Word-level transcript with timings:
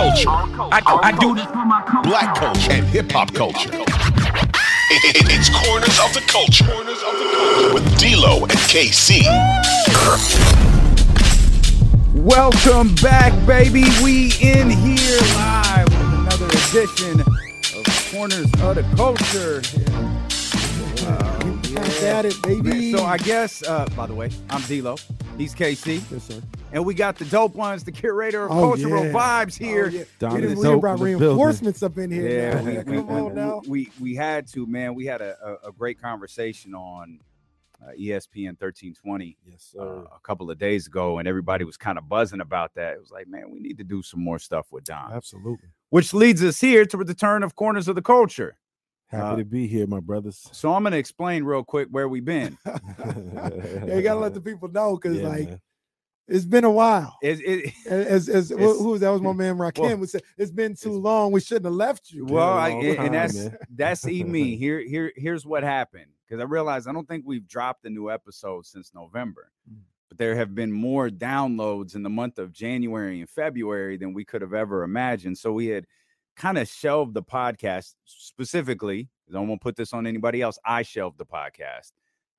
culture. 0.00 0.28
I, 0.30 0.80
I 1.02 1.12
do 1.18 1.34
this 1.34 1.44
for 1.46 1.64
my 1.66 1.82
culture. 1.82 2.08
Black 2.08 2.34
culture 2.34 2.72
and 2.72 2.86
hip 2.86 3.12
hop 3.12 3.34
culture. 3.34 3.68
It- 3.72 5.16
it- 5.16 5.26
it's 5.28 5.50
Corners 5.50 5.98
of 6.00 6.14
the 6.14 6.24
Culture. 6.26 6.64
Corners 6.64 7.02
of 7.02 7.12
the 7.18 7.28
Culture 7.34 7.74
with 7.74 7.98
D-Lo 7.98 8.40
and 8.42 8.58
KC. 8.72 9.24
Welcome 12.14 12.94
back, 12.96 13.32
baby. 13.46 13.84
We 14.02 14.32
in 14.40 14.70
here 14.70 15.18
live 15.34 15.88
with 15.88 16.14
another 16.20 16.46
edition 16.46 17.20
of 17.20 18.10
Corners 18.10 18.50
of 18.62 18.76
the 18.76 18.86
Culture. 18.96 19.60
Back 21.74 22.02
at 22.02 22.24
it, 22.24 22.34
baby. 22.42 22.92
So 22.92 23.04
I 23.04 23.18
guess, 23.18 23.62
uh, 23.62 23.86
by 23.96 24.06
the 24.06 24.14
way, 24.14 24.30
I'm 24.48 24.62
D-Lo. 24.62 24.96
He's 25.40 25.54
KC, 25.54 26.02
yes, 26.12 26.24
sir. 26.24 26.42
and 26.70 26.84
we 26.84 26.92
got 26.92 27.16
the 27.16 27.24
dope 27.24 27.54
ones, 27.54 27.82
the 27.82 27.90
curator 27.92 28.44
of 28.44 28.50
Oh, 28.50 28.60
cultural 28.74 29.06
yeah. 29.06 29.12
vibes 29.12 29.56
here. 29.56 29.86
Oh, 29.86 29.88
yeah. 29.88 30.04
Down 30.18 30.32
we 30.34 30.36
in 30.36 30.42
done- 30.42 30.50
the 30.50 30.56
we 30.58 30.62
done 30.64 30.72
dope 30.74 30.80
brought 30.82 30.92
in 30.92 30.98
the 30.98 31.04
building. 31.18 31.28
reinforcements 31.28 31.82
up 31.82 31.96
in 31.96 32.10
here. 32.10 32.28
Yeah, 32.28 32.60
we, 32.62 32.72
we, 32.78 32.96
Come 32.98 33.08
on 33.08 33.34
now. 33.34 33.60
we, 33.66 33.68
we, 33.70 33.92
we 34.10 34.14
had 34.14 34.46
to, 34.48 34.66
man. 34.66 34.94
We 34.94 35.06
had 35.06 35.22
a, 35.22 35.58
a, 35.64 35.68
a 35.68 35.72
great 35.72 35.98
conversation 35.98 36.74
on 36.74 37.20
uh, 37.82 37.92
ESPN 37.98 38.60
1320 38.60 39.38
Yes, 39.46 39.74
uh, 39.78 39.82
sir. 39.82 40.06
a 40.14 40.20
couple 40.22 40.50
of 40.50 40.58
days 40.58 40.86
ago, 40.86 41.18
and 41.18 41.26
everybody 41.26 41.64
was 41.64 41.78
kind 41.78 41.96
of 41.96 42.06
buzzing 42.06 42.42
about 42.42 42.74
that. 42.74 42.92
It 42.92 43.00
was 43.00 43.10
like, 43.10 43.26
man, 43.26 43.50
we 43.50 43.60
need 43.60 43.78
to 43.78 43.84
do 43.84 44.02
some 44.02 44.22
more 44.22 44.38
stuff 44.38 44.66
with 44.70 44.84
Don. 44.84 45.10
Absolutely. 45.10 45.68
Which 45.88 46.12
leads 46.12 46.44
us 46.44 46.60
here 46.60 46.84
to 46.84 46.98
the 47.02 47.14
turn 47.14 47.42
of 47.42 47.56
corners 47.56 47.88
of 47.88 47.94
the 47.94 48.02
culture. 48.02 48.58
Happy 49.10 49.24
uh, 49.24 49.36
to 49.36 49.44
be 49.44 49.66
here, 49.66 49.86
my 49.86 50.00
brothers. 50.00 50.48
So 50.52 50.72
I'm 50.72 50.82
going 50.82 50.92
to 50.92 50.98
explain 50.98 51.42
real 51.44 51.64
quick 51.64 51.88
where 51.90 52.08
we've 52.08 52.24
been. 52.24 52.56
yeah, 52.66 53.96
you 53.96 54.02
gotta 54.02 54.20
let 54.20 54.34
the 54.34 54.40
people 54.40 54.68
know 54.68 54.96
because 54.96 55.18
Yeah, 55.18 55.28
like 55.28 55.48
man. 55.48 55.60
it's 56.28 56.44
been 56.44 56.62
a 56.64 56.70
while. 56.70 57.16
It, 57.22 57.40
it, 57.40 57.74
As 57.86 58.28
as 58.28 58.50
who 58.50 58.56
It's- 58.58 58.78
who 58.78 58.88
was 58.90 59.00
that? 59.00 59.10
Was 59.10 59.20
my 59.20 59.32
man 59.44 59.56
Rakim? 59.58 59.80
well, 59.80 59.96
would 59.96 60.10
say 60.10 60.20
it's 60.38 60.52
been 60.52 60.74
too 60.76 60.90
it's- 60.90 61.02
long. 61.02 61.32
We 61.32 61.40
shouldn't 61.40 61.64
have 61.66 61.74
left 61.74 62.12
you. 62.12 62.24
well, 62.24 62.50
I, 62.56 62.68
and, 62.68 62.96
time, 62.96 63.06
and 63.06 63.14
that's 63.14 63.34
man. 63.36 63.56
that's 63.74 64.06
e 64.06 64.22
me. 64.22 64.56
Here, 64.56 64.80
here, 64.80 65.12
here's 65.16 65.44
what 65.44 65.62
happened 65.64 66.12
because 66.26 66.40
I 66.40 66.44
realized 66.44 66.86
I 66.86 66.92
don't 66.92 67.08
think 67.08 67.24
we've 67.26 67.48
dropped 67.48 67.84
a 67.86 67.90
new 67.90 68.10
episode 68.10 68.64
since 68.66 68.92
November, 68.94 69.50
Mm. 69.68 69.78
but 70.08 70.18
there 70.18 70.36
have 70.36 70.54
been 70.54 70.70
more 70.70 71.08
downloads 71.08 71.96
in 71.96 72.04
the 72.04 72.10
month 72.10 72.38
of 72.38 72.52
January 72.52 73.18
and 73.20 73.28
February 73.28 73.96
than 73.96 74.12
we 74.14 74.24
could 74.24 74.42
have 74.42 74.54
ever 74.54 74.84
imagined. 74.84 75.36
So 75.36 75.52
we 75.52 75.66
had 75.66 75.86
kind 76.40 76.58
of 76.58 76.68
shelved 76.68 77.14
the 77.14 77.22
podcast 77.22 77.94
specifically. 78.06 79.08
I 79.28 79.32
don't 79.34 79.46
want 79.46 79.60
to 79.60 79.62
put 79.62 79.76
this 79.76 79.92
on 79.92 80.06
anybody 80.06 80.40
else. 80.40 80.58
I 80.64 80.82
shelved 80.82 81.18
the 81.18 81.26
podcast. 81.26 81.92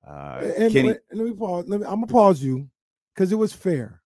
Uh, 0.06 0.52
and 0.58 0.74
Kenny, 0.74 0.90
let, 0.90 1.02
let 1.14 1.26
me 1.28 1.34
pause. 1.34 1.66
Let 1.68 1.80
me, 1.82 1.86
I'm 1.86 2.02
gonna 2.02 2.08
pause 2.08 2.44
you 2.44 2.68
because 3.14 3.32
it 3.32 3.36
was 3.36 3.54
fair. 3.54 4.02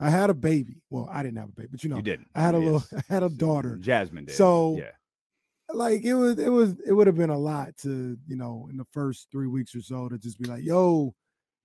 I 0.00 0.10
had 0.10 0.30
a 0.30 0.34
baby. 0.34 0.82
Well, 0.90 1.08
I 1.10 1.22
didn't 1.22 1.38
have 1.38 1.50
a 1.50 1.52
baby, 1.52 1.68
but 1.70 1.84
you 1.84 1.90
know, 1.90 1.96
you 1.96 2.02
didn't. 2.02 2.28
I 2.34 2.40
had 2.40 2.54
a 2.54 2.58
little, 2.58 2.82
I 2.96 3.12
had 3.12 3.22
a 3.22 3.28
daughter. 3.28 3.76
Jasmine 3.76 4.24
did. 4.24 4.34
So, 4.34 4.76
yeah, 4.78 4.90
like 5.72 6.02
it 6.02 6.14
was 6.14 6.38
it 6.38 6.48
was 6.48 6.74
it 6.86 6.92
would 6.92 7.06
have 7.06 7.16
been 7.16 7.30
a 7.30 7.38
lot 7.38 7.76
to 7.78 8.16
you 8.26 8.36
know 8.36 8.66
in 8.70 8.76
the 8.76 8.86
first 8.92 9.28
three 9.30 9.46
weeks 9.46 9.74
or 9.74 9.82
so 9.82 10.08
to 10.08 10.18
just 10.18 10.40
be 10.40 10.48
like 10.48 10.64
yo 10.64 11.14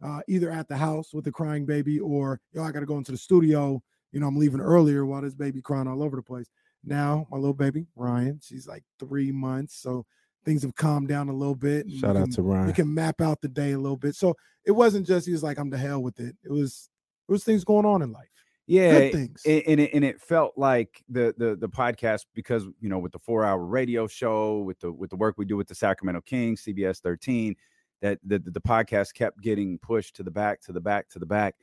uh 0.03 0.19
either 0.27 0.51
at 0.51 0.67
the 0.67 0.75
house 0.75 1.13
with 1.13 1.23
the 1.23 1.31
crying 1.31 1.65
baby 1.65 1.99
or 1.99 2.39
yo 2.51 2.63
i 2.63 2.71
gotta 2.71 2.85
go 2.85 2.97
into 2.97 3.13
the 3.13 3.17
studio 3.17 3.81
you 4.11 4.19
know 4.19 4.27
i'm 4.27 4.37
leaving 4.37 4.59
earlier 4.59 5.05
while 5.05 5.21
this 5.21 5.35
baby 5.35 5.61
crying 5.61 5.87
all 5.87 6.03
over 6.03 6.17
the 6.17 6.21
place 6.21 6.49
now 6.83 7.27
my 7.31 7.37
little 7.37 7.53
baby 7.53 7.85
ryan 7.95 8.39
she's 8.41 8.67
like 8.67 8.83
three 8.99 9.31
months 9.31 9.75
so 9.75 10.05
things 10.45 10.63
have 10.63 10.75
calmed 10.75 11.07
down 11.07 11.29
a 11.29 11.33
little 11.33 11.55
bit 11.55 11.89
Shout 11.89 12.17
out 12.17 12.23
can- 12.23 12.31
to 12.33 12.41
Ryan. 12.41 12.67
we 12.67 12.73
can 12.73 12.93
map 12.93 13.21
out 13.21 13.41
the 13.41 13.47
day 13.47 13.71
a 13.71 13.79
little 13.79 13.97
bit 13.97 14.15
so 14.15 14.35
it 14.65 14.71
wasn't 14.71 15.07
just 15.07 15.25
he 15.25 15.31
was 15.31 15.43
like 15.43 15.57
i'm 15.57 15.69
the 15.69 15.77
hell 15.77 16.01
with 16.01 16.19
it 16.19 16.35
it 16.43 16.51
was 16.51 16.89
it 17.27 17.31
was 17.31 17.43
things 17.43 17.63
going 17.63 17.85
on 17.85 18.01
in 18.01 18.11
life 18.11 18.27
yeah. 18.65 18.91
good 18.91 19.13
things 19.13 19.41
and, 19.45 19.63
and 19.67 19.79
it 19.81 19.93
and 19.93 20.05
it 20.05 20.21
felt 20.21 20.53
like 20.57 21.03
the 21.09 21.33
the 21.37 21.55
the 21.55 21.67
podcast 21.67 22.25
because 22.33 22.63
you 22.79 22.89
know 22.89 22.99
with 22.99 23.11
the 23.11 23.19
four 23.19 23.43
hour 23.43 23.63
radio 23.63 24.07
show 24.07 24.59
with 24.59 24.79
the 24.79 24.91
with 24.91 25.09
the 25.09 25.15
work 25.15 25.35
we 25.37 25.45
do 25.45 25.57
with 25.57 25.67
the 25.67 25.75
Sacramento 25.75 26.21
Kings 26.21 26.63
CBS 26.63 27.01
13 27.01 27.55
that 28.01 28.19
the, 28.25 28.39
the 28.39 28.61
podcast 28.61 29.13
kept 29.13 29.41
getting 29.41 29.77
pushed 29.79 30.15
to 30.15 30.23
the 30.23 30.31
back 30.31 30.61
to 30.61 30.71
the 30.71 30.79
back 30.79 31.09
to 31.09 31.19
the 31.19 31.25
back 31.25 31.55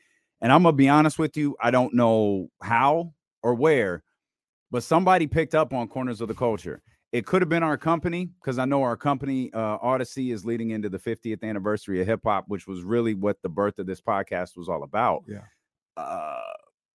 and 0.42 0.52
I'm 0.52 0.62
gonna 0.62 0.76
be 0.76 0.88
honest 0.88 1.18
with 1.18 1.36
you 1.36 1.56
I 1.62 1.70
don't 1.70 1.94
know 1.94 2.48
how 2.62 3.14
or 3.42 3.54
where 3.54 4.02
but 4.70 4.82
somebody 4.82 5.26
picked 5.26 5.54
up 5.54 5.72
on 5.72 5.88
corners 5.88 6.20
of 6.20 6.28
the 6.28 6.34
culture 6.34 6.82
it 7.12 7.26
could 7.26 7.42
have 7.42 7.48
been 7.48 7.64
our 7.64 7.76
company 7.76 8.30
because 8.40 8.58
I 8.58 8.66
know 8.66 8.82
our 8.82 8.96
company 8.96 9.52
uh, 9.52 9.78
Audacy 9.78 10.32
is 10.32 10.44
leading 10.44 10.70
into 10.70 10.88
the 10.88 10.98
50th 10.98 11.42
anniversary 11.42 12.00
of 12.00 12.06
hip 12.06 12.20
hop 12.24 12.44
which 12.48 12.66
was 12.66 12.82
really 12.82 13.14
what 13.14 13.42
the 13.42 13.48
birth 13.48 13.78
of 13.78 13.86
this 13.86 14.00
podcast 14.00 14.56
was 14.56 14.68
all 14.68 14.82
about 14.82 15.24
yeah 15.26 15.40
uh, 15.96 16.40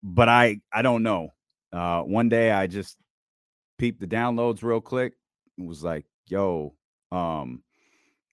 but 0.04 0.30
I 0.30 0.62
I 0.72 0.82
don't 0.82 1.04
know. 1.04 1.34
Uh, 1.74 2.02
one 2.02 2.30
day 2.30 2.52
I 2.52 2.68
just 2.68 2.98
peeped 3.78 4.00
the 4.00 4.08
downloads 4.08 4.64
real 4.64 4.82
quick. 4.82 5.14
and 5.58 5.68
was 5.68 5.84
like, 5.84 6.06
"Yo, 6.28 6.76
um, 7.12 7.64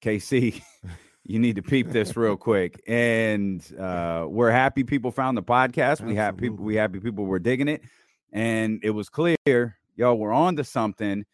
KC, 0.02 0.60
you 1.25 1.38
need 1.38 1.56
to 1.56 1.62
peep 1.62 1.91
this 1.91 2.16
real 2.16 2.36
quick." 2.36 2.81
And 2.86 3.64
uh, 3.78 4.26
we're 4.28 4.50
happy 4.50 4.84
people 4.84 5.10
found 5.10 5.36
the 5.36 5.42
podcast. 5.42 6.02
We 6.02 6.14
have 6.16 6.36
people. 6.36 6.64
We 6.64 6.76
happy 6.76 7.00
people 7.00 7.25
were 7.25 7.38
digging 7.38 7.69
it, 7.69 7.82
and 8.32 8.81
it 8.82 8.91
was 8.91 9.09
clear, 9.09 9.37
yo, 9.97 10.15
we're 10.15 10.32
on 10.32 10.56
to 10.56 10.65
something. 10.65 11.25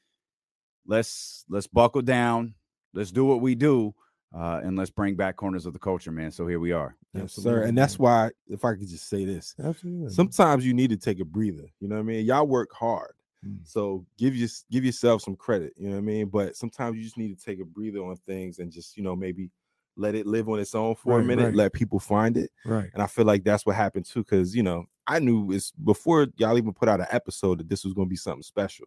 Let's 0.86 1.44
let's 1.48 1.66
buckle 1.66 2.02
down. 2.02 2.54
Let's 2.94 3.12
do 3.12 3.24
what 3.24 3.40
we 3.40 3.54
do. 3.54 3.94
Uh, 4.34 4.60
and 4.62 4.76
let's 4.76 4.90
bring 4.90 5.14
back 5.14 5.36
corners 5.36 5.64
of 5.64 5.72
the 5.72 5.78
culture, 5.78 6.12
man. 6.12 6.30
So 6.30 6.46
here 6.46 6.60
we 6.60 6.72
are. 6.72 6.96
Yes, 7.14 7.32
sir. 7.32 7.62
And 7.62 7.76
that's 7.76 7.98
why, 7.98 8.30
if 8.46 8.62
I 8.62 8.74
could 8.74 8.88
just 8.88 9.08
say 9.08 9.24
this, 9.24 9.54
absolutely 9.62 10.12
sometimes 10.12 10.66
you 10.66 10.74
need 10.74 10.90
to 10.90 10.98
take 10.98 11.20
a 11.20 11.24
breather. 11.24 11.64
You 11.80 11.88
know 11.88 11.94
what 11.94 12.02
I 12.02 12.04
mean? 12.04 12.26
Y'all 12.26 12.46
work 12.46 12.70
hard. 12.72 13.14
Mm. 13.46 13.60
So 13.64 14.04
give 14.18 14.36
you 14.36 14.48
give 14.70 14.84
yourself 14.84 15.22
some 15.22 15.36
credit, 15.36 15.72
you 15.76 15.88
know 15.88 15.94
what 15.94 16.02
I 16.02 16.02
mean? 16.02 16.26
But 16.26 16.56
sometimes 16.56 16.96
you 16.96 17.04
just 17.04 17.16
need 17.16 17.38
to 17.38 17.42
take 17.42 17.60
a 17.60 17.64
breather 17.64 18.00
on 18.00 18.16
things 18.16 18.58
and 18.58 18.70
just, 18.70 18.96
you 18.96 19.02
know, 19.02 19.16
maybe 19.16 19.50
let 19.96 20.14
it 20.14 20.26
live 20.26 20.48
on 20.48 20.60
its 20.60 20.74
own 20.74 20.94
for 20.94 21.16
Right, 21.16 21.24
a 21.24 21.26
minute, 21.26 21.44
right. 21.46 21.54
let 21.54 21.72
people 21.72 21.98
find 21.98 22.36
it. 22.36 22.50
right 22.64 22.90
And 22.92 23.02
I 23.02 23.06
feel 23.06 23.24
like 23.24 23.44
that's 23.44 23.64
what 23.64 23.76
happened 23.76 24.04
too, 24.04 24.24
because 24.24 24.54
you 24.54 24.62
know, 24.62 24.84
I 25.08 25.18
knew 25.18 25.50
it's 25.52 25.72
before 25.72 26.28
y'all 26.36 26.58
even 26.58 26.72
put 26.74 26.88
out 26.88 27.00
an 27.00 27.06
episode 27.10 27.58
that 27.58 27.68
this 27.68 27.84
was 27.84 27.94
gonna 27.94 28.06
be 28.06 28.16
something 28.16 28.42
special. 28.42 28.86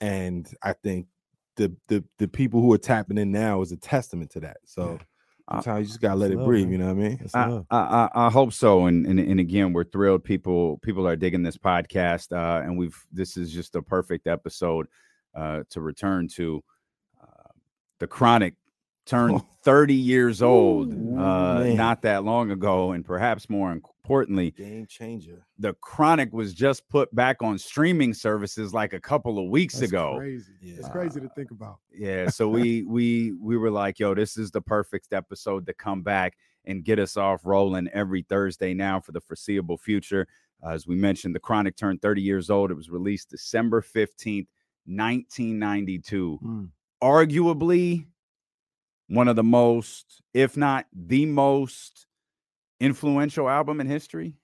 And 0.00 0.48
I 0.62 0.72
think 0.72 1.06
the 1.56 1.72
the 1.88 2.02
the 2.18 2.26
people 2.26 2.60
who 2.60 2.72
are 2.72 2.78
tapping 2.78 3.18
in 3.18 3.30
now 3.30 3.60
is 3.60 3.70
a 3.70 3.76
testament 3.76 4.30
to 4.32 4.40
that. 4.40 4.56
So 4.64 4.98
Uh, 5.48 5.60
sometimes 5.60 5.80
you 5.80 5.88
just 5.88 6.00
gotta 6.00 6.14
let 6.14 6.30
it 6.30 6.36
love, 6.38 6.46
breathe, 6.46 6.64
man. 6.66 6.72
you 6.72 6.78
know 6.78 6.94
what 6.94 7.04
I 7.04 7.08
mean? 7.08 7.28
I. 7.34 7.60
I, 7.70 8.08
I 8.14 8.26
I 8.26 8.30
hope 8.30 8.52
so, 8.52 8.86
and, 8.86 9.04
and 9.06 9.18
and 9.18 9.40
again, 9.40 9.72
we're 9.72 9.84
thrilled. 9.84 10.22
People 10.24 10.78
people 10.78 11.06
are 11.06 11.16
digging 11.16 11.42
this 11.42 11.58
podcast, 11.58 12.32
uh, 12.32 12.62
and 12.64 12.78
we've 12.78 12.96
this 13.12 13.36
is 13.36 13.52
just 13.52 13.74
a 13.74 13.82
perfect 13.82 14.26
episode 14.26 14.86
uh, 15.34 15.62
to 15.70 15.80
return 15.80 16.28
to. 16.36 16.62
Uh, 17.20 17.50
the 17.98 18.06
Chronic 18.06 18.54
turned 19.06 19.42
30 19.64 19.94
years 19.94 20.42
old 20.42 20.92
Ooh, 20.92 21.18
uh, 21.18 21.64
not 21.74 22.02
that 22.02 22.24
long 22.24 22.50
ago, 22.50 22.92
and 22.92 23.04
perhaps 23.04 23.48
more 23.50 23.72
importantly, 23.72 24.50
Game 24.52 24.86
changer. 24.86 25.44
the 25.58 25.74
Chronic 25.74 26.32
was 26.32 26.54
just 26.54 26.88
put 26.88 27.14
back 27.14 27.42
on 27.42 27.58
streaming 27.58 28.14
services 28.14 28.72
like 28.74 28.92
a 28.92 29.00
couple 29.00 29.38
of 29.38 29.48
weeks 29.50 29.74
That's 29.80 29.90
ago. 29.92 30.16
crazy 30.16 30.52
it's 30.62 30.86
Yeah. 30.86 30.92
crazy 30.92 31.20
to 31.20 31.28
think 31.30 31.50
about 31.50 31.78
Yeah, 31.92 32.28
so 32.28 32.48
we 32.48 32.82
we 32.88 33.32
we 33.32 33.56
were 33.56 33.70
like, 33.70 33.98
yo, 33.98 34.14
this 34.14 34.36
is 34.36 34.50
the 34.50 34.62
perfect 34.62 35.12
episode 35.12 35.66
to 35.66 35.74
come 35.74 36.02
back 36.02 36.36
and 36.64 36.84
get 36.84 36.98
us 36.98 37.16
off 37.16 37.40
rolling 37.44 37.88
every 37.88 38.22
Thursday 38.22 38.74
now 38.74 39.00
for 39.00 39.12
the 39.12 39.20
foreseeable 39.20 39.76
future. 39.78 40.26
Uh, 40.62 40.70
as 40.70 40.86
we 40.86 40.94
mentioned, 40.94 41.34
the 41.34 41.40
Chronic 41.40 41.74
turned 41.76 42.02
30 42.02 42.20
years 42.20 42.50
old. 42.50 42.70
It 42.70 42.74
was 42.74 42.90
released 42.90 43.30
December 43.30 43.80
15th, 43.80 44.46
1992. 44.86 46.38
Mm. 46.44 46.68
Arguably 47.02 48.06
one 49.10 49.26
of 49.28 49.34
the 49.36 49.42
most, 49.42 50.22
if 50.32 50.56
not 50.56 50.86
the 50.92 51.26
most 51.26 52.06
influential 52.78 53.48
album 53.48 53.80
in 53.80 53.86
history. 53.88 54.34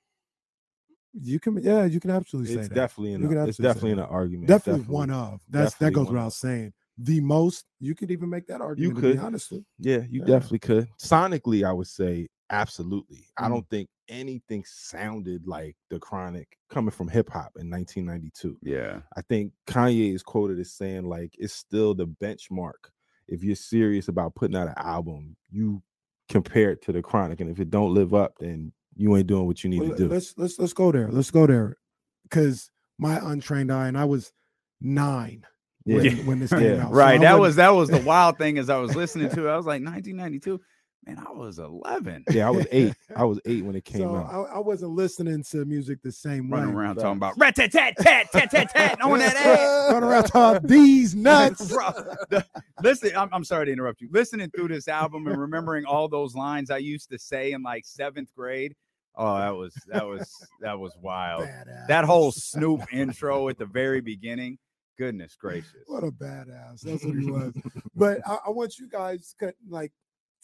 You 1.19 1.38
can, 1.41 1.56
yeah, 1.62 1.84
you 1.84 2.00
can 2.00 2.10
absolutely 2.10 2.53
say 2.53 2.60
It's 2.60 2.69
that. 2.69 2.75
definitely 2.75 3.12
You 3.12 3.16
an 3.16 3.28
can 3.28 3.32
it's 3.38 3.49
absolutely 3.49 3.62
say 3.62 3.69
definitely 3.75 3.94
that. 3.94 4.08
an 4.08 4.14
argument. 4.14 4.49
definitely, 4.49 4.82
one 4.94 5.11
of. 5.11 5.41
That's 5.49 5.75
that 5.76 5.93
goes 5.93 6.08
without 6.08 6.26
of. 6.26 6.32
saying. 6.35 6.73
The 6.99 7.20
most 7.20 7.64
you 7.79 7.94
could 7.94 8.11
even 8.11 8.29
make 8.29 8.46
that 8.49 8.61
argument. 8.61 8.96
You 8.96 9.00
could. 9.00 9.17
be 9.17 9.23
honest 9.23 9.52
Yeah, 9.79 9.99
you 10.11 10.20
Yeah. 10.20 10.26
definitely 10.26 10.58
could. 10.58 10.88
Sonically, 10.99 11.64
I 11.64 11.73
would 11.73 11.87
say 11.87 12.26
absolutely. 12.50 13.26
I 13.37 13.44
Mm. 13.46 13.49
don't 13.50 13.70
think 13.70 13.88
anything 14.08 14.64
sounded 14.67 15.46
like 15.46 15.76
the 15.91 15.99
Chronic 15.99 16.49
coming 16.70 16.91
from 16.91 17.08
hip 17.08 17.29
hop 17.31 17.52
in 17.56 17.70
1992. 17.70 18.58
Yeah. 18.62 19.02
I 19.17 19.23
think 19.23 19.52
Kanye 19.67 20.12
is 20.14 20.23
quoted 20.23 20.58
as 20.58 20.73
saying 20.73 21.05
like 21.05 21.35
it's 21.38 21.55
still 21.55 21.94
the 21.94 22.06
benchmark. 22.08 22.91
If 23.28 23.43
you're 23.43 23.56
serious 23.56 24.08
about 24.08 24.34
putting 24.34 24.56
out 24.56 24.69
an 24.69 24.75
album, 24.76 25.37
you 25.50 25.82
compare 26.28 26.70
it 26.70 26.82
to 26.82 26.93
the 26.93 27.02
Chronic, 27.02 27.40
and 27.40 27.50
if 27.50 27.61
it 27.61 27.70
don't 27.70 27.94
live 27.94 28.14
up, 28.14 28.34
then 28.38 28.73
you 28.94 29.17
ain't 29.17 29.26
doing 29.26 29.46
what 29.46 29.62
you 29.62 29.70
need 29.70 29.81
Well, 29.81 29.90
to 29.90 29.96
do. 29.96 30.08
Let's 30.08 30.34
let's 30.37 30.58
let's 30.58 30.73
go 30.73 30.90
there. 30.93 31.08
Let's 31.11 31.31
go 31.31 31.46
there, 31.46 31.76
because 32.25 32.70
my 32.99 33.19
untrained 33.23 33.70
eye, 33.73 33.88
and 33.88 33.99
I 33.99 34.05
was 34.05 34.32
nine 34.81 35.44
when, 35.84 36.05
Yeah. 36.05 36.12
when 36.25 36.38
this 36.38 36.50
came 36.50 36.62
Yeah. 36.76 36.87
out. 36.87 36.93
Right. 36.93 37.19
I 37.20 37.25
that 37.25 37.38
was 37.38 37.56
that 37.56 37.70
was 37.70 37.88
the 37.90 38.00
wild 38.05 38.38
thing 38.38 38.58
as 38.58 38.70
I 38.70 38.78
was 38.78 38.94
listening 38.96 39.29
to 39.31 39.46
it. 39.46 39.50
I 39.50 39.56
was 39.56 39.67
like 39.67 39.82
1992. 39.82 40.61
Man, 41.06 41.23
I 41.25 41.31
was 41.31 41.61
11. 41.61 42.25
Yeah, 42.31 42.49
I 42.49 42.50
was 42.50 42.67
eight. 42.73 42.93
I 43.14 43.23
was 43.25 43.38
eight 43.47 43.64
when 43.64 43.76
it 43.76 43.85
came 43.85 44.00
so 44.00 44.17
out. 44.17 44.29
I, 44.29 44.56
I 44.56 44.58
wasn't 44.58 44.93
listening 44.93 45.44
to 45.50 45.64
music 45.64 46.03
the 46.03 46.11
same 46.11 46.50
way. 46.50 46.58
Running 46.58 46.75
around 46.75 46.97
Facts. 46.97 47.03
talking 47.05 47.17
about 47.19 47.38
rat 47.38 47.55
tat 47.55 47.70
tat 47.70 47.94
tat 48.00 48.32
tat 48.32 48.50
tat 48.50 48.70
tat 48.75 49.00
on 49.00 49.19
that 49.20 49.37
ass. 49.37 49.93
Running 49.93 50.08
around 50.08 50.25
talking 50.25 50.56
about 50.56 50.69
these 50.69 51.14
nuts. 51.14 51.69
Bro, 51.73 51.91
the- 52.31 52.44
listen, 52.82 53.12
I'm, 53.17 53.29
I'm 53.32 53.44
sorry 53.44 53.67
to 53.67 53.73
interrupt 53.73 54.00
you. 54.00 54.08
Listening 54.11 54.50
through 54.50 54.69
this 54.69 54.88
album 54.88 55.29
and 55.29 55.41
remembering 55.41 55.85
all 55.85 56.08
those 56.08 56.35
lines 56.35 56.70
I 56.70 56.79
used 56.79 57.11
to 57.11 57.19
say 57.20 57.53
in 57.53 57.62
like 57.62 57.85
seventh 57.87 58.35
grade. 58.37 58.75
Oh, 59.14 59.38
that 59.38 59.55
was 59.55 59.75
that 59.87 60.05
was 60.06 60.29
that 60.61 60.79
was 60.79 60.93
wild. 61.00 61.43
Badass. 61.44 61.87
That 61.87 62.05
whole 62.05 62.32
Snoop 62.32 62.82
intro 62.93 63.49
at 63.49 63.58
the 63.58 63.64
very 63.67 64.00
beginning. 64.00 64.58
Goodness 64.99 65.37
gracious. 65.38 65.85
What 65.87 66.03
a 66.05 66.11
badass. 66.11 66.81
That's 66.81 67.05
what 67.05 67.17
he 67.17 67.31
was. 67.31 67.55
but 67.94 68.19
I, 68.26 68.38
I 68.47 68.50
want 68.50 68.79
you 68.79 68.88
guys 68.88 69.35
cut, 69.38 69.55
like 69.69 69.93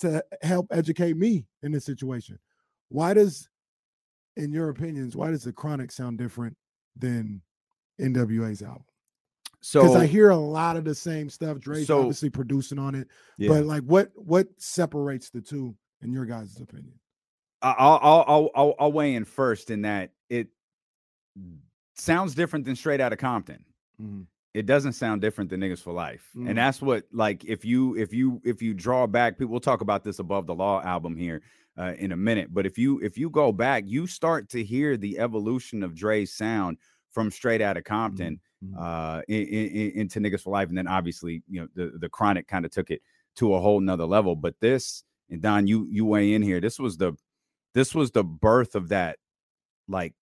to 0.02 0.24
help 0.42 0.66
educate 0.70 1.16
me 1.16 1.46
in 1.62 1.72
this 1.72 1.84
situation. 1.84 2.38
Why 2.88 3.14
does, 3.14 3.48
in 4.36 4.52
your 4.52 4.68
opinions, 4.68 5.16
why 5.16 5.30
does 5.30 5.44
the 5.44 5.52
Chronic 5.52 5.90
sound 5.90 6.18
different 6.18 6.56
than 6.96 7.40
NWA's 8.00 8.62
album? 8.62 8.84
Because 9.60 9.92
So 9.92 9.96
I 9.96 10.06
hear 10.06 10.30
a 10.30 10.36
lot 10.36 10.76
of 10.76 10.84
the 10.84 10.94
same 10.94 11.30
stuff. 11.30 11.58
Dre's 11.60 11.86
so- 11.86 12.00
obviously 12.00 12.30
producing 12.30 12.78
on 12.78 12.94
it, 12.94 13.08
Yeah. 13.38 13.48
but 13.50 13.64
like, 13.64 13.82
what 13.84 14.10
what 14.14 14.48
separates 14.58 15.30
the 15.30 15.40
two 15.40 15.74
in 16.02 16.12
your 16.12 16.26
guys' 16.26 16.60
opinion? 16.60 16.94
I'll, 17.62 17.98
I'll 18.02 18.24
I'll 18.26 18.50
I'll 18.56 18.74
I'll 18.80 18.92
weigh 18.92 19.14
in 19.14 19.24
first 19.24 19.70
in 19.70 19.82
that 19.82 20.10
it 20.28 20.48
sounds 21.94 22.34
different 22.34 22.64
than 22.64 22.74
Straight 22.74 23.00
Outta 23.00 23.16
Compton. 23.16 23.64
Mm-hmm. 24.00 24.22
It 24.54 24.66
doesn't 24.66 24.92
sound 24.92 25.22
different 25.22 25.48
than 25.50 25.60
Niggas 25.60 25.80
for 25.82 25.92
Life, 25.94 26.28
Mm. 26.36 26.50
and 26.50 26.58
that's 26.58 26.82
what 26.82 27.04
like 27.12 27.44
if 27.44 27.64
you 27.64 27.96
if 27.96 28.12
you 28.12 28.40
if 28.44 28.60
you 28.60 28.74
draw 28.74 29.06
back, 29.06 29.38
people 29.38 29.50
we'll 29.52 29.60
talk 29.60 29.80
about 29.80 30.04
this 30.04 30.18
above 30.18 30.46
the 30.46 30.54
law 30.54 30.82
album 30.82 31.16
here 31.16 31.40
uh, 31.78 31.94
in 31.98 32.12
a 32.12 32.16
minute. 32.16 32.52
But 32.52 32.66
if 32.66 32.76
you 32.76 33.00
if 33.00 33.16
you 33.16 33.30
go 33.30 33.50
back, 33.52 33.84
you 33.86 34.06
start 34.06 34.48
to 34.50 34.62
hear 34.62 34.96
the 34.98 35.18
evolution 35.18 35.82
of 35.82 35.94
Dre's 35.94 36.32
sound 36.34 36.76
from 37.10 37.30
Straight 37.30 37.60
out 37.62 37.76
of 37.76 37.84
Compton 37.84 38.40
Mhm. 38.64 38.78
uh, 38.78 39.22
in, 39.28 39.42
in, 39.46 39.90
into 40.00 40.20
Niggas 40.20 40.42
for 40.42 40.50
Life, 40.50 40.68
and 40.68 40.76
then 40.76 40.86
obviously 40.86 41.42
you 41.48 41.60
know 41.62 41.68
the 41.74 41.98
the 41.98 42.08
Chronic 42.10 42.46
kind 42.46 42.64
of 42.66 42.70
took 42.70 42.90
it 42.90 43.00
to 43.36 43.54
a 43.54 43.60
whole 43.60 43.80
nother 43.80 44.04
level. 44.06 44.36
But 44.36 44.54
this 44.60 45.02
and 45.30 45.40
Don, 45.40 45.66
you 45.66 45.86
you 45.90 46.04
weigh 46.04 46.34
in 46.34 46.42
here. 46.42 46.60
This 46.60 46.78
was 46.78 46.98
the 46.98 47.14
this 47.72 47.94
was 47.94 48.10
the 48.10 48.22
birth 48.24 48.74
of 48.74 48.90
that 48.90 49.18
like 49.88 50.12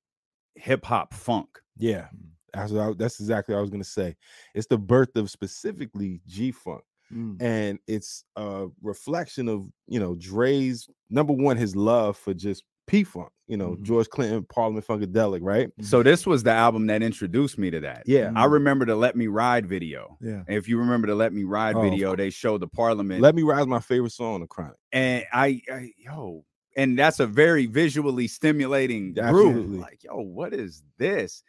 hip 0.54 0.84
hop 0.84 1.14
funk. 1.14 1.60
Yeah, 1.76 2.08
that's 2.54 2.72
what 2.72 2.80
I, 2.82 2.92
that's 2.94 3.20
exactly 3.20 3.54
what 3.54 3.58
I 3.58 3.62
was 3.62 3.70
gonna 3.70 3.84
say. 3.84 4.16
It's 4.54 4.66
the 4.66 4.78
birth 4.78 5.16
of 5.16 5.30
specifically 5.30 6.20
G 6.26 6.52
Funk, 6.52 6.82
Mm. 7.12 7.42
and 7.42 7.78
it's 7.88 8.24
a 8.36 8.68
reflection 8.82 9.48
of 9.48 9.66
you 9.88 9.98
know 9.98 10.14
Dre's 10.14 10.88
number 11.10 11.32
one 11.32 11.56
his 11.56 11.74
love 11.74 12.16
for 12.16 12.32
just 12.34 12.62
P 12.86 13.02
Funk. 13.04 13.30
You 13.48 13.56
know 13.56 13.70
Mhm. 13.76 13.82
George 13.82 14.08
Clinton, 14.08 14.44
Parliament 14.44 14.86
Funkadelic, 14.86 15.40
right? 15.42 15.70
So 15.80 16.04
this 16.04 16.24
was 16.24 16.44
the 16.44 16.52
album 16.52 16.86
that 16.86 17.02
introduced 17.02 17.58
me 17.58 17.68
to 17.72 17.80
that. 17.80 18.04
Yeah, 18.06 18.32
I 18.36 18.44
remember 18.44 18.84
the 18.86 18.94
Let 18.94 19.16
Me 19.16 19.26
Ride 19.26 19.66
video. 19.66 20.18
Yeah. 20.20 20.44
If 20.46 20.68
you 20.68 20.78
remember 20.78 21.08
the 21.08 21.16
Let 21.16 21.32
Me 21.32 21.42
Ride 21.42 21.74
Oh, 21.76 21.80
video, 21.82 22.14
they 22.14 22.30
showed 22.30 22.60
the 22.60 22.68
Parliament, 22.68 23.20
Let 23.20 23.34
Me 23.34 23.42
Ride, 23.42 23.66
my 23.66 23.80
favorite 23.80 24.12
song 24.12 24.34
on 24.34 24.40
the 24.42 24.46
Chronic. 24.46 24.76
and 24.92 25.24
I, 25.32 25.62
I 25.72 25.92
yo, 25.98 26.44
and 26.76 26.96
that's 26.96 27.18
a 27.18 27.26
very 27.26 27.66
visually 27.66 28.28
stimulating 28.28 29.14
Yeah, 29.16 29.30
group. 29.32 29.48
absolutely. 29.56 29.78
Like, 29.78 30.04
yo, 30.04 30.20
what 30.20 30.54
is 30.54 30.84
this? 30.96 31.42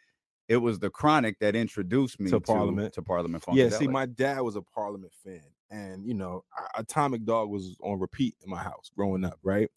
It 0.48 0.56
was 0.58 0.78
the 0.78 0.90
Chronic 0.90 1.38
that 1.38 1.54
introduced 1.56 2.20
me 2.20 2.30
To 2.30 2.36
to 2.36 2.40
Parliament. 2.40 2.92
To 2.94 3.02
Parliament. 3.02 3.44
Yeah, 3.52 3.68
see, 3.70 3.86
my 3.86 4.06
dad 4.06 4.40
was 4.40 4.56
a 4.56 4.62
Parliament 4.62 5.12
fan, 5.24 5.44
and 5.70 6.04
you 6.06 6.14
know, 6.14 6.44
Atomic 6.76 7.24
Dog 7.24 7.48
was 7.48 7.76
on 7.80 7.98
repeat 7.98 8.36
in 8.44 8.50
my 8.50 8.62
house 8.62 8.90
growing 8.94 9.24
up, 9.24 9.38
right? 9.42 9.70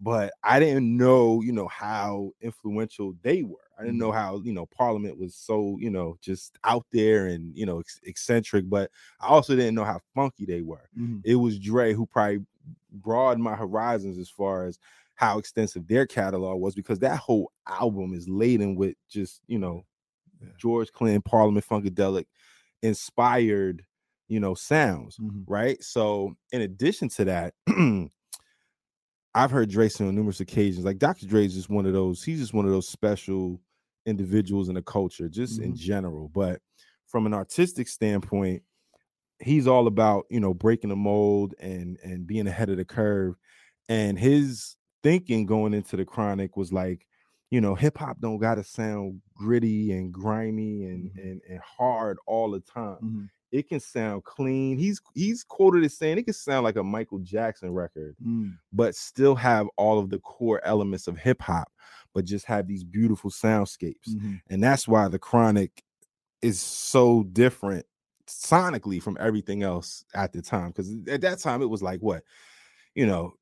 But 0.00 0.32
I 0.42 0.58
didn't 0.58 0.96
know, 0.96 1.42
you 1.42 1.52
know, 1.52 1.68
how 1.68 2.32
influential 2.40 3.14
they 3.22 3.42
were. 3.44 3.58
I 3.78 3.82
didn't 3.84 3.98
know 3.98 4.10
how, 4.12 4.40
you 4.42 4.52
know, 4.52 4.66
Parliament 4.66 5.16
was 5.18 5.34
so, 5.34 5.76
you 5.78 5.90
know, 5.90 6.16
just 6.20 6.58
out 6.64 6.86
there 6.92 7.26
and 7.26 7.56
you 7.56 7.66
know, 7.66 7.80
ex- 7.80 8.00
eccentric. 8.04 8.68
But 8.68 8.90
I 9.20 9.28
also 9.28 9.54
didn't 9.54 9.74
know 9.74 9.84
how 9.84 10.00
funky 10.14 10.44
they 10.44 10.62
were. 10.62 10.88
Mhm. 10.98 11.20
It 11.24 11.36
was 11.36 11.58
Dre 11.58 11.92
who 11.92 12.06
probably 12.06 12.44
broadened 12.90 13.44
my 13.44 13.54
horizons 13.56 14.18
as 14.18 14.28
far 14.30 14.66
as 14.66 14.78
how 15.14 15.38
extensive 15.38 15.86
their 15.86 16.06
catalog 16.06 16.60
was, 16.60 16.74
because 16.74 16.98
that 17.00 17.18
whole 17.18 17.52
album 17.66 18.12
is 18.14 18.28
laden 18.28 18.74
with 18.74 18.96
just, 19.08 19.42
you 19.46 19.58
know, 19.58 19.84
Yeah. 20.42 20.48
George 20.58 20.92
Clinton, 20.92 21.22
Parliament 21.22 21.66
Funkadelic 21.66 22.26
inspired, 22.82 23.84
you 24.28 24.40
know, 24.40 24.54
sounds, 24.54 25.18
Mhm. 25.18 25.44
right? 25.46 25.82
So, 25.82 26.34
in 26.52 26.60
addition 26.62 27.08
to 27.10 27.24
that, 27.26 27.54
I've 29.34 29.50
heard 29.50 29.70
Dre 29.70 29.88
on 30.00 30.14
numerous 30.14 30.40
occasions. 30.40 30.84
Like 30.84 30.98
Dr. 30.98 31.26
Dre 31.26 31.46
is 31.46 31.54
just 31.54 31.70
one 31.70 31.86
of 31.86 31.92
those, 31.92 32.22
he's 32.22 32.40
just 32.40 32.54
one 32.54 32.66
of 32.66 32.70
those 32.72 32.88
special 32.88 33.60
individuals 34.04 34.68
in 34.68 34.74
the 34.74 34.82
culture, 34.82 35.28
just 35.28 35.58
in 35.58 35.72
Mhm. 35.72 35.76
general. 35.76 36.28
But 36.28 36.60
from 37.06 37.26
an 37.26 37.32
artistic 37.34 37.88
standpoint, 37.88 38.62
he's 39.40 39.66
all 39.66 39.86
about, 39.86 40.26
you 40.30 40.40
know, 40.40 40.54
breaking 40.54 40.90
the 40.90 40.96
mold 40.96 41.54
and 41.60 41.98
and 42.04 42.26
being 42.26 42.46
ahead 42.46 42.70
of 42.70 42.76
the 42.78 42.84
curve. 42.84 43.36
And 43.88 44.18
his 44.18 44.76
thinking 45.02 45.46
going 45.46 45.74
into 45.74 45.96
the 45.96 46.04
chronic 46.04 46.56
was 46.56 46.72
like, 46.72 47.06
you 47.52 47.60
know, 47.60 47.74
hip 47.74 47.98
hop 47.98 48.18
don't 48.18 48.38
gotta 48.38 48.64
sound 48.64 49.20
gritty 49.34 49.92
and 49.92 50.10
grimy 50.10 50.86
and, 50.86 51.10
Mhm. 51.12 51.22
and 51.22 51.40
and 51.50 51.60
hard 51.60 52.16
all 52.26 52.50
the 52.50 52.60
time 52.60 52.96
Mhm. 53.02 53.30
it 53.50 53.68
can 53.68 53.78
sound 53.78 54.24
clean. 54.24 54.78
He's 54.78 55.02
he's 55.14 55.44
quoted 55.44 55.84
as 55.84 55.94
saying 55.94 56.16
it 56.16 56.22
can 56.22 56.32
sound 56.32 56.64
like 56.64 56.76
a 56.76 56.82
Michael 56.82 57.18
Jackson 57.18 57.70
record, 57.74 58.16
Mm. 58.26 58.56
but 58.72 58.94
still 58.94 59.34
have 59.34 59.68
all 59.76 59.98
of 59.98 60.08
the 60.08 60.18
core 60.20 60.62
elements 60.64 61.06
of 61.06 61.18
hip 61.18 61.42
hop, 61.42 61.70
but 62.14 62.24
just 62.24 62.46
have 62.46 62.66
these 62.66 62.84
beautiful 62.84 63.28
soundscapes. 63.30 64.08
Mhm. 64.08 64.40
And 64.48 64.62
that's 64.62 64.88
why 64.88 65.08
the 65.08 65.18
Chronic 65.18 65.84
is 66.40 66.58
so 66.58 67.24
different 67.24 67.84
sonically 68.26 69.02
from 69.02 69.18
everything 69.20 69.62
else 69.62 70.06
at 70.14 70.32
the 70.32 70.40
time. 70.40 70.68
Because 70.68 70.90
at 71.06 71.20
that 71.20 71.38
time 71.38 71.60
it 71.60 71.68
was 71.68 71.82
like 71.82 72.00
what, 72.00 72.24
you 72.94 73.04
know, 73.04 73.34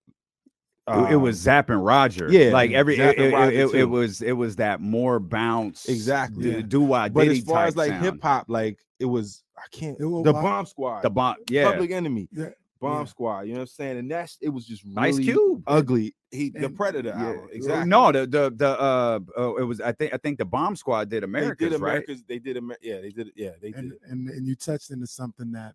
It- 0.88 1.12
it 1.12 1.16
was 1.16 1.36
um, 1.36 1.42
Zapp 1.42 1.70
and 1.70 1.84
Roger. 1.84 2.28
yeah, 2.32 2.50
like 2.52 2.72
every 2.72 2.96
Zapp 2.96 3.14
it, 3.16 3.32
it- 3.32 3.54
it- 3.54 3.74
it 3.74 3.84
was 3.84 4.22
it 4.22 4.32
was 4.32 4.56
that 4.56 4.80
more 4.80 5.20
bounce 5.20 5.86
Exactly. 5.88 6.50
Yeah. 6.50 6.60
do 6.62 6.80
why 6.80 7.08
but 7.08 7.28
as 7.28 7.40
far 7.40 7.66
as 7.66 7.76
like 7.76 7.92
hip 8.00 8.20
hop, 8.22 8.46
like 8.48 8.78
it 8.98 9.04
was 9.04 9.44
I 9.56 9.62
can't 9.70 9.96
It 10.00 10.06
was 10.06 10.24
the 10.24 10.32
wild. 10.32 10.44
bomb 10.44 10.66
squad, 10.66 11.02
the 11.02 11.10
bomb 11.10 11.36
yeah 11.48 11.70
public 11.70 11.90
enemy. 11.92 12.28
Yeah. 12.32 12.50
Bomb 12.80 13.00
Yeah. 13.00 13.04
Squad. 13.04 13.40
You 13.42 13.48
know 13.52 13.58
what 13.58 13.60
I'm 13.64 13.66
saying? 13.68 13.98
And 13.98 14.10
that's 14.10 14.38
it 14.40 14.48
was 14.48 14.66
just 14.66 14.82
really 14.84 14.96
Ice 14.96 15.18
Cube 15.18 15.62
ugly. 15.66 16.14
He 16.30 16.48
the 16.48 16.70
Predator 16.70 17.10
Yeah. 17.10 17.26
album. 17.26 17.48
Exactly. 17.52 17.88
No, 17.90 18.10
the 18.10 18.20
the 18.26 18.52
the 18.56 18.80
uh, 18.80 19.18
uh 19.38 19.54
it 19.56 19.64
was 19.64 19.82
I 19.82 19.92
think 19.92 20.14
I 20.14 20.16
think 20.16 20.38
the 20.38 20.46
Bomb 20.46 20.74
Squad 20.76 21.10
did 21.10 21.22
they 21.22 21.24
America's 21.26 21.72
did 21.72 21.80
right. 21.80 22.04
They 22.26 22.38
did 22.38 22.56
Amer- 22.56 22.78
Yeah, 22.82 23.02
they 23.02 23.10
did 23.10 23.26
it. 23.28 23.34
Yeah, 23.36 23.50
they 23.60 23.70
did 23.72 23.78
and, 23.80 23.92
it. 23.92 23.98
and 24.08 24.28
and 24.30 24.46
you 24.46 24.56
touched 24.56 24.90
into 24.90 25.06
something 25.06 25.52
that 25.52 25.74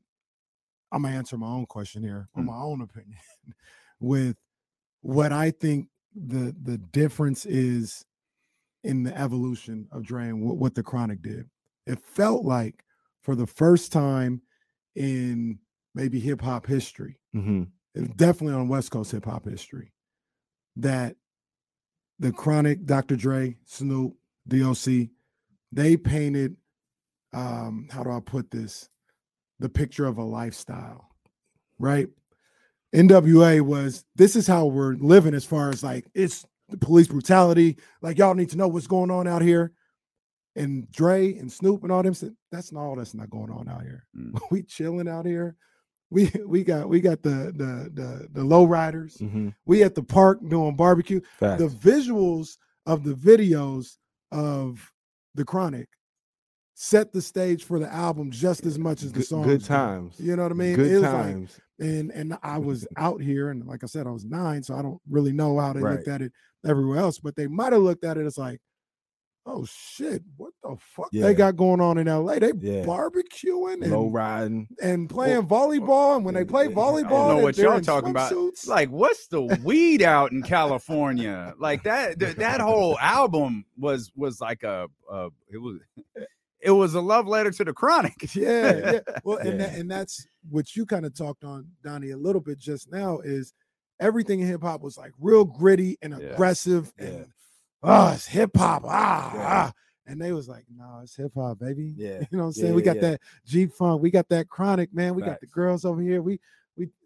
I'm 0.92 1.04
gonna 1.04 1.16
answer 1.16 1.38
my 1.38 1.48
own 1.48 1.68
question 1.68 2.02
here, 2.02 2.28
or 2.36 2.42
Mm. 2.42 2.46
my 2.48 2.58
own 2.58 2.82
opinion, 2.82 3.20
with 4.00 4.36
what 5.06 5.32
I 5.32 5.52
think 5.52 5.88
the 6.16 6.56
the 6.64 6.80
difference 6.80 7.46
is 7.46 8.04
in 8.84 9.04
the 9.04 9.16
evolution 9.16 9.88
of 9.92 10.04
Dre 10.04 10.30
and 10.30 10.42
what, 10.42 10.58
what 10.58 10.74
the 10.74 10.82
Chronic 10.84 11.22
did. 11.22 11.48
It 11.86 12.00
felt 12.00 12.44
like 12.44 12.84
for 13.22 13.36
the 13.36 13.46
first 13.46 13.92
time 13.92 14.42
in 14.96 15.60
maybe 15.94 16.20
hip 16.20 16.42
hop 16.42 16.66
history, 16.66 17.20
Mhm. 17.36 17.68
definitely 18.16 18.56
on 18.56 18.68
West 18.68 18.90
Coast 18.92 19.12
hip 19.12 19.26
hop 19.26 19.46
history, 19.46 19.94
that 20.76 21.16
the 22.18 22.32
Chronic, 22.32 22.86
Dr. 22.86 23.16
Dre, 23.16 23.58
Snoop, 23.66 24.16
DOC, 24.48 25.10
they 25.72 25.98
painted, 25.98 26.56
um, 27.34 27.88
how 27.92 28.04
do 28.04 28.10
I 28.10 28.20
put 28.22 28.50
this? 28.52 28.90
The 29.60 29.70
picture 29.70 30.06
of 30.06 30.18
a 30.18 30.24
lifestyle, 30.24 31.10
right? 31.78 32.08
NWA 32.96 33.62
was 33.62 34.06
this 34.16 34.36
is 34.36 34.48
how 34.48 34.66
we're 34.66 34.94
living 34.96 35.34
as 35.34 35.46
far 35.46 35.70
as 35.70 35.84
like 35.84 36.06
it's 36.14 36.46
the 36.70 36.78
police 36.78 37.08
brutality. 37.08 37.78
Like 38.02 38.18
y'all 38.18 38.34
need 38.36 38.50
to 38.52 38.58
know 38.58 38.68
what's 38.68 38.88
going 38.88 39.12
on 39.12 39.28
out 39.28 39.42
here. 39.42 39.72
And 40.56 40.90
Dre 40.92 41.36
and 41.38 41.52
Snoop 41.52 41.84
and 41.84 41.92
all 41.92 42.02
them 42.02 42.14
said 42.14 42.34
that's 42.52 42.72
not 42.72 42.82
all 42.86 42.96
that's 42.96 43.14
not 43.14 43.30
going 43.30 43.52
on 43.52 43.68
out 43.68 43.82
here. 43.82 44.06
Mm. 44.18 44.40
We 44.52 44.64
chilling 44.64 45.08
out 45.08 45.26
here. 45.26 45.56
We 46.10 46.32
we 46.46 46.64
got 46.64 46.88
we 46.88 47.02
got 47.02 47.22
the 47.24 47.52
the 47.56 47.90
the 47.94 48.28
the 48.32 48.44
low 48.44 48.64
riders. 48.66 49.18
Mhm. 49.18 49.54
We 49.66 49.84
at 49.84 49.96
the 49.96 50.04
park 50.04 50.40
doing 50.48 50.76
barbecue. 50.76 51.20
Facts. 51.40 51.62
The 51.62 51.68
visuals 51.68 52.58
of 52.86 53.04
the 53.04 53.14
videos 53.16 53.98
of 54.32 54.92
the 55.34 55.44
Chronic 55.44 55.90
set 56.76 57.12
the 57.12 57.22
stage 57.22 57.64
for 57.64 57.80
the 57.80 57.92
album 57.92 58.32
just 58.32 58.66
as 58.66 58.78
much 58.78 59.02
as 59.04 59.12
the 59.12 59.24
songs. 59.24 59.46
good 59.46 59.62
do. 59.62 59.66
times. 59.66 60.16
You 60.20 60.36
know 60.36 60.44
what 60.44 60.52
I 60.52 60.56
mean? 60.56 60.76
Good 60.76 60.92
It 60.92 60.94
was 60.96 61.02
like- 61.04 61.12
times. 61.14 61.60
And 61.80 62.12
and 62.12 62.38
I 62.44 62.58
was 62.60 62.88
out 62.98 63.22
here, 63.22 63.50
and 63.50 63.66
like 63.66 63.84
I 63.84 63.88
said, 63.88 64.08
I 64.08 64.12
was 64.12 64.26
nine, 64.26 64.64
so 64.64 64.76
I 64.76 64.82
don't 64.82 65.02
really 65.10 65.34
know 65.34 65.60
how 65.60 65.74
they 65.74 65.82
looked 65.82 66.08
at 66.08 66.22
it 66.22 66.32
everywhere 66.66 67.00
else. 67.00 67.20
But 67.20 67.36
they 67.36 67.48
might 67.48 67.74
have 67.74 67.82
looked 67.82 68.04
at 68.06 68.18
it 68.18 68.26
as 68.26 68.38
like, 68.38 68.60
oh 69.46 69.64
shit, 69.70 70.24
what 70.38 70.54
the 70.64 70.76
fuck 70.80 71.10
Yeah. 71.12 71.28
they 71.28 71.34
got 71.36 71.56
going 71.56 71.80
on 71.80 71.98
in 72.00 72.08
LA? 72.08 72.40
They 72.40 72.52
Yeah. 72.60 72.84
barbecuing 72.86 73.84
and, 73.84 73.92
Low 73.92 74.08
riding. 74.10 74.68
and 74.82 75.08
playing 75.08 75.44
volleyball. 75.48 76.16
And 76.16 76.26
when 76.26 76.34
they 76.34 76.46
play 76.46 76.68
volleyball, 76.68 77.06
I 77.06 77.28
don't 77.28 77.38
know 77.38 77.44
what 77.44 77.58
y'all 77.58 77.80
talking 77.80 78.10
about. 78.10 78.32
swimsuits. 78.32 78.68
Like, 78.68 78.90
what's 78.90 79.28
the 79.28 79.44
weed 79.64 80.02
out 80.02 80.32
in 80.32 80.42
California? 80.42 81.54
Like 81.60 81.84
that. 81.84 82.20
th- 82.20 82.38
that 82.38 82.60
whole 82.62 82.98
album 83.02 83.66
was 83.78 84.12
was 84.16 84.42
like 84.42 84.64
a, 84.64 84.88
a 85.12 85.28
it 85.52 85.58
was 85.58 85.78
it 86.66 86.72
was 86.72 86.96
a 86.96 87.02
love 87.02 87.28
letter 87.28 87.52
to 87.52 87.64
the 87.64 87.72
Chronic. 87.74 88.16
yeah, 88.36 88.92
yeah. 88.94 89.00
Well, 89.24 89.38
and 89.38 89.62
that, 89.62 89.76
and 89.76 89.90
that's 89.90 90.26
what 90.50 90.76
you 90.76 90.86
kind 90.86 91.06
of 91.06 91.16
talked 91.16 91.44
on, 91.44 91.68
Donnie, 91.84 92.12
a 92.12 92.18
little 92.18 92.42
bit 92.42 92.58
just 92.58 92.92
now. 92.92 93.20
Is 93.20 93.54
everything 94.00 94.40
in 94.42 94.48
hip 94.48 94.64
hop 94.64 94.82
was 94.82 94.98
like 94.98 95.12
real 95.20 95.46
gritty 95.46 95.98
and 96.02 96.14
Yeah. 96.20 96.30
aggressive, 96.30 96.92
Yeah. 97.00 97.06
and 97.06 97.26
oh, 97.84 98.12
it's 98.14 98.26
hip 98.26 98.58
hop, 98.58 98.84
ah, 98.86 99.34
Yeah. 99.34 99.42
ah. 99.48 99.74
And 100.08 100.22
they 100.22 100.34
was 100.34 100.48
like, 100.48 100.66
no, 100.76 101.00
it's 101.02 101.16
hip 101.16 101.32
hop, 101.36 101.60
baby. 101.60 101.94
Yeah. 101.96 102.20
You 102.32 102.38
know 102.38 102.44
what 102.44 102.48
I'm 102.48 102.54
saying? 102.54 102.70
Yeah, 102.70 102.76
we 102.76 102.82
got 102.82 102.96
yeah. 102.98 103.02
that 103.12 103.22
G 103.46 103.68
Funk, 103.68 104.02
we 104.02 104.10
got 104.12 104.28
that 104.30 104.50
Chronic, 104.50 104.94
man. 104.94 105.16
We 105.16 105.22
got 105.22 105.40
the 105.40 105.48
girls 105.48 105.86
over 105.86 106.02
here. 106.02 106.22
We 106.22 106.40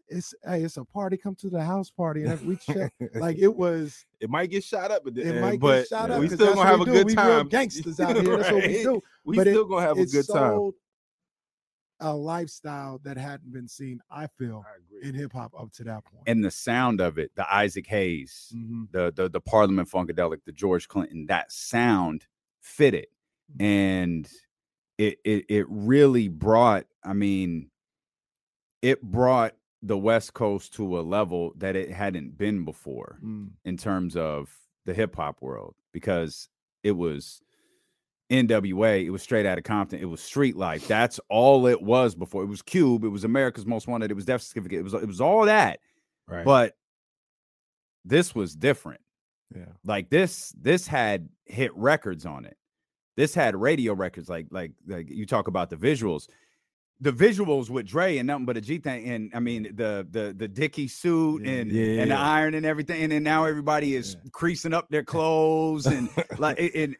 it's 0.09 0.33
hey, 0.45 0.63
it's 0.63 0.77
a 0.77 0.83
party. 0.85 1.17
Come 1.17 1.35
to 1.35 1.49
the 1.49 1.63
house 1.63 1.89
party, 1.89 2.23
and 2.25 2.39
we 2.41 2.55
check. 2.57 2.93
like 3.15 3.37
it 3.39 3.55
was. 3.55 4.05
it 4.19 4.29
might 4.29 4.49
get 4.49 4.63
shot 4.63 4.91
up 4.91 5.05
at 5.07 5.13
the 5.15 5.21
It 5.21 5.27
end, 5.27 5.41
might 5.41 5.59
but 5.59 5.79
get 5.81 5.87
shot 5.89 6.11
up. 6.11 6.19
we 6.19 6.27
still 6.29 6.53
gonna 6.55 6.67
have 6.69 6.81
a 6.81 6.85
do. 6.85 6.91
good 6.91 7.05
We 7.05 7.15
time. 7.15 7.47
gangsters 7.49 7.99
out 7.99 8.15
here. 8.15 8.37
That's 8.37 8.51
what 8.51 8.63
we 8.67 8.83
do. 8.83 9.01
We 9.25 9.35
But 9.37 9.47
it- 9.47 9.51
still 9.51 9.65
gonna 9.65 9.81
have 9.85 9.97
a 9.97 10.05
good 10.05 10.27
time. 10.27 10.71
A 12.01 12.15
lifestyle 12.15 12.97
that 13.03 13.17
hadn't 13.17 13.51
been 13.51 13.67
seen, 13.67 13.99
I 14.09 14.27
feel, 14.27 14.63
I 14.65 15.05
in 15.05 15.13
hip 15.13 15.33
hop 15.33 15.51
up 15.59 15.73
to 15.73 15.83
that 15.83 16.05
point. 16.05 16.23
And 16.27 16.41
the 16.41 16.49
sound 16.49 17.01
of 17.01 17.17
it, 17.17 17.31
the 17.35 17.45
Isaac 17.53 17.87
Hayes, 17.87 18.53
Mhm. 18.55 18.89
the 18.91 19.11
the 19.13 19.27
the 19.29 19.41
Parliament 19.41 19.89
Funkadelic, 19.89 20.39
the 20.45 20.53
George 20.53 20.87
Clinton, 20.87 21.25
that 21.25 21.51
sound 21.51 22.25
fitted, 22.61 23.07
Mm. 23.57 23.61
and 23.65 24.31
it 24.97 25.19
it 25.25 25.45
it 25.49 25.65
really 25.67 26.29
brought. 26.29 26.85
I 27.03 27.11
mean, 27.11 27.69
it 28.81 29.01
brought 29.01 29.55
the 29.81 29.97
West 29.97 30.33
Coast 30.33 30.73
to 30.73 30.99
a 30.99 31.01
level 31.01 31.53
that 31.57 31.75
it 31.75 31.89
hadn't 31.91 32.37
been 32.37 32.65
before 32.65 33.19
Mm. 33.23 33.51
in 33.63 33.77
terms 33.77 34.15
of 34.17 34.53
the 34.85 34.93
hip 34.93 35.15
hop 35.15 35.41
world 35.41 35.75
because 35.93 36.49
it 36.83 36.91
was 36.91 37.41
NWA, 38.29 39.05
it 39.05 39.09
was 39.09 39.23
straight 39.23 39.45
out 39.45 39.57
of 39.57 39.63
Compton, 39.63 39.99
it 39.99 40.05
was 40.05 40.21
street 40.21 40.55
life. 40.55 40.87
That's 40.87 41.19
all 41.29 41.65
it 41.65 41.81
was 41.81 42.13
before. 42.13 42.43
It 42.43 42.47
was 42.47 42.61
Cube, 42.61 43.03
it 43.03 43.09
was 43.09 43.23
America's 43.23 43.65
Most 43.65 43.87
Wanted, 43.87 44.11
it 44.11 44.15
was 44.15 44.25
Death 44.25 44.41
Certificate, 44.41 44.79
it 44.79 44.83
was 44.83 44.93
it 44.93 45.07
was 45.07 45.21
all 45.21 45.45
that. 45.45 45.79
Right. 46.27 46.45
But 46.45 46.75
this 48.05 48.35
was 48.35 48.55
different. 48.55 49.01
Yeah. 49.55 49.65
Like 49.83 50.09
this, 50.09 50.53
this 50.59 50.85
had 50.87 51.29
hit 51.45 51.75
records 51.75 52.25
on 52.25 52.45
it. 52.45 52.55
This 53.17 53.33
had 53.33 53.55
radio 53.55 53.93
records. 53.93 54.29
Like, 54.29 54.47
like, 54.51 54.71
like 54.87 55.09
you 55.09 55.25
talk 55.25 55.47
about 55.47 55.69
the 55.69 55.75
visuals. 55.75 56.27
The 57.01 57.11
visuals 57.13 57.69
with 57.69 57.87
Dre 57.87 58.17
and 58.17 58.27
nothing 58.27 58.45
but 58.45 58.57
a 58.57 58.61
G 58.61 58.77
thing, 58.77 59.05
and 59.09 59.31
I 59.33 59.39
mean 59.39 59.63
the 59.75 60.05
the 60.09 60.33
the 60.35 60.47
Dickie 60.49 60.89
suit 60.89 61.43
Yeah, 61.45 61.51
and 61.51 61.71
yeah, 61.71 62.01
and 62.01 62.11
the 62.11 62.15
yeah. 62.15 62.21
iron 62.21 62.53
and 62.55 62.65
everything, 62.65 63.01
and 63.03 63.11
then 63.11 63.23
now 63.23 63.45
everybody 63.45 63.95
is 63.95 64.17
Yeah. 64.21 64.29
creasing 64.33 64.73
up 64.73 64.89
their 64.89 65.03
clothes 65.15 65.85
and 65.85 66.09
like 66.37 66.57
it, 66.59 66.97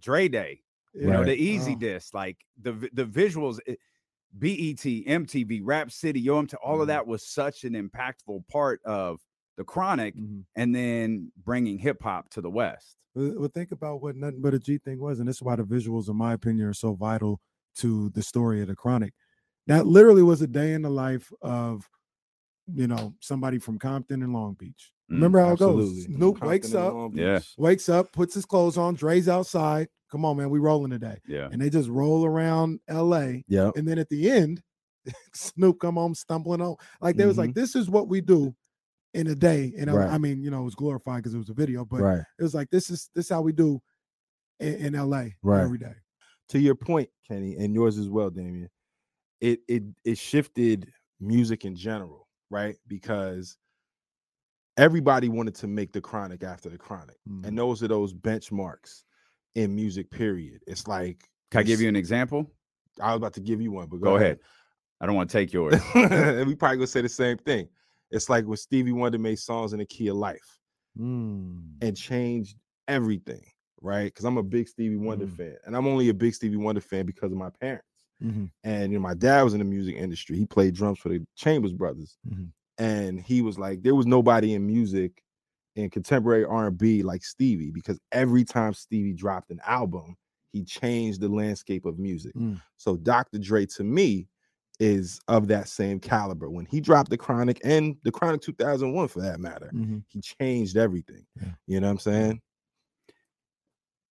Dre 0.00 0.26
Day, 0.28 0.62
you 0.94 1.06
know, 1.12 1.22
the 1.22 1.36
Eazy 1.36 1.76
Oh. 1.76 1.78
disc, 1.78 2.12
like 2.12 2.38
the 2.60 2.72
the 2.92 3.04
visuals, 3.04 3.60
it, 3.66 3.78
BET, 4.36 4.82
MTV, 5.06 5.60
Rap 5.62 5.92
City, 5.92 6.20
Yo, 6.20 6.42
MTV, 6.42 6.54
all 6.62 6.80
of 6.80 6.86
Mhm. 6.86 6.88
that 6.88 7.06
was 7.06 7.26
such 7.28 7.62
an 7.62 7.74
impactful 7.74 8.48
part 8.48 8.80
of 8.84 9.20
the 9.56 9.64
Chronic, 9.64 10.16
Mhm. 10.16 10.44
and 10.56 10.74
then 10.74 11.30
bringing 11.36 11.78
hip 11.78 12.02
hop 12.02 12.30
to 12.30 12.40
the 12.40 12.50
West. 12.50 12.96
Well, 13.14 13.32
well, 13.38 13.48
think 13.48 13.70
about 13.70 14.02
what 14.02 14.16
nothing 14.16 14.42
but 14.42 14.54
a 14.54 14.58
G 14.58 14.76
thing 14.78 14.98
was, 14.98 15.20
and 15.20 15.28
this 15.28 15.36
is 15.36 15.42
why 15.42 15.54
the 15.54 15.62
visuals, 15.64 16.08
in 16.10 16.16
my 16.16 16.32
opinion, 16.32 16.66
are 16.66 16.74
so 16.74 16.94
vital 16.94 17.40
to 17.76 18.10
the 18.10 18.22
story 18.22 18.60
of 18.60 18.66
the 18.66 18.74
Chronic. 18.74 19.14
That 19.66 19.86
literally 19.86 20.22
was 20.22 20.42
a 20.42 20.46
day 20.46 20.74
in 20.74 20.82
the 20.82 20.90
life 20.90 21.32
of, 21.42 21.88
you 22.72 22.86
know, 22.86 23.14
somebody 23.20 23.58
from 23.58 23.78
Compton 23.78 24.22
and 24.22 24.32
Long 24.32 24.54
Beach. 24.54 24.92
Mm, 25.10 25.14
Remember 25.16 25.40
how 25.44 25.52
it 25.52 25.58
goes? 25.58 26.04
Snoop 26.04 26.34
Compton 26.34 26.48
wakes 26.48 26.74
up, 26.74 26.94
Long 26.94 27.16
Yeah. 27.16 27.40
Wakes 27.58 27.88
up, 27.88 28.12
puts 28.12 28.34
his 28.34 28.44
clothes 28.44 28.76
on, 28.78 28.94
Dre's 28.94 29.28
outside. 29.28 29.88
Come 30.10 30.24
on, 30.24 30.36
man, 30.36 30.50
we 30.50 30.60
rolling 30.60 30.90
today, 30.92 31.18
Yeah. 31.26 31.48
and 31.50 31.60
they 31.60 31.68
just 31.68 31.88
roll 31.88 32.24
around 32.24 32.78
L.A. 32.88 33.44
Yeah. 33.48 33.70
And 33.76 33.86
then 33.88 33.98
at 33.98 34.08
the 34.08 34.30
end, 34.30 34.62
Snoop 35.34 35.80
come 35.80 35.94
home 35.96 36.14
stumbling 36.14 36.60
on. 36.60 36.76
Like 37.00 37.16
they 37.16 37.26
was 37.26 37.38
like, 37.38 37.54
this 37.54 37.74
is 37.74 37.90
what 37.90 38.08
we 38.08 38.20
do 38.20 38.54
in 39.14 39.26
a 39.28 39.34
day. 39.34 39.72
And 39.78 39.90
I- 39.90 39.94
Right. 39.94 40.10
I, 40.10 40.18
mean, 40.18 40.42
you 40.42 40.50
know, 40.50 40.60
it 40.60 40.64
was 40.64 40.74
glorified 40.76 41.22
because 41.22 41.34
it 41.34 41.38
was 41.38 41.48
a 41.48 41.54
video, 41.54 41.84
but 41.84 42.00
right. 42.02 42.22
it 42.38 42.42
was 42.42 42.54
like 42.54 42.70
this 42.70 42.88
is 42.90 43.10
this 43.14 43.28
how 43.28 43.40
we 43.42 43.52
do 43.52 43.80
in, 44.60 44.94
in 44.94 45.08
LA 45.10 45.26
Right. 45.42 45.62
every 45.62 45.78
day. 45.78 45.94
to 46.50 46.58
your 46.60 46.76
point, 46.76 47.08
Kenny, 47.26 47.56
and 47.56 47.74
yours 47.74 47.98
as 47.98 48.08
well, 48.08 48.30
Damien, 48.30 48.68
it 49.40 49.60
it 49.68 49.82
it 50.04 50.18
shifted 50.18 50.92
music 51.20 51.64
in 51.64 51.74
general, 51.76 52.28
right? 52.50 52.76
Because 52.86 53.56
everybody 54.76 55.28
wanted 55.28 55.54
to 55.56 55.66
make 55.66 55.92
the 55.92 56.00
chronic 56.00 56.42
after 56.42 56.68
the 56.68 56.78
chronic. 56.78 57.16
Mhm. 57.28 57.46
And 57.46 57.58
those 57.58 57.82
are 57.82 57.88
those 57.88 58.12
benchmarks 58.12 59.04
in 59.54 59.74
music, 59.74 60.10
period. 60.10 60.62
It's 60.66 60.86
like 60.86 61.28
Can 61.50 61.60
I 61.60 61.62
give 61.62 61.80
you 61.80 61.88
an 61.88 61.96
example? 61.96 62.50
I 63.00 63.08
was 63.12 63.16
about 63.18 63.34
to 63.34 63.40
give 63.40 63.60
you 63.60 63.72
one, 63.72 63.88
but 63.88 64.00
Go, 64.00 64.16
ahead. 64.16 64.40
I 65.00 65.06
don't 65.06 65.14
want 65.14 65.28
to 65.30 65.32
take 65.38 65.52
yours. 65.52 65.74
and 65.94 66.46
we 66.46 66.54
probably 66.54 66.78
gonna 66.78 66.86
say 66.86 67.02
the 67.02 67.08
same 67.08 67.38
thing. 67.38 67.68
It's 68.10 68.28
like 68.28 68.46
when 68.46 68.56
Stevie 68.56 68.92
Wonder 68.92 69.18
made 69.18 69.38
songs 69.38 69.72
in 69.72 69.78
the 69.78 69.86
key 69.86 70.08
of 70.08 70.16
life 70.16 70.60
Mm. 70.98 71.76
and 71.82 71.94
changed 71.94 72.56
everything, 72.88 73.44
right? 73.82 74.04
Because 74.06 74.24
I'm 74.24 74.38
a 74.38 74.42
big 74.42 74.66
Stevie 74.68 74.96
Wonder 74.96 75.26
Mm. 75.26 75.36
fan, 75.36 75.56
and 75.66 75.76
I'm 75.76 75.86
only 75.86 76.08
a 76.08 76.14
big 76.14 76.34
Stevie 76.34 76.56
Wonder 76.56 76.80
fan 76.80 77.04
because 77.04 77.32
of 77.32 77.36
my 77.38 77.50
parents. 77.50 77.95
Mhm. 78.22 78.50
And 78.64 78.92
you 78.92 78.98
know, 78.98 79.02
my 79.02 79.14
dad 79.14 79.42
was 79.42 79.52
in 79.52 79.58
the 79.58 79.64
music 79.64 79.96
industry. 79.96 80.36
He 80.36 80.46
played 80.46 80.74
drums 80.74 80.98
for 80.98 81.08
the 81.10 81.24
Chambers 81.36 81.72
Brothers, 81.72 82.16
Mhm. 82.28 82.50
and 82.78 83.20
he 83.20 83.42
was 83.42 83.58
like, 83.58 83.82
there 83.82 83.94
was 83.94 84.06
nobody 84.06 84.54
in 84.54 84.66
music 84.66 85.22
in 85.74 85.90
contemporary 85.90 86.44
R&B 86.44 87.02
like 87.02 87.22
Stevie 87.22 87.70
because 87.70 87.98
every 88.12 88.44
time 88.44 88.72
Stevie 88.72 89.12
dropped 89.12 89.50
an 89.50 89.60
album, 89.66 90.16
he 90.52 90.64
changed 90.64 91.20
the 91.20 91.28
landscape 91.28 91.84
of 91.84 91.98
music. 91.98 92.34
Mm. 92.34 92.62
So 92.78 92.96
Dr. 92.96 93.38
Dre 93.38 93.66
to 93.66 93.84
me 93.84 94.26
is 94.80 95.20
of 95.28 95.48
that 95.48 95.68
same 95.68 96.00
caliber. 96.00 96.48
When 96.50 96.64
he 96.66 96.80
dropped 96.80 97.10
the 97.10 97.18
Chronic 97.18 97.60
and 97.64 97.96
the 98.04 98.10
Chronic 98.10 98.40
2001 98.40 99.08
for 99.08 99.20
that 99.20 99.38
matter, 99.40 99.70
Mhm. 99.74 100.02
he 100.08 100.20
changed 100.20 100.76
everything. 100.78 101.26
Yeah. 101.38 101.52
You 101.66 101.80
know 101.80 101.88
what 101.88 101.92
I'm 101.92 101.98
saying? 101.98 102.40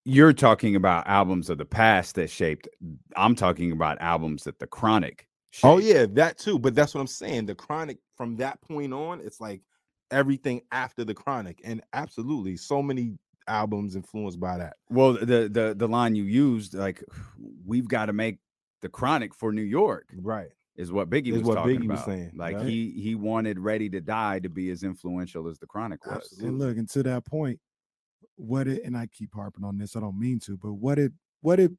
You're 0.05 0.33
talking 0.33 0.75
about 0.75 1.07
albums 1.07 1.49
of 1.49 1.57
the 1.57 1.65
past 1.65 2.15
that 2.15 2.29
shaped. 2.29 2.67
I'm 3.15 3.35
talking 3.35 3.71
about 3.71 3.99
albums 4.01 4.43
that 4.43 4.59
the 4.59 4.67
Chronic. 4.67 5.27
Oh 5.63 5.79
yeah, 5.79 6.05
that 6.11 6.37
too. 6.37 6.59
But 6.59 6.75
that's 6.75 6.93
what 6.93 7.01
I'm 7.01 7.07
saying. 7.07 7.47
The 7.47 7.55
Chronic 7.55 7.97
from 8.15 8.35
that 8.37 8.61
point 8.61 8.93
on, 8.93 9.19
it's 9.19 9.41
like 9.41 9.61
everything 10.11 10.61
after 10.71 11.03
the 11.03 11.13
Chronic, 11.15 11.59
and 11.63 11.81
absolutely 11.93 12.55
so 12.55 12.83
many 12.83 13.17
albums 13.47 13.95
influenced 13.95 14.39
by 14.39 14.57
that. 14.59 14.75
Well, 14.89 15.13
the 15.13 15.49
the 15.51 15.73
the 15.75 15.87
line 15.87 16.15
you 16.15 16.23
used, 16.23 16.75
like, 16.75 17.03
we've 17.65 17.87
got 17.87 18.05
to 18.07 18.13
make 18.13 18.39
the 18.81 18.89
Chronic 18.89 19.33
for 19.33 19.51
New 19.51 19.63
York, 19.63 20.09
Right. 20.17 20.49
is 20.75 20.91
what 20.91 21.09
Biggie 21.09 21.29
Is 21.31 21.39
was 21.39 21.43
what 21.47 21.55
talking 21.55 21.77
Biggie 21.81 21.87
was 21.89 21.99
about. 22.01 22.05
saying, 22.05 22.31
Like 22.35 22.57
right? 22.57 22.65
he 22.65 22.91
he 22.91 23.15
wanted 23.15 23.57
Ready 23.57 23.89
to 23.89 24.01
Die 24.01 24.39
to 24.39 24.49
be 24.49 24.69
as 24.69 24.83
influential 24.83 25.47
as 25.47 25.57
the 25.57 25.65
Chronic 25.65 26.05
was. 26.05 26.17
Absolutely. 26.17 26.47
And 26.49 26.59
look, 26.59 26.77
and 26.77 26.89
to 26.89 27.01
that 27.03 27.25
point, 27.25 27.59
what 28.35 28.67
it 28.67 28.83
and 28.83 28.97
I 28.97 29.07
keep 29.07 29.33
harping 29.33 29.63
on 29.63 29.77
this, 29.77 29.95
I 29.95 29.99
don't 29.99 30.19
mean 30.19 30.39
to, 30.41 30.57
but 30.57 30.73
what 30.73 30.99
it 30.99 31.11
what 31.41 31.59
it 31.59 31.71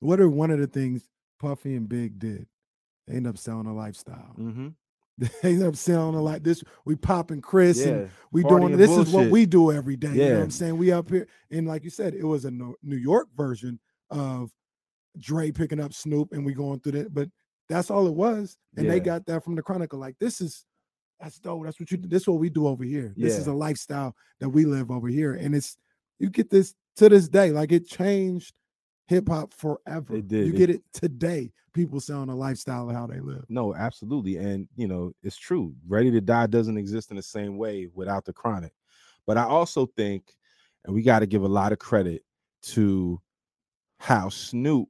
what 0.00 0.20
are 0.20 0.28
one 0.28 0.50
of 0.50 0.58
the 0.58 0.66
things 0.66 1.08
Puffy 1.40 1.74
and 1.74 1.88
Big 1.88 2.18
did? 2.18 2.46
They 3.06 3.16
end 3.16 3.26
up 3.26 3.38
selling 3.38 3.66
a 3.66 3.74
lifestyle. 3.74 4.34
Mm-hmm. 4.38 4.68
They 5.42 5.52
end 5.52 5.62
up 5.62 5.76
selling 5.76 6.14
a 6.14 6.20
like 6.20 6.42
this. 6.42 6.62
We 6.84 6.94
popping 6.94 7.40
Chris 7.40 7.84
and 7.86 8.10
we 8.32 8.42
party 8.42 8.56
doing 8.60 8.72
and 8.72 8.82
this 8.82 8.90
is 8.90 9.10
what 9.10 9.30
we 9.30 9.46
do 9.46 9.72
every 9.72 9.96
day. 9.96 10.12
You 10.12 10.24
know 10.28 10.34
what 10.34 10.42
I'm 10.42 10.50
saying? 10.50 10.76
We 10.76 10.92
up 10.92 11.08
here 11.08 11.26
and 11.50 11.66
like 11.66 11.84
you 11.84 11.90
said, 11.90 12.14
it 12.14 12.24
was 12.24 12.44
a 12.44 12.50
New 12.50 12.76
York 12.82 13.28
version 13.34 13.80
of 14.10 14.50
Dre 15.18 15.50
picking 15.50 15.80
up 15.80 15.94
Snoop 15.94 16.32
and 16.32 16.44
we 16.44 16.52
going 16.52 16.80
through 16.80 16.92
that, 16.92 17.14
but 17.14 17.30
that's 17.68 17.90
all 17.90 18.06
it 18.06 18.14
was. 18.14 18.58
And 18.76 18.90
they 18.90 19.00
got 19.00 19.24
that 19.26 19.42
from 19.42 19.56
the 19.56 19.62
Chronicle. 19.62 19.98
Like 19.98 20.16
this 20.20 20.42
is 20.42 20.66
that's 21.20 21.38
dope. 21.38 21.64
That's 21.64 21.80
what 21.80 21.90
you. 21.90 21.96
This 21.96 22.22
is 22.22 22.28
what 22.28 22.38
we 22.38 22.50
do 22.50 22.66
over 22.66 22.84
here. 22.84 23.14
This 23.16 23.38
is 23.38 23.46
a 23.46 23.52
lifestyle 23.54 24.14
that 24.40 24.48
we 24.48 24.64
live 24.64 24.90
over 24.90 25.08
here. 25.08 25.34
And 25.34 25.54
it's 25.54 25.78
you 26.18 26.30
get 26.30 26.50
this 26.50 26.74
to 26.96 27.08
this 27.08 27.28
day. 27.28 27.50
Like 27.50 27.72
it 27.72 27.86
changed 27.86 28.54
hip 29.08 29.28
hop 29.28 29.52
forever. 29.54 30.16
It 30.16 30.28
did. 30.28 30.46
You 30.48 30.52
It- 30.54 30.56
get 30.56 30.70
it 30.70 30.82
today. 30.92 31.52
People 31.72 32.00
selling 32.00 32.30
a 32.30 32.34
lifestyle 32.34 32.88
of 32.88 32.96
how 32.96 33.06
they 33.06 33.20
live. 33.20 33.44
No, 33.50 33.74
absolutely. 33.74 34.36
And 34.38 34.66
you 34.76 34.88
know, 34.88 35.12
it's 35.22 35.36
true. 35.36 35.74
Ready 35.86 36.10
to 36.12 36.20
Die 36.22 36.46
doesn't 36.46 36.78
exist 36.78 37.10
in 37.10 37.16
the 37.16 37.22
same 37.22 37.58
way 37.58 37.88
without 37.94 38.24
the 38.24 38.32
chronic. 38.32 38.72
But 39.26 39.36
I 39.36 39.42
also 39.44 39.86
think, 39.96 40.34
and 40.84 40.94
we 40.94 41.02
got 41.02 41.18
to 41.18 41.26
give 41.26 41.42
a 41.42 41.48
lot 41.48 41.72
of 41.72 41.78
credit 41.78 42.24
to 42.62 43.20
how 43.98 44.28
Snoop, 44.30 44.88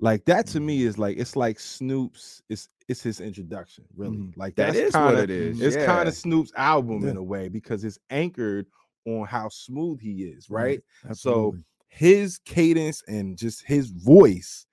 like 0.00 0.24
that 0.24 0.46
to 0.48 0.60
me 0.60 0.82
is 0.82 0.98
like 0.98 1.18
it's 1.18 1.36
like 1.36 1.60
Snoop's, 1.60 2.42
it's 2.48 2.68
it's 2.88 3.02
his 3.02 3.20
introduction, 3.20 3.84
really. 3.94 4.16
Mhm. 4.16 4.36
Like 4.36 4.56
That 4.56 4.74
that's 4.74 4.94
kinda, 4.94 5.06
what 5.12 5.18
it 5.18 5.30
is. 5.30 5.60
It's 5.60 5.76
kind 5.76 6.08
of 6.08 6.14
Snoop's 6.14 6.52
album 6.56 7.06
in 7.06 7.16
a 7.16 7.22
way 7.22 7.48
because 7.48 7.84
it's 7.84 7.98
anchored 8.10 8.66
on 9.06 9.26
how 9.26 9.48
smooth 9.48 10.00
he 10.00 10.24
is, 10.24 10.50
right? 10.50 10.80
So 11.12 11.56
his 11.88 12.38
cadence 12.44 13.02
and 13.08 13.36
just 13.38 13.64
his 13.64 13.90
voice, 13.90 14.66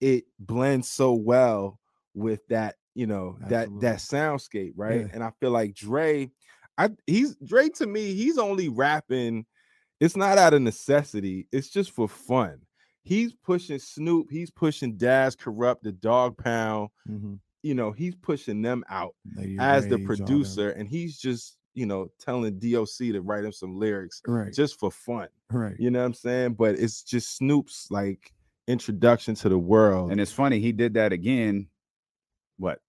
it 0.00 0.24
blends 0.38 0.88
so 0.88 1.14
well 1.14 1.78
with 2.14 2.46
that, 2.48 2.76
you 2.94 3.06
know, 3.06 3.38
that 3.48 3.68
that 3.80 3.98
soundscape, 3.98 4.72
right? 4.76 5.02
Yeah. 5.02 5.08
And 5.12 5.22
I 5.22 5.30
feel 5.40 5.50
like 5.50 5.74
Dre, 5.74 6.30
I 6.78 6.90
he's 7.06 7.36
Dre 7.36 7.68
to 7.70 7.86
me, 7.86 8.14
he's 8.14 8.38
only 8.38 8.68
rapping. 8.68 9.46
It's 10.00 10.16
not 10.16 10.38
out 10.38 10.54
of 10.54 10.62
necessity, 10.62 11.46
it's 11.52 11.68
just 11.68 11.90
for 11.92 12.08
fun. 12.08 12.62
He's 13.02 13.32
pushing 13.34 13.78
Snoop, 13.78 14.28
he's 14.30 14.50
pushing 14.50 14.96
Daz 14.96 15.36
Kurupt, 15.36 15.82
the 15.82 15.92
Dog 15.92 16.36
Pound, 16.36 16.88
Mhm. 17.08 17.38
you 17.62 17.74
know, 17.74 17.92
he's 17.92 18.14
pushing 18.16 18.62
them 18.62 18.82
out 18.88 19.14
Lady 19.36 19.56
as 19.58 19.86
the 19.86 19.96
Rage, 19.96 20.06
producer, 20.06 20.70
and 20.70 20.88
he's 20.88 21.18
just, 21.18 21.58
you 21.74 21.86
know, 21.86 22.10
telling 22.18 22.58
DOC 22.58 22.98
to 23.12 23.20
write 23.20 23.44
him 23.44 23.52
some 23.52 23.76
lyrics 23.76 24.20
Right. 24.26 24.52
just 24.52 24.78
for 24.78 24.90
fun. 24.90 25.28
right. 25.52 25.76
You 25.78 25.90
know 25.90 26.00
what 26.00 26.06
I'm 26.06 26.14
saying? 26.14 26.54
But 26.54 26.76
it's 26.78 27.02
just 27.02 27.36
Snoop's 27.36 27.90
like 27.90 28.32
introduction 28.66 29.34
to 29.36 29.48
the 29.48 29.58
world. 29.58 30.10
And 30.12 30.20
it's 30.20 30.32
funny, 30.32 30.60
he 30.60 30.72
did 30.72 30.94
that 30.94 31.12
again, 31.12 31.68
what, 32.56 32.80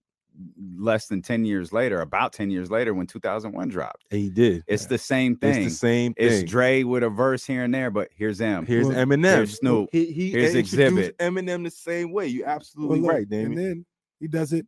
less 0.78 1.08
than 1.08 1.22
10 1.22 1.44
years 1.46 1.72
later, 1.74 2.02
about 2.02 2.34
10 2.34 2.50
years 2.50 2.72
later 2.72 2.94
when 2.94 3.06
2001 3.06 3.68
dropped. 3.70 4.06
he 4.10 4.30
did. 4.30 4.64
It's 4.68 4.84
Yeah. 4.84 4.90
the 4.90 4.98
same 4.98 5.36
thing. 5.36 5.64
It's 5.66 5.74
the 5.74 5.78
same 5.78 6.14
It's 6.18 6.38
thing. 6.38 6.46
Dre 6.48 6.84
with 6.84 7.04
a 7.04 7.10
verse 7.10 7.46
here 7.46 7.64
and 7.64 7.74
there, 7.74 7.92
but 7.92 8.10
here's 8.16 8.38
them. 8.40 8.66
Here's 8.66 8.88
Well, 8.88 8.96
Eminem. 8.96 9.36
here's 9.36 9.60
Snoop, 9.60 9.90
He, 9.92 10.06
he 10.12 10.32
here's 10.32 10.56
introduced 10.56 11.12
Xzibit. 11.12 11.16
Eminem 11.18 11.64
the 11.64 11.72
same 11.72 12.12
way. 12.12 12.28
You 12.28 12.42
Well, 12.46 12.56
absolutely 12.56 13.00
look, 13.02 13.12
right, 13.12 13.28
And 13.32 13.58
then 13.58 13.86
he 14.20 14.28
does 14.28 14.54
it 14.54 14.66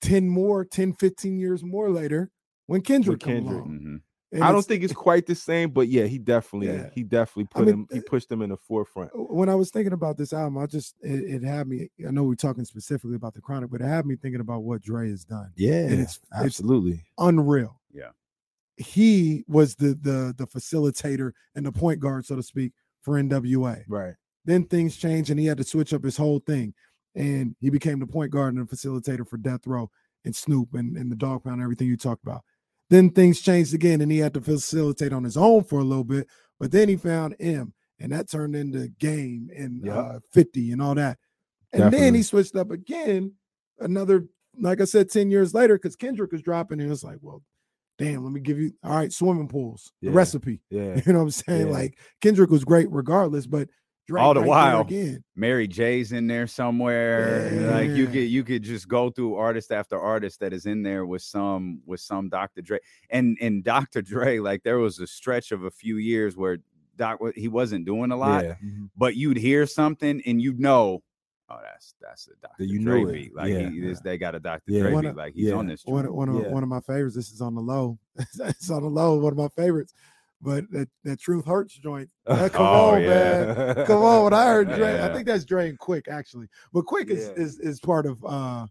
10 0.00 0.28
more, 0.28 0.64
10, 0.64 0.94
15 0.94 1.38
years 1.38 1.62
more 1.62 1.90
later 1.90 2.30
when 2.70 2.80
Kendrick, 2.82 3.20
come 3.20 3.32
Kendrick. 3.32 3.64
along. 3.64 4.02
Mhm. 4.32 4.42
I 4.42 4.52
don't 4.52 4.64
think 4.64 4.84
it's 4.84 4.92
quite 4.92 5.26
the 5.26 5.34
same, 5.34 5.70
but 5.70 5.88
yeah, 5.88 6.04
he 6.04 6.16
definitely 6.18 6.68
Yeah. 6.68 6.90
he 6.94 7.02
definitely 7.02 7.46
put 7.50 7.66
mean, 7.66 7.74
him 7.74 7.86
he 7.90 7.98
uh, 7.98 8.02
pushed 8.06 8.30
him 8.30 8.42
in 8.42 8.50
the 8.50 8.56
forefront. 8.56 9.10
when 9.14 9.48
I 9.48 9.56
was 9.56 9.70
thinking 9.70 9.92
about 9.92 10.16
this 10.18 10.32
album, 10.32 10.56
I 10.58 10.66
just 10.66 10.94
it, 11.02 11.42
it 11.42 11.42
had 11.42 11.66
me. 11.66 11.90
I 12.06 12.12
know 12.12 12.22
we're 12.22 12.36
talking 12.36 12.64
specifically 12.64 13.16
about 13.16 13.34
the 13.34 13.40
Chronic, 13.40 13.70
but 13.70 13.80
it 13.80 13.86
had 13.88 14.06
me 14.06 14.14
thinking 14.14 14.40
about 14.40 14.62
what 14.62 14.82
Dre 14.82 15.10
has 15.10 15.24
done. 15.24 15.50
Yeah, 15.56 15.80
it's- 15.86 16.20
it's- 16.20 16.20
absolutely. 16.44 17.04
Unreal. 17.18 17.80
Yeah. 17.92 18.10
He 18.76 19.44
was 19.48 19.74
the 19.74 19.94
the 20.00 20.32
the 20.38 20.46
facilitator 20.46 21.32
and 21.56 21.66
the 21.66 21.72
point 21.72 21.98
guard, 22.00 22.24
so 22.24 22.36
to 22.36 22.42
speak, 22.42 22.72
for 23.02 23.14
NWA. 23.18 23.84
right. 23.88 24.14
Then 24.44 24.64
things 24.64 24.96
changed, 24.96 25.28
and 25.30 25.38
he 25.38 25.46
had 25.46 25.58
to 25.58 25.64
switch 25.64 25.92
up 25.92 26.02
his 26.04 26.16
whole 26.16 26.38
thing, 26.38 26.72
and 27.14 27.54
he 27.60 27.68
became 27.68 27.98
the 27.98 28.06
point 28.06 28.30
guard 28.30 28.54
and 28.54 28.66
the 28.66 28.74
facilitator 28.76 29.26
for 29.28 29.36
Death 29.36 29.66
Row 29.66 29.90
and 30.24 30.34
Snoop 30.34 30.72
and, 30.74 30.96
and 30.96 31.10
the 31.12 31.16
Dog 31.16 31.42
Pound 31.44 31.54
and 31.54 31.62
everything 31.62 31.88
you 31.88 31.96
talked 31.96 32.22
about. 32.22 32.42
Then 32.90 33.10
things 33.10 33.40
changed 33.40 33.72
again, 33.72 34.00
and 34.00 34.10
he 34.12 34.18
had 34.18 34.34
to 34.34 34.40
facilitate 34.40 35.12
on 35.12 35.24
his 35.24 35.36
own 35.36 35.64
for 35.64 35.78
a 35.78 35.84
little 35.84 36.04
bit. 36.04 36.26
But 36.58 36.72
then 36.72 36.88
he 36.88 36.96
found 36.96 37.36
Em, 37.40 37.72
and 37.98 38.12
that 38.12 38.28
turned 38.30 38.54
into 38.56 38.88
Game 38.98 39.48
and 39.56 39.86
Yep. 39.86 39.96
uh, 39.96 40.18
50 40.32 40.72
and 40.72 40.82
all 40.82 40.94
that. 40.96 41.18
And 41.72 41.92
then 41.92 42.14
he 42.14 42.22
switched 42.22 42.56
up 42.56 42.72
again, 42.72 43.32
another, 43.78 44.26
like 44.58 44.80
I 44.80 44.84
said, 44.84 45.08
10 45.08 45.30
years 45.30 45.54
later, 45.54 45.76
because 45.76 45.94
Kendrick 45.96 46.32
was 46.32 46.42
dropping, 46.42 46.80
and 46.80 46.88
it 46.88 46.90
was 46.90 47.04
like, 47.04 47.18
well, 47.22 47.42
damn, 47.96 48.24
let 48.24 48.32
me 48.32 48.40
give 48.40 48.58
you, 48.58 48.72
all 48.82 48.96
right, 48.96 49.12
swimming 49.12 49.46
pools, 49.46 49.92
the 50.02 50.10
recipe. 50.10 50.60
Yeah. 50.70 51.00
You 51.06 51.12
know 51.12 51.20
what 51.20 51.24
I'm 51.26 51.30
saying? 51.30 51.66
Yeah. 51.68 51.72
Like 51.72 51.98
Kendrick 52.20 52.50
was 52.50 52.64
great 52.64 52.90
regardless, 52.90 53.46
but 53.46 53.68
Drake 54.10 54.24
All 54.24 54.34
the 54.34 54.40
right 54.40 54.48
while, 54.48 54.80
again. 54.80 55.22
Mary 55.36 55.68
J's 55.68 56.10
in 56.10 56.26
there 56.26 56.48
somewhere. 56.48 57.48
Like 57.72 57.90
you 57.90 58.06
Yeah. 58.06 58.10
could 58.10 58.28
you 58.28 58.42
could 58.44 58.62
just 58.64 58.88
go 58.88 59.08
through 59.10 59.36
artist 59.36 59.70
after 59.70 59.96
artist 60.00 60.40
that 60.40 60.52
is 60.52 60.66
in 60.66 60.82
there 60.82 61.06
with 61.06 61.22
some 61.22 61.80
with 61.86 62.00
some 62.00 62.28
Dr. 62.28 62.60
Dre. 62.62 62.78
And 63.10 63.38
and 63.40 63.62
Dr. 63.62 64.02
Dre, 64.02 64.38
like 64.40 64.64
there 64.64 64.78
was 64.78 64.98
a 64.98 65.06
stretch 65.06 65.52
of 65.52 65.62
a 65.62 65.70
few 65.70 65.96
years 65.98 66.36
where 66.36 66.58
Doc 66.96 67.20
he 67.36 67.46
wasn't 67.46 67.84
doing 67.86 68.10
a 68.10 68.16
lot, 68.16 68.44
Yeah. 68.44 68.54
Mm-hmm. 68.54 68.86
but 68.96 69.14
you'd 69.14 69.36
hear 69.36 69.64
something 69.66 70.20
and 70.26 70.42
you'd 70.42 70.58
know, 70.58 71.02
oh, 71.48 71.58
that's 71.62 71.94
that's 72.00 72.26
a 72.28 72.32
Dr. 72.42 72.64
you 72.64 72.82
Dre 72.82 73.04
knew 73.04 73.12
beat. 73.12 73.34
Like 73.36 73.52
Yeah. 73.52 73.70
he 73.70 73.80
this 73.80 74.00
they 74.00 74.18
got 74.18 74.34
a 74.34 74.40
Dr. 74.40 74.62
Yeah. 74.72 74.82
Dre 74.90 75.02
beat. 75.02 75.14
Like 75.14 75.34
he's 75.34 75.52
on 75.52 75.68
yeah. 75.68 75.74
this. 75.74 75.84
One, 75.86 76.12
one 76.12 76.28
of 76.28 76.34
Yeah. 76.34 76.48
one 76.48 76.64
of 76.64 76.68
my 76.68 76.80
favorites. 76.80 77.14
This 77.14 77.30
is 77.30 77.40
on 77.40 77.54
the 77.54 77.60
low. 77.62 77.96
it's 78.40 78.70
on 78.70 78.82
the 78.82 78.88
low. 78.88 79.18
One 79.20 79.32
of 79.32 79.38
my 79.38 79.48
favorites. 79.50 79.94
But 80.42 80.70
that, 80.70 80.88
that 81.04 81.20
Truth 81.20 81.44
Hurts 81.46 81.74
joint. 81.74 82.08
That, 82.26 82.52
come 82.52 82.66
Oh, 82.66 82.94
on, 82.94 83.02
man. 83.02 83.86
Come 83.86 84.02
on. 84.02 84.24
When 84.24 84.32
I 84.34 84.46
heard 84.46 84.68
Dre, 84.74 85.00
I 85.02 85.12
think 85.12 85.26
that's 85.26 85.44
Dre 85.44 85.68
and 85.68 85.78
Quick 85.78 86.08
actually. 86.08 86.48
But 86.72 86.86
Quick 86.86 87.10
is 87.10 87.26
Yeah. 87.36 87.42
is 87.44 87.58
is 87.58 87.80
part 87.80 88.06
of 88.06 88.24
uh 88.24 88.66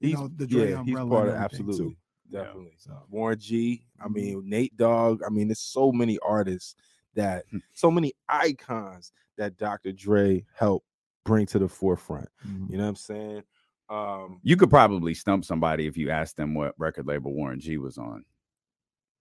you 0.00 0.10
He's 0.10 0.18
know 0.20 0.28
the 0.36 0.46
Dre 0.46 0.70
yeah, 0.70 0.84
he's 0.84 0.94
part 0.94 1.28
of 1.28 1.34
everything, 1.34 1.36
absolutely. 1.42 1.76
too. 1.78 1.96
Yeah. 2.30 2.42
Definitely. 2.44 2.74
So 2.78 2.92
Warren 3.10 3.38
G. 3.38 3.82
I 4.00 4.06
Mhm. 4.06 4.12
mean, 4.14 4.42
Nate 4.48 4.76
Dogg. 4.76 5.22
I 5.24 5.30
mean, 5.30 5.48
there's 5.48 5.58
so 5.60 5.90
many 5.90 6.18
artists 6.20 6.74
that, 7.14 7.46
Hmm. 7.50 7.58
so 7.72 7.90
many 7.90 8.12
icons 8.28 9.10
that 9.38 9.56
Dr. 9.56 9.90
Dre 9.92 10.44
helped 10.54 10.86
bring 11.24 11.46
to 11.46 11.58
the 11.58 11.68
forefront. 11.68 12.28
mhm. 12.46 12.70
You 12.70 12.76
know 12.76 12.84
what 12.84 12.88
I'm 12.90 12.96
saying? 12.96 13.42
Um, 13.88 14.40
You 14.44 14.56
could 14.56 14.70
probably 14.70 15.14
stump 15.14 15.44
somebody 15.46 15.86
if 15.86 15.96
you 15.96 16.10
asked 16.10 16.36
them 16.36 16.54
what 16.54 16.78
record 16.78 17.06
label 17.06 17.32
Warren 17.32 17.58
G 17.58 17.78
was 17.78 17.96
on. 17.98 18.24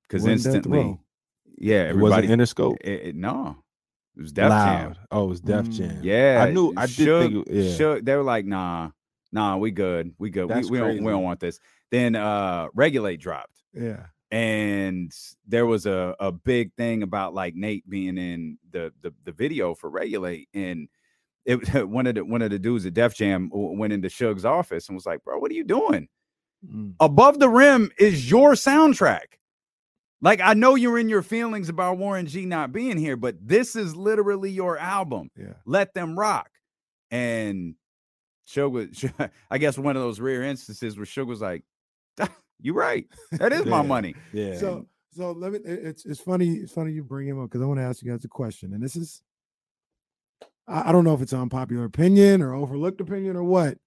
Because 0.03 0.23
Wasn't 0.23 0.43
Death 0.43 0.55
instantly, 0.55 0.99
Yeah, 1.57 1.89
it 1.89 1.97
wasn't 1.97 2.23
everybody. 2.25 2.43
Interscope. 2.43 2.77
It, 2.81 3.07
it- 3.09 3.15
no, 3.15 3.57
it 4.15 4.21
was 4.21 4.31
Def 4.31 4.49
Jam. 4.49 4.95
Oh, 5.11 5.25
it 5.25 5.27
was 5.29 5.41
Def 5.41 5.65
Mm, 5.65 5.73
Jam. 5.73 5.99
Yeah, 6.03 6.43
I 6.47 6.51
knew- 6.51 6.73
I 6.77 6.85
did 6.85 6.95
think 6.95 7.47
it- 7.49 7.79
yeah. 7.79 7.99
They 8.01 8.15
were 8.15 8.23
like, 8.23 8.45
nah, 8.45 8.91
nah, 9.31 9.57
we 9.57 9.71
good, 9.71 10.13
we 10.19 10.29
good, 10.29 10.45
we, 10.45 10.53
That's 10.53 10.69
we 10.69 10.77
don't, 10.77 11.03
we 11.03 11.11
don't 11.11 11.23
want 11.23 11.39
this. 11.39 11.59
Then 11.91 12.15
uh, 12.15 12.67
Regulate 12.73 13.17
dropped, 13.17 13.63
Yeah. 13.73 14.05
and 14.31 15.11
there 15.47 15.65
was 15.65 15.85
a 15.85 16.15
a 16.19 16.31
big 16.31 16.73
thing 16.75 17.01
about 17.03 17.33
like 17.33 17.55
Nate 17.55 17.89
being 17.89 18.17
in 18.17 18.57
the 18.71 18.91
the, 19.01 19.13
the 19.23 19.31
video 19.31 19.73
for 19.73 19.89
Regulate, 19.89 20.49
and 20.53 20.89
it 21.45 21.55
one 21.89 22.07
of 22.07 22.15
the 22.15 22.25
one 22.25 22.41
of 22.41 22.49
the 22.51 22.59
dudes 22.59 22.85
at 22.85 22.93
Def 22.93 23.15
Jam 23.15 23.49
went 23.53 23.93
into 23.93 24.09
Suge's 24.09 24.45
office 24.45 24.89
and 24.89 24.95
was 24.95 25.05
like, 25.05 25.23
bro, 25.23 25.39
what 25.39 25.49
are 25.49 25.55
you 25.55 25.63
doing? 25.63 26.07
Mm. 26.69 26.93
Above 26.99 27.39
the 27.39 27.49
Rim 27.49 27.89
is 27.97 28.29
your 28.29 28.51
soundtrack. 28.53 29.36
Like 30.21 30.41
I 30.41 30.53
know 30.53 30.75
you're 30.75 30.97
in 30.97 31.09
your 31.09 31.21
feelings 31.21 31.69
about 31.69 31.97
Warren 31.97 32.25
G 32.25 32.45
not 32.45 32.71
being 32.71 32.97
here, 32.97 33.15
but 33.15 33.35
this 33.39 33.75
is 33.75 33.95
literally 33.95 34.49
your 34.49 34.77
album. 34.77 35.29
Yeah. 35.37 35.53
Let 35.65 35.93
them 35.93 36.17
rock. 36.17 36.49
And 37.11 37.75
Suge 38.47 38.71
was, 38.71 39.05
I 39.51 39.57
guess, 39.57 39.77
one 39.77 39.95
of 39.95 40.01
those 40.01 40.19
rare 40.19 40.43
instances 40.43 40.97
where 40.97 41.05
Suge 41.05 41.27
was 41.27 41.41
like, 41.41 41.63
"You're 42.59 42.73
right, 42.75 43.05
that 43.33 43.53
is 43.53 43.65
my 43.65 43.81
money." 43.83 44.15
Yeah. 44.33 44.57
So 44.57 44.87
so 45.13 45.31
let 45.31 45.51
me 45.53 45.59
it's 45.63 46.05
it's 46.05 46.19
funny, 46.19 46.55
it's 46.55 46.73
funny 46.73 46.91
you 46.93 47.03
bring 47.03 47.27
him 47.27 47.39
up 47.41 47.49
because 47.49 47.61
I 47.61 47.65
want 47.65 47.79
to 47.79 47.83
ask 47.85 48.01
you 48.01 48.11
guys 48.11 48.25
a 48.25 48.27
question. 48.27 48.73
And 48.73 48.81
this 48.83 48.95
is 48.95 49.21
I, 50.67 50.89
I 50.89 50.91
don't 50.91 51.03
know 51.03 51.13
if 51.13 51.21
it's 51.21 51.33
an 51.33 51.41
unpopular 51.41 51.85
opinion 51.85 52.41
or 52.41 52.55
overlooked 52.55 53.01
opinion 53.01 53.35
or 53.35 53.43
what. 53.43 53.77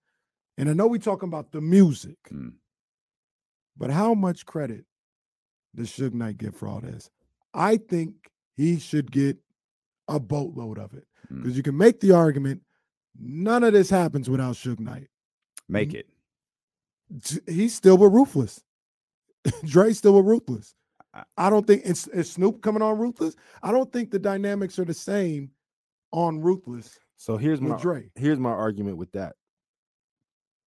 And 0.59 0.69
I 0.71 0.75
know 0.75 0.87
we 0.87 0.99
talking 1.01 1.29
about 1.29 1.51
the 1.53 1.61
music, 1.61 2.16
Mm. 2.33 2.53
but 3.77 3.90
how 3.90 4.14
much 4.14 4.47
credit 4.47 4.85
does 5.74 5.90
Suge 5.90 6.14
Knight 6.14 6.38
get 6.38 6.54
for 6.54 6.68
all 6.68 6.80
this? 6.80 7.11
I 7.54 7.76
think 7.76 8.30
he 8.56 8.78
should 8.78 9.11
get 9.11 9.38
a 10.09 10.18
boatload 10.20 10.78
of 10.78 10.94
it. 10.94 11.06
Mm. 11.33 11.42
Because 11.42 11.56
you 11.56 11.62
can 11.62 11.76
make 11.76 12.00
the 12.00 12.12
argument 12.12 12.62
none 13.18 13.64
of 13.64 13.72
this 13.72 13.90
happens 13.90 14.28
without 14.28 14.54
Suge 14.54 14.80
Knight. 14.80 15.09
Make 15.68 15.94
it. 15.94 16.06
He's 17.46 17.74
still 17.74 17.98
with 17.98 18.12
Ruthless. 18.12 18.62
Dre's 19.64 19.98
still 19.98 20.14
with 20.14 20.26
Ruthless. 20.26 20.74
I- 21.37 21.50
don't 21.50 21.66
think 21.66 21.83
it's 21.85 22.06
is 22.09 22.30
Snoop 22.30 22.62
coming 22.62 22.83
on 22.83 22.98
Ruthless. 22.98 23.35
I 23.62 23.72
don't 23.72 23.92
think 23.92 24.11
the 24.11 24.18
dynamics 24.18 24.78
are 24.78 24.85
the 24.85 24.94
same 24.94 25.50
on 26.12 26.40
Ruthless 26.40 26.98
so 27.20 27.37
here's 27.37 27.61
my 27.61 27.76
Dre. 27.76 28.11
here's 28.14 28.38
my 28.38 28.48
argument 28.48 28.96
with 28.96 29.12
that. 29.12 29.37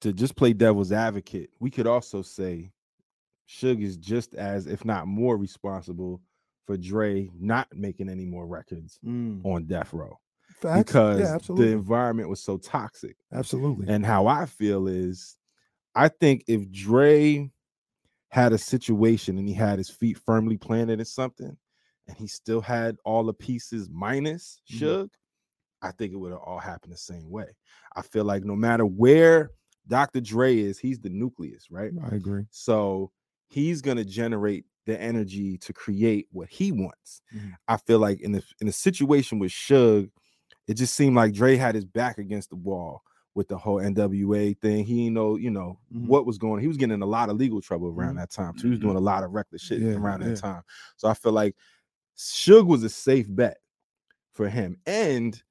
To 0.01 0.11
just 0.11 0.35
play 0.35 0.51
devil's 0.51 0.91
advocate, 0.91 1.49
we 1.61 1.71
could 1.71 1.87
also 1.87 2.21
say 2.21 2.73
Suge 3.51 3.83
is 3.83 3.97
just 3.97 4.35
as, 4.35 4.67
if 4.67 4.85
not 4.85 5.07
more, 5.07 5.37
responsible 5.37 6.21
for 6.65 6.77
Dre 6.77 7.29
not 7.37 7.67
making 7.73 8.09
any 8.09 8.25
more 8.25 8.47
records 8.47 8.99
mm. 9.05 9.43
on 9.45 9.65
Death 9.65 9.93
Row 9.93 10.19
Facts. 10.61 10.83
because 10.83 11.19
yeah, 11.19 11.55
the 11.55 11.71
environment 11.71 12.29
was 12.29 12.41
so 12.41 12.57
toxic. 12.57 13.17
absolutely. 13.33 13.87
And 13.89 14.05
how 14.05 14.27
I 14.27 14.45
feel 14.45 14.87
is, 14.87 15.35
I 15.95 16.07
think 16.07 16.45
if 16.47 16.71
Dre 16.71 17.49
had 18.29 18.53
a 18.53 18.57
situation 18.57 19.37
and 19.37 19.47
he 19.47 19.53
had 19.53 19.77
his 19.77 19.89
feet 19.89 20.17
firmly 20.17 20.57
planted 20.57 20.99
in 20.99 21.05
something, 21.05 21.57
and 22.07 22.17
he 22.17 22.27
still 22.27 22.61
had 22.61 22.97
all 23.05 23.23
the 23.23 23.33
pieces 23.33 23.89
minus. 23.91 24.61
Mm-hmm. 24.71 24.85
Suge, 24.85 25.09
I 25.81 25.91
think 25.91 26.13
it 26.13 26.17
would 26.17 26.31
have 26.31 26.41
all 26.41 26.59
happened 26.59 26.93
the 26.93 26.97
same 26.97 27.29
way. 27.29 27.55
I 27.95 28.01
feel 28.01 28.23
like 28.23 28.45
no 28.45 28.55
matter 28.55 28.85
where 28.85 29.51
Dr. 29.87 30.21
Dre 30.21 30.57
is, 30.57 30.79
he's 30.79 30.99
the 30.99 31.09
nucleus, 31.09 31.67
right? 31.69 31.91
I 32.09 32.15
agree. 32.15 32.45
So 32.51 33.11
he's 33.51 33.81
gonna 33.81 34.05
generate 34.05 34.65
the 34.85 34.99
energy 34.99 35.57
to 35.59 35.73
create 35.73 36.27
what 36.31 36.49
he 36.49 36.71
wants. 36.71 37.21
Mhm. 37.33 37.53
I 37.67 37.77
feel 37.77 37.99
like 37.99 38.19
in 38.21 38.31
the 38.31 38.43
in 38.61 38.67
a 38.67 38.71
situation 38.71 39.39
with 39.39 39.51
Suge, 39.51 40.09
it 40.67 40.75
just 40.75 40.95
seemed 40.95 41.15
like 41.15 41.33
Dre 41.33 41.55
had 41.57 41.75
his 41.75 41.85
back 41.85 42.17
against 42.17 42.49
the 42.51 42.55
wall 42.55 43.03
with 43.35 43.47
the 43.47 43.57
whole 43.57 43.79
NWA 43.81 44.53
thing. 44.55 44.85
He 44.85 44.95
didn't 45.05 45.13
know, 45.15 45.37
you 45.37 45.51
know, 45.51 45.79
Mhm. 45.93 46.07
what 46.07 46.25
was 46.25 46.37
going 46.37 46.53
on. 46.53 46.59
He 46.59 46.67
was 46.67 46.77
getting 46.77 46.95
in 46.95 47.01
a 47.01 47.05
lot 47.07 47.29
of 47.29 47.37
legal 47.37 47.61
trouble 47.61 47.87
around 47.89 48.15
Mhm. 48.15 48.17
that 48.17 48.31
time. 48.31 48.57
So 48.57 48.63
he 48.63 48.71
was 48.71 48.79
Mhm. 48.79 48.83
doing 48.83 48.97
a 48.97 49.01
lot 49.01 49.23
of 49.23 49.31
reckless 49.31 49.61
shit 49.61 49.81
Yeah, 49.81 49.91
around 49.91 50.21
that 50.21 50.37
time. 50.37 50.63
So 50.97 51.07
I 51.07 51.13
feel 51.13 51.31
like 51.33 51.55
Suge 52.17 52.67
was 52.67 52.83
a 52.83 52.89
safe 52.89 53.27
bet 53.29 53.57
for 54.33 54.49
him. 54.49 54.77
And 54.85 55.41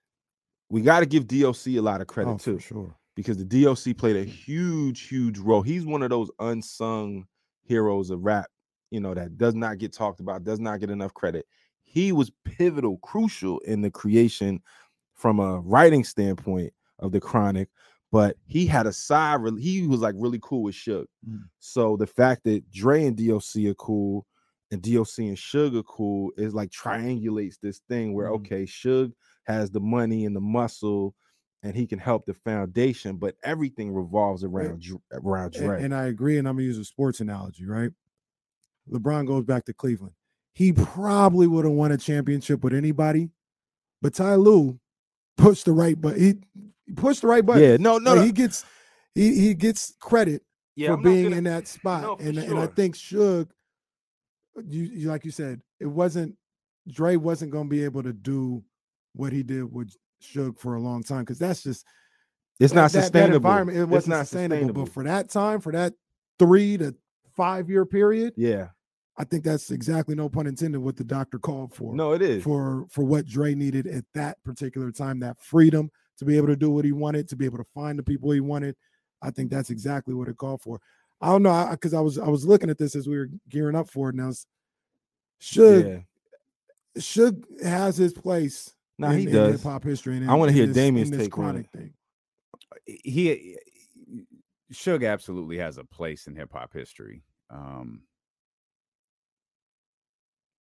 we 0.70 0.82
got 0.82 1.00
to 1.00 1.06
give 1.06 1.26
DOC 1.28 1.76
a 1.76 1.82
lot 1.82 2.00
of 2.00 2.06
credit 2.08 2.30
Oh, 2.30 2.38
too, 2.38 2.56
for 2.56 2.60
sure. 2.60 2.96
because 3.16 3.38
the 3.38 3.44
DOC 3.44 3.94
played 3.94 4.16
a 4.16 4.24
huge, 4.24 5.02
huge 5.08 5.38
role. 5.38 5.62
He's 5.62 5.86
one 5.86 6.02
of 6.02 6.10
those 6.10 6.30
unsung 6.38 7.26
heroes 7.70 8.10
of 8.10 8.24
rap, 8.24 8.46
you 8.90 8.98
know, 9.00 9.14
that 9.14 9.38
does 9.38 9.54
not 9.54 9.78
get 9.78 9.92
talked 9.92 10.20
about, 10.20 10.42
does 10.42 10.58
not 10.58 10.80
get 10.80 10.90
enough 10.90 11.14
credit. 11.14 11.46
He 11.84 12.10
was 12.10 12.32
pivotal, 12.44 12.98
crucial 12.98 13.60
in 13.60 13.80
the 13.80 13.90
creation 13.92 14.60
from 15.14 15.38
a 15.38 15.60
writing 15.60 16.02
standpoint 16.02 16.72
of 16.98 17.12
the 17.12 17.20
Chronic. 17.20 17.68
But 18.10 18.36
he 18.46 18.66
had 18.66 18.88
a 18.88 18.92
side. 18.92 19.38
He 19.60 19.86
was 19.86 20.00
like 20.00 20.16
really 20.18 20.40
cool 20.42 20.64
with 20.64 20.74
Suge. 20.74 21.06
Mm. 21.28 21.44
So 21.60 21.96
the 21.96 22.08
fact 22.08 22.42
that 22.44 22.68
Dre 22.72 23.06
and 23.06 23.16
DOC 23.16 23.66
are 23.66 23.74
cool, 23.74 24.26
and 24.72 24.82
DOC 24.82 25.18
and 25.28 25.36
Suge 25.36 25.76
are 25.78 25.84
cool, 25.84 26.32
is 26.36 26.52
like 26.52 26.70
triangulates 26.70 27.58
this 27.62 27.78
thing 27.88 28.14
where 28.14 28.28
Mhm. 28.28 28.34
okay, 28.36 28.64
Suge 28.64 29.12
has 29.44 29.70
the 29.70 29.80
money 29.80 30.24
and 30.26 30.34
the 30.34 30.40
muscle, 30.40 31.14
and 31.62 31.74
he 31.76 31.86
can 31.86 31.98
help 31.98 32.24
the 32.26 32.34
foundation, 32.34 33.16
but 33.16 33.36
everything 33.44 33.92
revolves 33.92 34.44
around 34.44 34.80
Dr- 34.82 35.00
around 35.12 35.54
And, 35.56 35.64
Dre. 35.66 35.82
and 35.82 35.94
I 35.94 36.06
agree. 36.06 36.38
And 36.38 36.48
I'm 36.48 36.54
gonna 36.56 36.64
use 36.64 36.78
a 36.78 36.84
sports 36.84 37.20
analogy, 37.20 37.66
right? 37.66 37.90
LeBron 38.90 39.26
goes 39.26 39.44
back 39.44 39.64
to 39.66 39.74
Cleveland. 39.74 40.14
He 40.54 40.72
probably 40.72 41.46
would 41.46 41.64
have 41.64 41.74
won 41.74 41.92
a 41.92 41.96
championship 41.98 42.64
with 42.64 42.74
anybody, 42.74 43.30
but 44.02 44.14
Ty 44.14 44.34
Lue 44.36 44.80
pushed 45.36 45.64
the 45.66 45.72
right 45.72 45.98
button. 46.00 46.20
He, 46.20 46.34
he 46.86 46.92
pushed 46.92 47.20
the 47.22 47.28
right 47.28 47.44
button. 47.44 47.62
yeah, 47.62 47.76
no, 47.76 47.98
no, 47.98 48.10
Like, 48.10 48.18
no. 48.20 48.24
he 48.24 48.32
gets 48.32 48.64
he 49.14 49.34
he 49.40 49.54
gets 49.54 49.94
credit 50.00 50.42
yeah, 50.76 50.88
for 50.88 50.94
I'm 50.94 51.02
being 51.02 51.24
gonna- 51.24 51.36
in 51.36 51.44
that 51.44 51.68
spot. 51.68 52.02
No, 52.02 52.16
and 52.16 52.38
and 52.38 52.58
I 52.58 52.66
think 52.66 52.96
Suge, 52.96 53.48
you, 54.66 54.82
you 54.84 55.08
like 55.08 55.24
you 55.24 55.30
said, 55.30 55.60
it 55.78 55.86
wasn't 55.86 56.36
Dre 56.88 57.16
wasn't 57.16 57.52
gonna 57.52 57.68
be 57.68 57.84
able 57.84 58.02
to 58.02 58.12
do 58.12 58.64
what 59.14 59.32
he 59.32 59.42
did 59.42 59.70
with 59.72 59.94
Suge 60.22 60.58
for 60.58 60.74
a 60.74 60.80
long 60.80 61.02
time 61.02 61.20
because 61.20 61.38
that's 61.38 61.62
just 61.62 61.86
it's 62.58 62.72
not 62.74 62.90
that- 62.92 62.98
that 62.98 63.02
sustainable. 63.04 63.36
environment. 63.36 63.78
It 63.78 63.84
wasn't 63.88 64.16
not 64.16 64.26
sustainable, 64.28 64.84
But 64.84 64.92
for 64.92 65.04
that 65.04 65.30
time, 65.30 65.60
for 65.60 65.72
that 65.72 65.94
three 66.38 66.76
to 66.78 66.94
five 67.36 67.70
year 67.70 67.86
period, 67.86 68.34
yeah, 68.36 68.68
I 69.16 69.24
think 69.24 69.44
that's 69.44 69.70
exactly 69.70 70.14
no 70.14 70.28
pun 70.28 70.46
intended 70.46 70.80
what 70.80 70.96
the 70.96 71.04
doctor 71.04 71.38
called 71.38 71.74
for. 71.74 71.94
no, 71.94 72.12
it 72.12 72.22
is. 72.22 72.42
for 72.42 72.86
for 72.90 73.02
what 73.04 73.26
Dre 73.26 73.54
needed 73.54 73.86
at 73.86 74.04
that 74.14 74.42
particular 74.44 74.92
time, 74.92 75.20
that 75.20 75.38
freedom 75.40 75.90
to 76.18 76.24
be 76.26 76.36
able 76.36 76.48
to 76.48 76.56
do 76.56 76.70
what 76.70 76.84
he 76.84 76.92
wanted, 76.92 77.28
to 77.30 77.36
be 77.36 77.46
able 77.46 77.58
to 77.58 77.66
find 77.74 77.98
the 77.98 78.02
people 78.02 78.30
he 78.30 78.40
wanted. 78.40 78.76
I 79.22 79.30
think 79.30 79.50
that's 79.50 79.70
exactly 79.70 80.12
what 80.14 80.28
it 80.28 80.36
called 80.36 80.60
for. 80.62 80.80
I 81.22 81.28
don't 81.28 81.42
know 81.42 81.68
because 81.70 81.92
I, 81.94 82.00
was 82.00 82.18
I 82.18 82.28
was 82.28 82.46
looking 82.46 82.68
at 82.70 82.78
this 82.78 82.94
as 82.94 83.06
we 83.08 83.16
were 83.18 83.28
gearing 83.48 83.76
up 83.76 83.88
for 83.88 84.10
it. 84.10 84.14
Now, 84.14 84.32
should 85.38 85.86
yeah, 85.86 87.00
should 87.00 87.44
has 87.62 87.96
his 87.96 88.12
place 88.12 88.74
no, 89.00 89.10
in, 89.10 89.18
he 89.18 89.26
in 89.26 89.32
does. 89.32 89.52
hip 89.62 89.62
hop 89.62 89.84
history. 89.84 90.16
And 90.16 90.30
I 90.30 90.34
wanna 90.34 90.52
hear 90.52 90.66
this- 90.66 90.74
Damien's 90.76 91.10
in 91.10 91.18
this 91.18 91.26
take 91.26 91.38
on 91.38 91.44
chronic 91.44 91.66
it. 91.72 91.78
thing. 91.78 91.94
he 92.86 93.56
Suge 94.72 95.08
absolutely 95.10 95.58
has 95.58 95.78
a 95.78 95.84
place 95.84 96.26
in 96.28 96.36
hip 96.36 96.52
hop 96.52 96.72
history. 96.72 97.22
Um, 97.50 98.02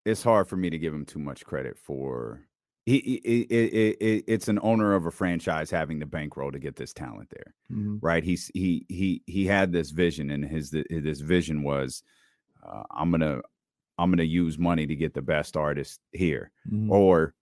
it's 0.06 0.23
hard 0.23 0.47
for 0.47 0.56
me 0.58 0.69
to 0.69 0.78
give 0.80 0.93
him 0.93 1.06
too 1.06 1.19
much 1.19 1.45
credit 1.45 1.78
for. 1.78 2.41
He, 2.86 2.99
he- 2.99 3.15
it, 3.43 3.52
it, 3.52 3.97
it, 4.02 4.23
it's 4.28 4.47
an 4.47 4.58
owner 4.63 4.95
of 4.95 5.06
a 5.06 5.12
franchise 5.12 5.69
having 5.69 5.99
the 5.99 6.06
bankroll 6.08 6.52
to 6.52 6.58
get 6.60 6.75
this 6.75 6.91
talent 6.93 7.30
there, 7.30 7.54
Mhm. 7.71 7.99
right? 8.02 8.23
He's 8.23 8.49
he 8.56 8.86
he 8.89 9.21
he 9.28 9.45
had 9.45 9.71
this 9.71 9.91
vision, 9.91 10.32
and 10.32 10.43
his 10.43 10.71
this 10.71 11.19
vision 11.19 11.62
was, 11.62 12.02
uh, 12.65 12.84
I'm 12.89 13.12
gonna 13.12 13.41
I'm 13.99 14.10
gonna 14.10 14.23
use 14.23 14.58
money 14.58 14.88
to 14.88 14.95
get 14.95 15.13
the 15.13 15.21
best 15.21 15.56
artist 15.56 15.99
here 16.13 16.52
Mhm. 16.71 16.89
or 16.89 17.36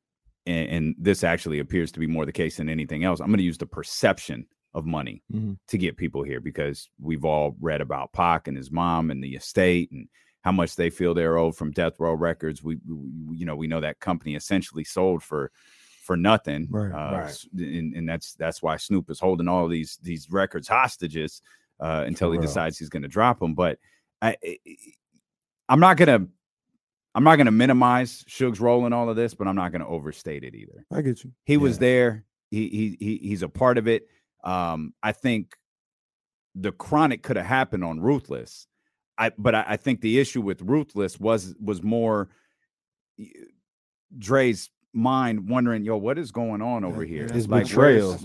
and, 0.47 0.69
and 0.69 0.95
this 0.97 1.23
actually 1.23 1.59
appears 1.59 1.91
to 1.91 1.99
be 1.99 2.07
more 2.07 2.25
the 2.25 2.31
case 2.31 2.57
than 2.57 2.69
anything 2.69 3.03
else 3.03 3.19
i'm 3.19 3.27
going 3.27 3.37
to 3.37 3.43
use 3.43 3.57
the 3.57 3.65
perception 3.67 4.45
of 4.73 4.85
money 4.85 5.21
Mhm. 5.33 5.57
to 5.67 5.77
get 5.77 5.97
people 5.97 6.23
here 6.23 6.39
because 6.39 6.89
we've 6.99 7.25
all 7.25 7.55
read 7.59 7.81
about 7.81 8.13
Pac 8.13 8.47
and 8.47 8.55
his 8.57 8.69
mom 8.71 9.09
and 9.11 9.23
the 9.23 9.35
estate 9.35 9.91
and 9.91 10.07
how 10.41 10.51
much 10.51 10.75
they 10.75 10.89
feel 10.89 11.13
they're 11.13 11.37
owed 11.37 11.55
from 11.57 11.71
death 11.71 11.93
row 11.99 12.13
records 12.13 12.63
we, 12.63 12.77
we 12.87 13.37
you 13.37 13.45
know 13.45 13.55
we 13.55 13.67
know 13.67 13.81
that 13.81 13.99
company 13.99 14.35
essentially 14.35 14.83
sold 14.83 15.23
for 15.23 15.51
for 16.03 16.15
nothing 16.15 16.67
Right, 16.69 16.91
uh, 16.91 17.17
right. 17.19 17.43
and, 17.57 17.95
and 17.95 18.07
that's 18.07 18.33
that's 18.35 18.61
why 18.61 18.77
snoop 18.77 19.09
is 19.09 19.19
holding 19.19 19.47
all 19.47 19.67
these 19.67 19.97
these 20.03 20.29
records 20.29 20.67
hostages 20.67 21.41
uh, 21.79 22.03
until 22.07 22.31
he 22.31 22.37
decides 22.47 22.77
he's 22.77 22.89
going 22.89 23.03
to 23.03 23.09
drop 23.09 23.39
them 23.39 23.53
but 23.55 23.79
I 24.21 24.35
i'm 25.69 25.79
not 25.79 25.97
going 25.97 26.07
to 26.21 26.27
I'm 27.17 27.23
not 27.23 27.37
going 27.37 27.47
to 27.47 27.51
minimize 27.51 28.23
Suge's 28.27 28.59
role 28.59 28.85
in 28.85 28.93
all 28.93 29.09
of 29.09 29.15
this, 29.15 29.33
but 29.33 29.47
I'm 29.47 29.55
not 29.55 29.71
going 29.71 29.81
to 29.81 29.87
overstate 29.87 30.43
it 30.43 30.53
either. 30.53 30.85
I 30.93 31.01
get 31.01 31.23
you. 31.23 31.31
He 31.45 31.57
was 31.57 31.79
there. 31.79 32.25
He, 32.51 32.69
he 32.69 32.97
he 32.99 33.27
he's 33.27 33.41
a 33.41 33.49
part 33.49 33.79
of 33.79 33.87
it. 33.87 34.07
Um, 34.43 34.93
I 35.01 35.13
think 35.13 35.55
the 36.53 36.71
chronic 36.71 37.23
could 37.23 37.35
have 37.35 37.47
happened 37.47 37.83
on 37.83 37.99
Ruthless. 37.99 38.67
I 39.17 39.31
but 39.35 39.55
I, 39.55 39.65
I 39.69 39.77
think 39.77 40.01
the 40.01 40.19
issue 40.19 40.41
with 40.41 40.61
Ruthless 40.61 41.19
was 41.19 41.55
was 41.59 41.81
more 41.81 42.29
Dre's 44.15 44.69
mind 44.93 45.47
wondering, 45.49 45.83
yo, 45.83 45.97
what 45.97 46.17
is 46.17 46.31
going 46.31 46.61
on 46.61 46.83
over 46.83 47.03
Yeah, 47.03 47.07
here? 47.09 47.27
yeah, 47.27 47.33
His 47.33 47.47
that's 47.47 47.47
my- 47.47 47.63
betrayal. 47.63 48.11
Yeah. 48.11 48.17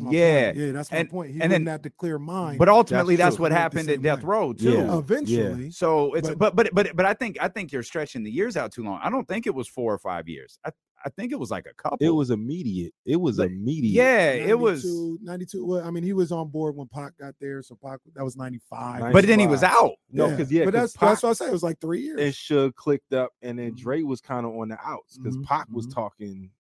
point. 0.53 0.57
yeah, 0.59 0.73
that's 0.73 0.91
my 0.93 0.99
And- 0.99 1.11
point. 1.11 1.29
He 1.31 1.35
and 1.41 1.51
wouldn't 1.51 1.65
then- 1.67 1.73
have 1.73 1.83
to 1.83 1.91
clear 1.91 2.19
mind. 2.19 2.59
But 2.59 2.69
ultimately, 2.69 3.17
that's, 3.17 3.37
true. 3.37 3.43
what 3.45 3.53
happened 3.53 3.89
at 3.91 4.01
Death 4.03 4.23
way. 4.23 4.29
Row 4.29 4.53
too. 4.53 4.73
Yeah. 4.73 4.99
eventually, 4.99 5.71
So 5.71 6.15
it's 6.15 6.29
But- 6.31 6.39
but, 6.39 6.55
but 6.57 6.75
but 6.75 6.97
but 6.97 7.07
I 7.07 7.15
think 7.15 7.37
I 7.41 7.49
think 7.49 7.73
you're 7.73 7.83
stretching 7.83 8.23
the 8.23 8.31
years 8.31 8.57
out 8.57 8.73
too 8.73 8.85
long. 8.85 9.01
I 9.03 9.11
don't 9.11 9.27
think 9.29 9.47
it 9.47 9.55
was 9.55 9.69
four 9.69 9.93
or 9.93 9.99
five 9.99 10.29
years. 10.29 10.59
I 10.65 10.71
I 11.05 11.09
think 11.11 11.33
it 11.33 11.39
was 11.39 11.51
like 11.51 11.67
a 11.67 11.75
couple. 11.75 11.99
It 12.01 12.11
was 12.11 12.31
immediate. 12.31 12.93
It 13.05 13.17
was 13.17 13.39
Like, 13.39 13.51
immediate. 13.51 13.93
yeah, 13.93 14.31
it 14.33 14.59
was. 14.59 14.85
92, 14.85 15.19
92. 15.23 15.67
Well, 15.67 15.85
I 15.87 15.91
mean, 15.91 16.05
he 16.05 16.13
was 16.13 16.33
on 16.33 16.49
board 16.49 16.77
when 16.77 16.89
Pac 16.89 17.17
got 17.19 17.35
there, 17.41 17.63
so 17.63 17.77
Pac 17.83 18.01
that 18.15 18.25
was 18.25 18.37
95. 18.37 19.13
But 19.13 19.27
then 19.27 19.39
he 19.39 19.47
was 19.47 19.63
out. 19.63 19.93
No, 20.11 20.29
because 20.31 20.53
yeah, 20.53 20.65
but 20.65 20.75
'cause 20.75 20.93
that's 20.93 20.93
that's 20.95 21.21
Pac 21.21 21.23
what 21.25 21.31
I 21.31 21.33
say. 21.35 21.47
It 21.49 21.53
was 21.53 21.63
like 21.63 21.81
three 21.81 22.01
years. 22.03 22.21
and 22.21 22.33
Suge 22.33 22.75
clicked 22.75 23.13
up, 23.13 23.33
and 23.43 23.59
then 23.59 23.73
Mhm. 23.73 23.79
Dre 23.79 24.03
was 24.03 24.21
kind 24.21 24.45
of 24.47 24.53
on 24.57 24.69
the 24.69 24.79
outs 24.85 25.19
because 25.19 25.37
Mhm, 25.37 25.45
Pac 25.45 25.69
was 25.71 25.87
mhm. 25.87 25.95
talking 25.95 26.51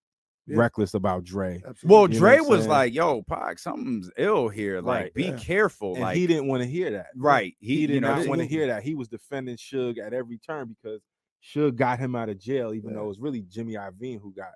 Yeah. 0.46 0.56
reckless 0.56 0.94
about 0.94 1.22
Dre, 1.24 1.62
Absolutely. 1.64 1.88
Well, 1.94 2.08
You 2.10 2.18
Dre 2.18 2.40
was 2.40 2.60
saying? 2.62 2.68
like, 2.70 2.94
"Yo, 2.94 3.22
Pac, 3.22 3.58
something's 3.60 4.10
ill 4.16 4.48
here. 4.48 4.80
Like, 4.80 5.02
Right, 5.04 5.14
be 5.14 5.24
yeah. 5.24 5.36
careful." 5.38 5.92
and 5.94 6.00
like, 6.02 6.16
he 6.16 6.26
didn't 6.26 6.48
want 6.48 6.62
to 6.62 6.68
hear 6.68 6.90
that. 6.90 7.08
right? 7.14 7.54
He, 7.60 7.76
He, 7.76 7.86
did 7.86 8.00
not 8.02 8.16
th- 8.16 8.28
want 8.28 8.40
to 8.40 8.46
hear 8.46 8.66
that. 8.66 8.82
He 8.82 8.94
was 8.96 9.08
defending 9.08 9.56
Suge 9.56 9.98
at 9.98 10.12
every 10.12 10.38
turn 10.38 10.74
because 10.82 11.00
Suge 11.42 11.74
got 11.76 11.98
him 11.98 12.14
out 12.14 12.28
of 12.28 12.38
jail, 12.38 12.72
even 12.72 12.90
Yeah. 12.90 12.96
though 12.96 13.04
it 13.04 13.08
was 13.08 13.18
really 13.20 13.42
Jimmy 13.42 13.74
Iovine 13.74 14.20
who 14.20 14.32
got. 14.32 14.52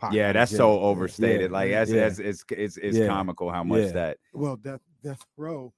Pac 0.00 0.12
Yeah, 0.12 0.32
that's 0.32 0.54
so 0.54 0.80
overstated. 0.80 1.50
Yeah, 1.50 1.56
like, 1.56 1.70
that's, 1.70 1.90
yeah. 1.90 2.00
that's 2.08 2.18
it's 2.18 2.44
it's 2.50 2.76
it's 2.78 2.98
comical 3.06 3.50
how 3.50 3.62
much 3.62 3.92
that. 3.92 4.18
well, 4.32 4.56
Death 4.56 4.80
Death 5.02 5.24
Row. 5.36 5.72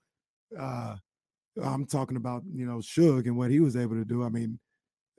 Uh, 0.58 0.96
I'm 1.62 1.84
talking 1.86 2.16
about 2.16 2.42
you 2.52 2.66
know 2.66 2.78
Suge 2.78 3.26
and 3.26 3.36
what 3.36 3.50
he 3.50 3.60
was 3.60 3.76
able 3.76 3.96
to 3.96 4.04
do. 4.04 4.22
I 4.22 4.28
mean, 4.28 4.58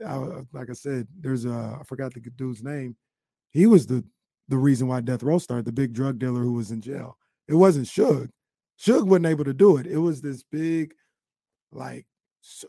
I, 0.05 0.15
like 0.53 0.69
I 0.69 0.73
said, 0.73 1.07
there's 1.19 1.45
a 1.45 1.77
I 1.79 1.83
forgot 1.83 2.13
the 2.13 2.19
dude's 2.21 2.63
name. 2.63 2.95
He 3.51 3.67
was 3.67 3.85
the 3.85 4.03
the 4.47 4.57
reason 4.57 4.87
why 4.87 5.01
Death 5.01 5.23
Row 5.23 5.37
started. 5.37 5.65
The 5.65 5.71
big 5.71 5.93
drug 5.93 6.17
dealer 6.19 6.41
who 6.41 6.53
was 6.53 6.71
in 6.71 6.81
jail. 6.81 7.17
It 7.47 7.55
wasn't 7.55 7.87
Suge. 7.87 8.29
Suge 8.79 9.05
wasn't 9.05 9.27
able 9.27 9.45
to 9.45 9.53
do 9.53 9.77
it. 9.77 9.85
It 9.87 9.97
was 9.97 10.21
this 10.21 10.43
big, 10.43 10.93
like, 11.71 12.05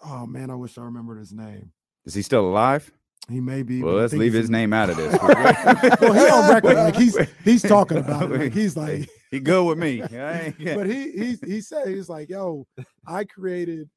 oh 0.05 0.27
man, 0.27 0.51
I 0.51 0.55
wish 0.55 0.77
I 0.79 0.83
remembered 0.83 1.19
his 1.19 1.33
name. 1.33 1.73
Is 2.07 2.15
he 2.15 2.23
still 2.23 2.47
alive? 2.49 2.91
He 3.29 3.41
may 3.41 3.65
be. 3.65 3.83
Well, 3.83 3.95
let's 3.97 4.13
leave 4.13 4.33
his 4.33 4.49
name 4.49 4.73
out 4.73 4.89
of 4.89 4.97
this. 4.97 5.13
well, 6.01 6.13
he 6.13 6.31
on 6.31 6.49
record 6.49 6.77
like 6.77 6.95
he's 6.95 7.19
he's 7.45 7.63
talking 7.63 7.99
about 7.99 8.31
it. 8.31 8.41
Like 8.41 8.53
he's 8.53 8.77
like, 8.77 9.09
he 9.33 9.41
good 9.41 9.65
with 9.65 9.79
me. 9.79 10.01
But 10.01 10.87
he 10.87 11.11
he 11.11 11.37
he 11.45 11.61
said 11.61 11.89
he's 11.89 12.09
like, 12.09 12.29
yo, 12.31 12.67
I 13.07 13.25
created, 13.25 13.91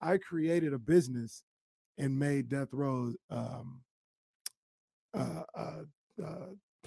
I 0.00 0.16
created 0.16 0.72
a 0.72 0.78
business 0.78 1.42
and 1.98 2.18
made 2.18 2.48
Death 2.48 2.68
Row. 2.72 3.12
Um, 3.28 3.82
uh, 5.14 5.42
uh, 5.54 5.82
uh, 6.24 6.46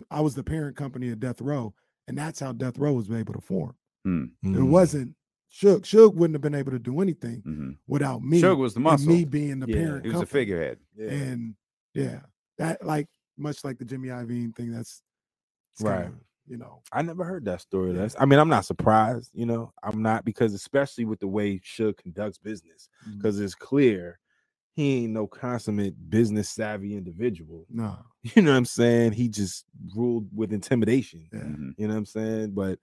I 0.09 0.21
was 0.21 0.33
the 0.33 0.43
parent 0.43 0.75
company 0.75 1.11
of 1.11 1.19
Death 1.19 1.39
Row, 1.39 1.75
and 2.07 2.17
that's 2.17 2.39
how 2.39 2.51
Death 2.51 2.79
Row 2.79 2.93
was 2.93 3.11
able 3.11 3.33
to 3.35 3.41
form. 3.41 3.75
It 4.05 4.29
Mm. 4.43 4.69
wasn't 4.69 5.15
Suge. 5.55 5.81
Suge 5.83 6.13
wouldn't 6.13 6.35
have 6.35 6.41
been 6.41 6.55
able 6.55 6.71
to 6.71 6.79
do 6.79 6.99
anything 6.99 7.41
Mhm. 7.43 7.77
without 7.87 8.21
me. 8.21 8.41
Suge 8.41 8.57
was 8.57 8.73
the 8.73 8.79
and 8.79 8.83
muscle. 8.83 9.07
me 9.07 9.23
being 9.25 9.59
the 9.59 9.67
Yeah, 9.67 9.75
parent. 9.77 10.05
He 10.05 10.11
was 10.11 10.21
a 10.21 10.25
figurehead. 10.25 10.79
Yeah. 10.95 11.11
and 11.11 11.55
yeah, 11.93 12.21
that 12.57 12.85
like 12.85 13.07
much 13.37 13.63
like 13.63 13.77
the 13.77 13.85
Jimmy 13.85 14.09
Iovine 14.09 14.53
thing. 14.55 14.71
That's 14.71 15.01
Right. 15.81 16.03
kinda, 16.05 16.19
you 16.47 16.57
know. 16.57 16.81
I 16.91 17.01
never 17.01 17.23
heard 17.23 17.45
that 17.45 17.61
story. 17.61 17.91
Yeah. 17.93 17.99
That's 18.01 18.15
I 18.19 18.25
mean, 18.25 18.39
I'm 18.39 18.49
not 18.49 18.65
surprised, 18.65 19.31
you 19.33 19.45
know. 19.45 19.71
I'm 19.83 20.01
not 20.01 20.25
because 20.25 20.53
especially 20.53 21.05
with 21.05 21.19
the 21.19 21.27
way 21.27 21.59
Suge 21.59 21.97
conducts 21.97 22.37
business, 22.37 22.89
because 23.17 23.39
it's 23.39 23.55
clear 23.55 24.19
he 24.75 25.03
ain't 25.05 25.13
no 25.13 25.25
consummate 25.25 26.09
business 26.09 26.49
savvy 26.49 26.97
individual. 26.97 27.65
No, 27.69 27.97
You 28.35 28.41
know 28.41 28.51
what 28.51 28.57
I'm 28.57 28.65
saying? 28.65 29.13
He 29.13 29.29
just 29.29 29.65
ruled 29.95 30.27
with 30.35 30.51
intimidation. 30.51 31.29
yeah. 31.31 31.39
Mhm. 31.43 31.75
You 31.77 31.87
know 31.87 31.93
what 31.93 31.99
I'm 31.99 32.05
saying? 32.05 32.51
But 32.51 32.79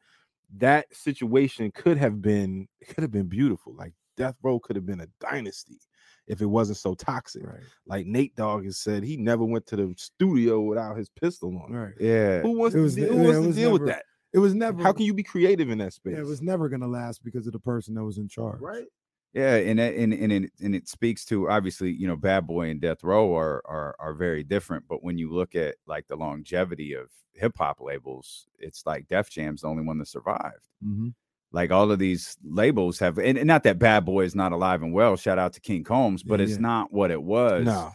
that 0.59 0.87
situation 0.95 1.71
could 1.75 1.97
have 1.99 2.21
been 2.21 2.69
could 2.89 3.03
have 3.03 3.11
been 3.11 3.29
beautiful. 3.29 3.75
Like 3.75 3.93
Death 4.17 4.37
Row 4.43 4.59
could 4.59 4.77
have 4.77 4.87
been 4.87 5.01
a 5.01 5.09
dynasty. 5.21 5.81
if 6.27 6.41
it 6.41 6.47
wasn't 6.47 6.79
so 6.79 6.95
toxic. 6.95 7.45
Right. 7.45 7.61
Like 7.87 8.07
Nate 8.07 8.35
Dogg 8.37 8.65
has 8.65 8.79
said, 8.79 9.03
he 9.03 9.17
never 9.17 9.45
went 9.45 9.67
to 9.67 9.77
the 9.77 9.95
studio 9.97 10.61
without 10.61 10.97
his 10.97 11.09
pistol 11.09 11.61
on. 11.65 11.73
Right. 11.73 11.95
Yeah. 11.99 12.41
Who 12.43 12.59
wants 12.59 12.77
was 12.77 12.95
to, 12.95 13.01
ne- 13.01 13.09
who 13.09 13.17
yeah, 13.17 13.23
wants 13.23 13.39
to 13.41 13.47
was 13.49 13.57
deal 13.57 13.73
with 13.73 13.87
that? 13.87 14.05
It 14.33 14.39
was 14.39 14.55
never. 14.55 14.83
How 14.83 14.93
can 14.93 15.05
you 15.05 15.15
be 15.15 15.23
creative 15.23 15.69
in 15.69 15.79
that 15.79 15.93
space? 15.93 16.15
Yeah, 16.15 16.21
it 16.21 16.27
was 16.27 16.41
never 16.41 16.69
gonna 16.69 16.89
last 16.89 17.23
because 17.23 17.47
of 17.47 17.53
the 17.53 17.59
person 17.59 17.95
that 17.95 18.05
was 18.05 18.19
in 18.19 18.29
charge. 18.29 18.61
right. 18.61 18.87
Yeah, 19.35 19.57
and 19.57 19.81
it- 19.81 19.97
and 19.97 20.13
and 20.13 20.33
it, 20.33 20.53
and 20.61 20.75
it 20.75 20.89
speaks 20.89 21.25
to 21.27 21.49
obviously, 21.49 21.91
you 21.91 22.07
know, 22.07 22.17
Bad 22.17 22.47
Boy 22.47 22.69
and 22.71 22.81
Death 22.81 23.03
Row 23.03 23.35
are 23.35 23.63
are 23.67 23.97
are 23.99 24.15
very 24.15 24.45
different. 24.45 24.85
But 24.89 25.03
when 25.03 25.17
you 25.19 25.33
look 25.33 25.55
at 25.55 25.77
like 25.87 26.07
the 26.07 26.17
longevity 26.17 26.93
of 26.95 27.09
hip 27.33 27.57
hop 27.57 27.81
labels, 27.81 28.47
it's 28.59 28.85
like 28.85 29.09
Def 29.09 29.31
Jam's 29.31 29.63
the 29.63 29.69
only 29.69 29.83
one 29.85 29.99
that 29.99 30.09
survived. 30.09 30.69
Mm-hmm. 30.85 31.09
Like 31.51 31.71
all 31.71 31.91
of 31.91 31.99
these 31.99 32.37
labels 32.45 32.99
have, 33.01 33.19
and, 33.19 33.37
and 33.37 33.47
not 33.47 33.63
that 33.65 33.79
Bad 33.79 34.05
Boy 34.07 34.25
is 34.25 34.35
not 34.35 34.53
alive 34.53 34.83
and 34.83 34.93
well. 34.93 35.17
Shout 35.17 35.39
out 35.39 35.53
to 35.55 35.61
King 35.61 35.85
Combs, 35.85 36.23
but 36.23 36.41
Yeah, 36.41 36.45
it's 36.45 36.55
yeah. 36.55 36.61
not 36.61 36.93
what 36.93 37.11
it 37.11 37.23
was. 37.23 37.65
No. 37.67 37.93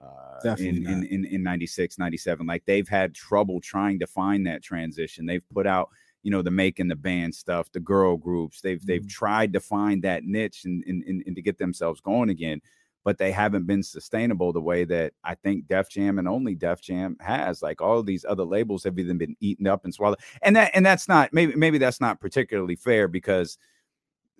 uh, 0.00 0.40
Definitely 0.42 0.84
in, 0.92 1.04
in, 1.04 1.04
in 1.04 1.24
in 1.26 1.42
96 1.42 1.98
97 1.98 2.46
like 2.46 2.64
they've 2.66 2.88
had 2.88 3.14
trouble 3.14 3.60
trying 3.60 3.98
to 3.98 4.06
find 4.06 4.46
that 4.46 4.62
transition 4.62 5.26
they've 5.26 5.46
put 5.52 5.66
out 5.66 5.90
you 6.22 6.30
know 6.30 6.42
the 6.42 6.50
making 6.50 6.88
the 6.88 6.96
band 6.96 7.34
stuff 7.34 7.70
the 7.72 7.80
girl 7.80 8.16
groups 8.16 8.60
they've 8.60 8.84
they've 8.86 9.02
Mhm. 9.02 9.08
tried 9.08 9.52
to 9.54 9.60
find 9.60 10.02
that 10.04 10.24
niche 10.24 10.64
and, 10.64 10.84
and, 10.86 11.02
and, 11.04 11.22
and 11.26 11.36
to 11.36 11.42
get 11.42 11.58
themselves 11.58 12.00
going 12.00 12.28
again 12.30 12.60
but 13.02 13.16
they 13.16 13.32
haven't 13.32 13.66
been 13.66 13.82
sustainable 13.82 14.52
the 14.52 14.60
way 14.60 14.84
that 14.84 15.14
I 15.24 15.34
think 15.34 15.66
Def 15.66 15.88
Jam 15.88 16.18
and 16.18 16.28
only 16.28 16.54
Def 16.54 16.82
Jam 16.82 17.16
has. 17.20 17.62
Like 17.62 17.80
all 17.80 17.98
of 17.98 18.04
these 18.04 18.26
other 18.28 18.44
labels 18.44 18.84
have 18.84 18.98
either 18.98 19.14
been 19.14 19.34
eaten 19.40 19.66
up 19.66 19.86
and 19.86 19.94
swallowed, 19.94 20.18
and 20.42 20.54
that 20.56 20.70
and 20.74 20.84
that's 20.84 21.08
not 21.08 21.32
maybe 21.32 21.54
maybe 21.54 21.78
that's 21.78 21.98
not 22.02 22.20
particularly 22.20 22.76
fair 22.76 23.08
because 23.08 23.56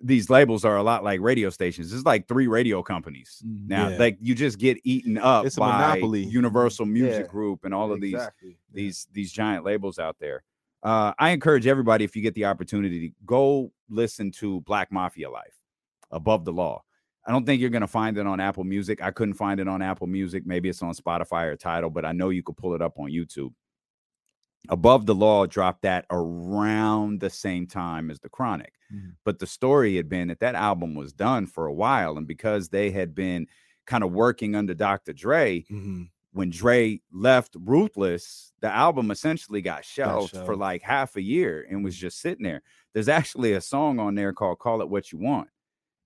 these 0.03 0.29
labels 0.29 0.63
are 0.65 0.77
a 0.77 0.83
lot 0.83 1.03
like 1.03 1.19
radio 1.21 1.49
stations. 1.49 1.91
It's 1.93 2.05
like 2.05 2.27
three 2.27 2.47
radio 2.47 2.83
companies 2.83 3.41
Mhm. 3.43 3.67
now. 3.67 3.89
Yeah. 3.89 3.97
Like 3.97 4.17
you 4.21 4.35
just 4.35 4.59
get 4.59 4.77
eaten 4.83 5.17
up 5.17 5.47
It's 5.47 5.57
a 5.57 5.59
by 5.59 5.71
monopoly. 5.79 6.23
Universal 6.25 6.85
Music 6.85 7.25
Yeah, 7.25 7.31
Group 7.31 7.65
and 7.65 7.73
all 7.73 7.91
of 7.91 7.99
these 7.99 8.13
Exactly. 8.13 8.57
these 8.71 9.07
these 9.11 9.31
giant 9.31 9.65
labels 9.65 9.97
out 9.97 10.17
there. 10.19 10.43
Uh, 10.83 11.13
I 11.19 11.29
encourage 11.31 11.67
everybody 11.67 12.03
if 12.05 12.15
you 12.15 12.21
get 12.21 12.33
the 12.33 12.45
opportunity 12.45 13.09
to 13.09 13.15
go 13.25 13.71
listen 13.89 14.31
to 14.33 14.61
Black 14.61 14.91
Mafia 14.91 15.29
Life 15.29 15.59
above 16.11 16.45
the 16.45 16.53
law. 16.53 16.83
I 17.25 17.31
don't 17.31 17.45
think 17.45 17.61
you're 17.61 17.69
going 17.69 17.81
to 17.81 17.87
find 17.87 18.17
it 18.17 18.25
on 18.25 18.39
Apple 18.39 18.63
Music. 18.63 19.01
I 19.01 19.11
couldn't 19.11 19.35
find 19.35 19.59
it 19.59 19.67
on 19.67 19.81
Apple 19.83 20.07
Music. 20.07 20.43
Maybe 20.45 20.69
it's 20.69 20.81
on 20.81 20.93
Spotify 20.95 21.45
or 21.45 21.55
Tidal, 21.55 21.91
but 21.91 22.03
I 22.03 22.13
know 22.13 22.29
you 22.29 22.41
could 22.41 22.57
pull 22.57 22.73
it 22.73 22.81
up 22.81 22.97
on 22.97 23.11
YouTube. 23.11 23.53
Above 24.69 25.05
the 25.07 25.15
Law 25.15 25.47
dropped 25.47 25.81
that 25.81 26.05
around 26.11 27.19
the 27.19 27.29
same 27.31 27.65
time 27.65 28.11
as 28.11 28.19
The 28.19 28.29
Chronic. 28.29 28.73
Mhm. 28.93 29.15
But 29.23 29.39
the 29.39 29.47
story 29.47 29.95
had 29.95 30.07
been 30.07 30.27
that 30.27 30.39
that 30.39 30.53
album 30.55 30.93
was 30.93 31.13
done 31.13 31.47
for 31.47 31.65
a 31.65 31.73
while. 31.73 32.17
And 32.17 32.27
because 32.27 32.69
they 32.69 32.91
had 32.91 33.15
been 33.15 33.47
kind 33.87 34.03
of 34.03 34.11
working 34.11 34.55
under 34.55 34.75
Dr. 34.75 35.13
Dre, 35.13 35.61
Mhm. 35.71 36.09
When 36.33 36.49
Dre 36.49 37.01
left 37.11 37.55
Ruthless, 37.59 38.53
the 38.61 38.69
album 38.73 39.11
essentially 39.11 39.61
got 39.61 39.83
shelved 39.85 40.31
for 40.31 40.37
shelved. 40.37 40.59
like 40.59 40.81
half 40.81 41.15
a 41.17 41.21
year 41.21 41.65
and 41.69 41.83
was 41.83 41.95
just 41.95 42.19
sitting 42.21 42.43
there. 42.43 42.61
There's 42.93 43.09
actually 43.09 43.53
a 43.53 43.61
song 43.61 43.99
on 43.99 44.15
there 44.15 44.31
called 44.33 44.59
Call 44.59 44.81
It 44.81 44.89
What 44.89 45.11
You 45.11 45.17
Want. 45.19 45.49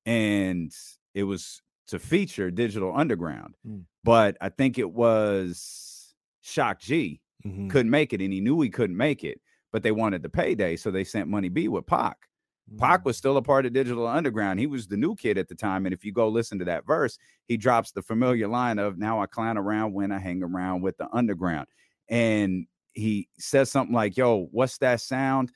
And 0.05 0.71
it 1.13 1.23
was 1.23 1.61
to 1.87 1.99
feature 1.99 2.49
Digital 2.51 2.95
Underground. 2.95 3.55
Mm. 3.67 3.83
But 4.03 4.37
I 4.41 4.49
think 4.49 4.77
it 4.77 4.91
was 4.91 6.15
Shock 6.41 6.79
G 6.79 7.21
Mhm. 7.45 7.69
couldn't 7.69 7.91
make 7.91 8.11
it 8.13 8.21
and 8.21 8.33
he 8.33 8.41
knew 8.41 8.59
he 8.61 8.69
couldn't 8.69 8.97
make 8.97 9.23
it, 9.23 9.39
but 9.71 9.83
they 9.83 9.91
wanted 9.91 10.23
the 10.23 10.29
payday. 10.29 10.75
So 10.75 10.89
they 10.89 11.03
sent 11.03 11.27
Money 11.29 11.49
B 11.49 11.67
with 11.67 11.85
Pac. 11.85 12.17
Pac 12.79 13.05
was 13.05 13.15
still 13.15 13.37
a 13.37 13.41
part 13.41 13.65
of 13.65 13.73
Digital 13.73 14.07
Underground. 14.07 14.59
He 14.59 14.67
was 14.67 14.87
the 14.87 14.97
new 14.97 15.15
kid 15.15 15.37
at 15.37 15.47
the 15.47 15.55
time. 15.55 15.85
And 15.85 15.93
if 15.93 16.03
you 16.03 16.11
go 16.11 16.27
listen 16.27 16.57
to 16.59 16.65
that 16.65 16.85
verse, 16.85 17.17
he 17.47 17.57
drops 17.57 17.91
the 17.91 18.01
familiar 18.01 18.47
line 18.47 18.79
of 18.79 18.97
now 18.97 19.21
I 19.21 19.27
clown 19.27 19.57
around 19.57 19.93
when 19.93 20.11
I 20.11 20.17
hang 20.19 20.41
around 20.41 20.81
with 20.81 20.97
the 20.97 21.07
underground. 21.13 21.67
And 22.09 22.65
he 22.93 23.27
says 23.37 23.71
something 23.71 23.93
like, 23.95 24.17
Yo, 24.17 24.47
what's 24.51 24.77
that 24.79 25.01
sound? 25.01 25.51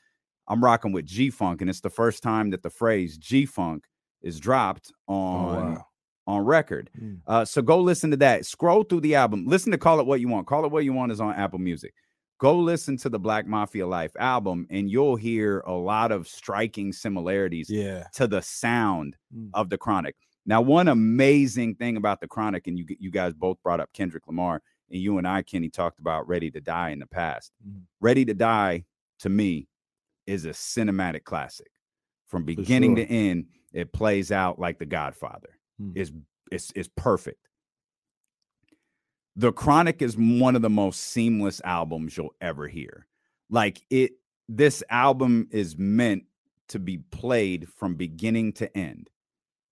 I'm 0.47 0.63
rocking 0.63 0.91
with 0.91 1.05
G 1.05 1.29
Funk. 1.29 1.61
And 1.61 1.69
it's 1.69 1.81
the 1.81 1.89
first 1.89 2.21
time 2.23 2.49
that 2.51 2.63
the 2.63 2.69
phrase 2.69 3.17
G 3.17 3.45
Funk 3.45 3.85
is 4.21 4.39
dropped 4.39 4.91
Oh, 5.07 5.13
on 5.13 5.73
wow. 5.75 5.85
on 6.27 6.45
record. 6.45 6.89
Mm. 6.99 7.19
Uh, 7.25 7.45
so 7.45 7.61
go 7.61 7.79
listen 7.79 8.11
to 8.11 8.17
that. 8.17 8.45
Scroll 8.45 8.83
through 8.83 9.01
the 9.01 9.15
album. 9.15 9.45
Listen 9.47 9.71
to 9.71 9.77
Call 9.77 9.99
It 9.99 10.05
What 10.05 10.19
You 10.21 10.27
Want. 10.27 10.45
Call 10.47 10.65
It 10.65 10.71
What 10.71 10.83
You 10.83 10.93
Want 10.93 11.11
is 11.11 11.21
on 11.21 11.33
Apple 11.35 11.59
Music. 11.59 11.93
Go 12.39 12.57
listen 12.57 12.95
to 12.97 13.09
the 13.09 13.19
Black 13.19 13.45
Mafia 13.47 13.85
Life 13.85 14.13
album, 14.17 14.65
and 14.69 14.89
you'll 14.89 15.17
hear 15.17 15.59
a 15.67 15.73
lot 15.73 16.11
of 16.13 16.25
striking 16.27 16.93
similarities 16.93 17.69
Yeah. 17.69 18.07
to 18.13 18.27
the 18.27 18.41
sound 18.41 19.17
Mm. 19.35 19.49
of 19.53 19.69
the 19.69 19.77
Chronic. 19.77 20.15
Now, 20.45 20.61
one 20.61 20.87
amazing 20.87 21.75
thing 21.75 21.97
about 21.97 22.21
the 22.21 22.27
Chronic, 22.27 22.67
and 22.67 22.77
you 22.79 22.85
you 22.97 23.11
guys 23.11 23.33
both 23.33 23.61
brought 23.61 23.81
up 23.81 23.91
Kendrick 23.93 24.25
Lamar, 24.25 24.61
and 24.89 25.01
you 25.01 25.17
and 25.17 25.27
I, 25.27 25.41
Kenny, 25.43 25.69
talked 25.69 25.99
about 25.99 26.27
Ready 26.29 26.49
to 26.51 26.61
Die 26.61 26.89
in 26.89 26.99
the 26.99 27.07
past. 27.07 27.51
Mhm. 27.67 27.83
Ready 27.99 28.23
to 28.25 28.33
Die, 28.33 28.85
to 29.19 29.29
me, 29.29 29.67
is 30.25 30.45
a 30.45 30.49
cinematic 30.51 31.25
classic. 31.25 31.67
From 32.27 32.45
beginning 32.45 32.95
sure. 32.95 33.05
to 33.05 33.11
end, 33.11 33.47
it 33.73 33.91
plays 33.91 34.31
out 34.31 34.59
like 34.59 34.79
The 34.79 34.85
Godfather. 34.85 35.59
Mm. 35.81 35.97
Is 35.97 36.13
is 36.53 36.71
is 36.73 36.87
perfect. 36.87 37.48
The 39.39 39.53
Chronic 39.53 40.01
is 40.01 40.17
one 40.17 40.57
of 40.57 40.61
the 40.61 40.69
most 40.69 40.99
seamless 40.99 41.61
albums 41.63 42.17
you'll 42.17 42.35
ever 42.41 42.67
hear. 42.67 43.07
Like 43.49 43.81
it, 43.89 44.11
this 44.49 44.83
album 44.89 45.47
is 45.51 45.77
meant 45.77 46.23
to 46.67 46.79
be 46.79 46.97
played 46.97 47.69
from 47.69 47.95
beginning 47.95 48.51
to 48.53 48.77
end, 48.77 49.09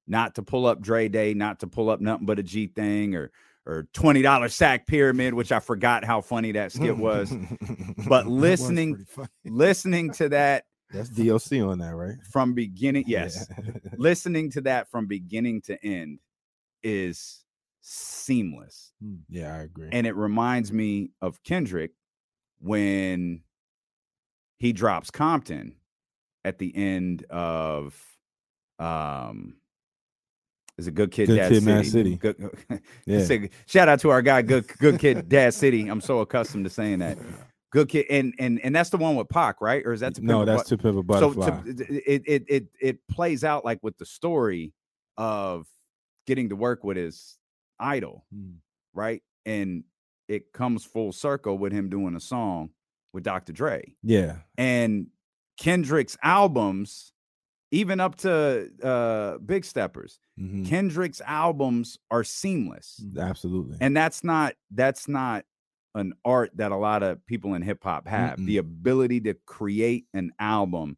not 0.08 0.36
to 0.36 0.42
pull 0.42 0.66
up 0.66 0.80
Dre 0.80 1.10
Day, 1.10 1.34
not 1.34 1.60
to 1.60 1.68
pull 1.68 1.90
up 1.90 2.00
nothing 2.00 2.26
but 2.26 2.40
a 2.40 2.44
G 2.44 2.68
thing 2.68 3.14
or 3.14 3.30
or 3.66 3.90
twenty 3.92 4.22
dollar 4.22 4.48
sack 4.48 4.88
pyramid, 4.88 5.34
which 5.34 5.52
I 5.52 5.60
forgot 5.60 6.06
how 6.06 6.22
funny 6.22 6.54
that 6.54 6.72
skit 6.72 6.98
was. 6.98 7.30
But 7.30 7.48
That 7.98 8.08
was 8.08 8.26
listening, 8.28 9.06
listening 9.44 10.12
to 10.14 10.30
that 10.30 10.64
That's 10.94 11.10
DOC 11.10 11.52
on 11.70 11.80
that, 11.80 11.94
right? 11.94 12.16
from 12.32 12.54
beginning, 12.54 13.04
yes, 13.08 13.46
Yeah. 13.50 13.82
listening 13.98 14.50
to 14.52 14.62
that 14.62 14.90
from 14.90 15.08
beginning 15.08 15.60
to 15.64 15.86
end 15.86 16.20
is 16.84 17.44
seamless. 17.88 18.92
yeah, 19.30 19.56
I 19.56 19.60
agree. 19.60 19.90
And 19.92 20.06
it 20.06 20.16
reminds 20.16 20.74
me 20.74 21.12
of 21.22 21.42
Kendrick 21.44 21.92
when 22.60 23.42
he 24.58 24.74
drops 24.74 25.10
Compton 25.10 25.76
at 26.44 26.58
the 26.58 26.76
end 26.76 27.24
of 27.30 27.96
um 28.80 29.56
is 30.78 30.86
a 30.88 30.92
Good 30.92 31.12
Kid, 31.12 31.28
Good 31.28 31.38
Dad, 31.38 31.50
Kid, 31.50 31.64
City? 31.64 31.90
City. 31.90 32.16
Good, 32.18 32.82
Yeah. 33.08 33.48
Shout 33.66 33.90
out 33.90 34.00
to 34.02 34.10
our 34.10 34.22
guy, 34.22 34.42
Good 34.44 34.68
Good 34.78 35.00
Kid, 35.00 35.28
Dad 35.30 35.54
City. 35.54 35.88
I'm 35.88 36.02
so 36.02 36.20
accustomed 36.20 36.66
to 36.66 36.70
saying 36.70 37.00
that. 37.00 37.18
Good 37.72 37.90
Kid, 37.90 38.06
and 38.10 38.34
and 38.38 38.60
and 38.64 38.76
that's 38.76 38.90
the 38.90 38.98
one 38.98 39.16
with 39.16 39.30
Pac, 39.30 39.62
right? 39.62 39.84
Or 39.86 39.94
is 39.94 40.02
that 40.02 40.16
to 40.16 40.26
no, 40.26 40.46
that's 40.46 40.70
Bu- 40.70 40.78
to 40.78 40.84
Pimp 40.84 41.10
a 41.10 41.20
so 41.20 41.34
to, 41.34 41.64
it, 41.66 42.24
it 42.26 42.44
it 42.48 42.68
it 42.80 43.08
plays 43.10 43.44
out 43.44 43.66
like 43.66 43.80
with 43.82 43.98
the 43.98 44.06
story 44.06 44.74
of 45.18 45.68
getting 46.28 46.50
to 46.50 46.56
work 46.56 46.84
with 46.84 46.98
his 46.98 47.38
idol, 47.80 48.26
Mm. 48.34 48.58
right? 48.94 49.22
And 49.46 49.84
it 50.28 50.52
comes 50.54 50.84
full 50.86 51.12
circle 51.14 51.58
with 51.58 51.72
him 51.72 51.90
doing 51.90 52.16
a 52.16 52.20
song 52.20 52.72
with 53.14 53.24
Dr. 53.24 53.54
Dre. 53.54 53.96
yeah, 54.04 54.40
And 54.58 55.08
Kendrick's 55.60 56.18
albums, 56.24 57.14
even 57.72 58.00
up 58.00 58.16
to 58.18 58.70
uh 58.84 59.38
Big 59.40 59.66
Steppers, 59.66 60.20
mhm, 60.40 60.66
Kendrick's 60.68 61.22
albums 61.22 61.98
are 62.12 62.24
seamless. 62.24 63.04
absolutely. 63.18 63.78
And 63.82 63.96
that's 63.98 64.24
not 64.24 64.56
that's 64.72 65.08
not 65.08 65.46
an 65.96 66.14
art 66.24 66.52
that 66.56 66.72
a 66.72 66.76
lot 66.78 67.02
of 67.04 67.26
people 67.26 67.56
in 67.56 67.62
hip 67.64 67.84
hop 67.84 68.08
have. 68.08 68.46
The 68.46 68.58
ability 68.58 69.22
to 69.22 69.34
create 69.46 70.06
an 70.14 70.32
album 70.40 70.98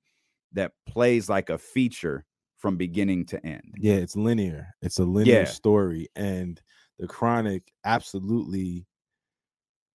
that 0.54 0.74
plays 0.86 1.30
like 1.30 1.50
a 1.50 1.58
feature 1.58 2.26
from 2.60 2.78
beginning 2.78 3.26
to 3.28 3.44
end. 3.46 3.76
Yeah, 3.80 3.96
it's 3.96 4.16
linear. 4.16 4.68
It's 4.82 5.00
a 5.00 5.06
linear 5.06 5.46
Yeah. 5.46 5.46
story, 5.46 6.08
and 6.16 6.62
the 7.00 7.08
Chronic 7.08 7.72
absolutely, 7.86 8.86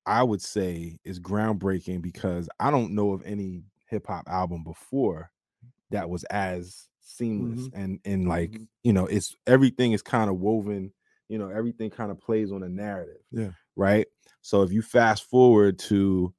I 0.06 0.24
would 0.24 0.42
say, 0.42 1.00
is 1.04 1.20
groundbreaking 1.20 2.02
because 2.02 2.50
I 2.60 2.72
don't 2.72 2.94
know 2.94 3.14
of 3.14 3.24
any 3.26 3.64
hip 3.90 4.08
hop 4.08 4.28
album 4.28 4.64
before 4.64 5.32
that 5.92 6.10
was 6.10 6.24
as 6.26 6.90
seamless 7.02 7.70
and 7.74 8.00
and 8.06 8.28
like 8.28 8.52
Mhm. 8.54 8.68
you 8.84 8.94
know, 8.94 9.08
it's 9.08 9.36
everything 9.48 9.94
is 9.94 10.02
kind 10.02 10.30
of 10.30 10.40
woven. 10.40 10.94
You 11.30 11.38
know, 11.40 11.50
everything 11.50 11.90
kind 11.92 12.12
of 12.12 12.20
plays 12.20 12.52
on 12.52 12.64
a 12.64 12.70
narrative. 12.70 13.22
Yeah. 13.32 13.52
Right. 13.76 14.08
So 14.42 14.64
if 14.64 14.72
you 14.74 14.82
fast 14.82 15.24
forward 15.26 15.80
to, 15.80 16.34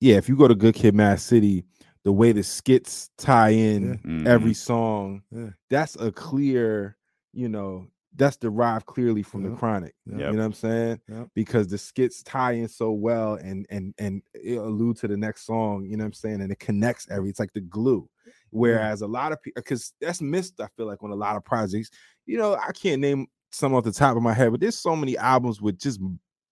yeah, 0.00 0.16
if 0.16 0.28
you 0.28 0.36
go 0.36 0.48
to 0.48 0.54
Good 0.54 0.74
Kid, 0.74 0.94
Mad 0.94 1.20
City, 1.20 1.64
the 2.06 2.12
way 2.12 2.30
the 2.30 2.42
skits 2.42 3.10
tie 3.18 3.48
in 3.50 3.98
Mhm. 3.98 4.26
every 4.28 4.54
song 4.54 5.22
Yeah. 5.32 5.50
that's 5.70 5.96
a 5.96 6.12
clear 6.12 6.96
you 7.32 7.48
know 7.48 7.88
that's 8.14 8.36
derived 8.36 8.86
clearly 8.86 9.22
from 9.24 9.42
the 9.42 9.50
chronic 9.50 9.94
Yep. 10.06 10.18
you 10.20 10.24
know 10.24 10.38
what 10.38 10.44
i'm 10.44 10.52
saying 10.52 11.00
Yep. 11.08 11.28
because 11.34 11.66
the 11.66 11.76
skits 11.78 12.22
tie 12.22 12.52
in 12.52 12.68
so 12.68 12.92
well 12.92 13.34
and 13.34 13.66
and 13.70 13.92
and 13.98 14.22
it 14.34 14.56
allude 14.58 14.96
to 14.98 15.08
the 15.08 15.16
next 15.16 15.44
song 15.46 15.84
you 15.84 15.96
know 15.96 16.04
what 16.04 16.06
i'm 16.06 16.12
saying 16.12 16.40
and 16.42 16.52
it 16.52 16.60
connects 16.60 17.08
every 17.10 17.28
it's 17.28 17.40
like 17.40 17.52
the 17.54 17.60
glue 17.60 18.08
whereas 18.50 19.02
a 19.02 19.06
lot 19.06 19.32
of 19.32 19.42
people 19.42 19.60
because 19.60 19.92
that's 20.00 20.22
missed 20.22 20.60
i 20.60 20.68
feel 20.76 20.86
like 20.86 21.02
on 21.02 21.10
a 21.10 21.14
lot 21.26 21.36
of 21.36 21.44
projects 21.44 21.90
you 22.28 22.36
know, 22.38 22.54
I 22.56 22.72
can't 22.72 23.00
name 23.00 23.26
some 23.52 23.72
off 23.74 23.84
the 23.84 23.92
top 23.92 24.16
of 24.16 24.22
my 24.22 24.34
head, 24.34 24.50
but 24.50 24.58
there's 24.60 24.76
so 24.76 24.96
many 24.96 25.16
albums 25.16 25.60
with 25.62 25.78
just 25.78 26.00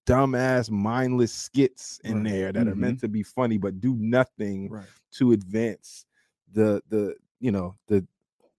dumbass, 0.07 0.71
mindless 0.71 1.33
skits 1.33 1.99
in 2.05 2.23
Right. 2.23 2.31
there 2.31 2.53
that 2.53 2.69
are 2.69 2.75
Mhm. 2.75 2.79
meant 2.79 3.01
to 3.01 3.09
be 3.09 3.23
funny 3.25 3.59
but 3.59 3.81
do 3.81 3.95
nothing 3.97 4.69
Right. 4.71 4.87
To 5.19 5.33
advance 5.33 6.05
the 6.53 6.83
the 6.89 7.15
you 7.41 7.51
know 7.51 7.77
the 7.89 8.07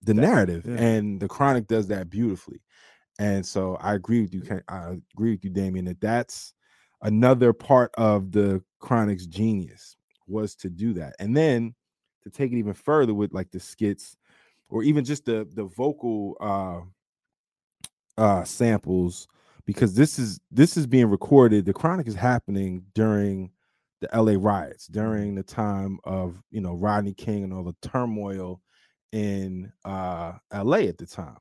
the 0.03 0.13
narrative. 0.13 0.65
yeah. 0.65 0.75
And 0.75 1.19
the 1.19 1.27
Chronic 1.27 1.67
does 1.67 1.87
that 1.87 2.09
beautifully. 2.09 2.61
And 3.19 3.45
so 3.45 3.75
I 3.75 3.93
agree 3.95 4.21
with 4.21 4.33
you. 4.33 4.43
I 4.67 4.97
agree 5.15 5.31
with 5.31 5.43
you, 5.43 5.49
Damien, 5.49 5.85
that 5.85 6.01
that's 6.01 6.53
another 7.01 7.53
part 7.53 7.91
of 7.97 8.31
the 8.31 8.61
Chronic's 8.79 9.25
genius 9.25 9.95
was 10.27 10.55
to 10.55 10.69
do 10.69 10.93
that, 10.93 11.15
and 11.19 11.35
then 11.35 11.75
to 12.23 12.29
take 12.29 12.51
it 12.51 12.57
even 12.57 12.73
further 12.73 13.13
with 13.13 13.33
like 13.33 13.51
the 13.51 13.59
skits, 13.59 14.17
or 14.69 14.83
even 14.83 15.05
just 15.05 15.25
the 15.25 15.47
the 15.53 15.63
vocal 15.63 16.35
uh 16.41 16.81
uh 18.21 18.43
samples, 18.43 19.27
because 19.65 19.95
this 19.95 20.19
is 20.19 20.39
this 20.51 20.75
is 20.77 20.87
being 20.87 21.09
recorded. 21.09 21.65
The 21.65 21.73
Chronic 21.73 22.07
is 22.07 22.15
happening 22.15 22.83
during 22.93 23.51
the 24.01 24.09
LA 24.13 24.33
riots, 24.37 24.87
during 24.87 25.35
the 25.35 25.43
time 25.43 25.99
of 26.03 26.41
you 26.51 26.61
know 26.61 26.73
Rodney 26.73 27.13
King 27.13 27.43
and 27.43 27.53
all 27.53 27.63
the 27.63 27.75
turmoil 27.81 28.61
in 29.11 29.71
uh 29.85 30.33
LA 30.53 30.79
at 30.89 30.97
the 30.97 31.05
time. 31.05 31.37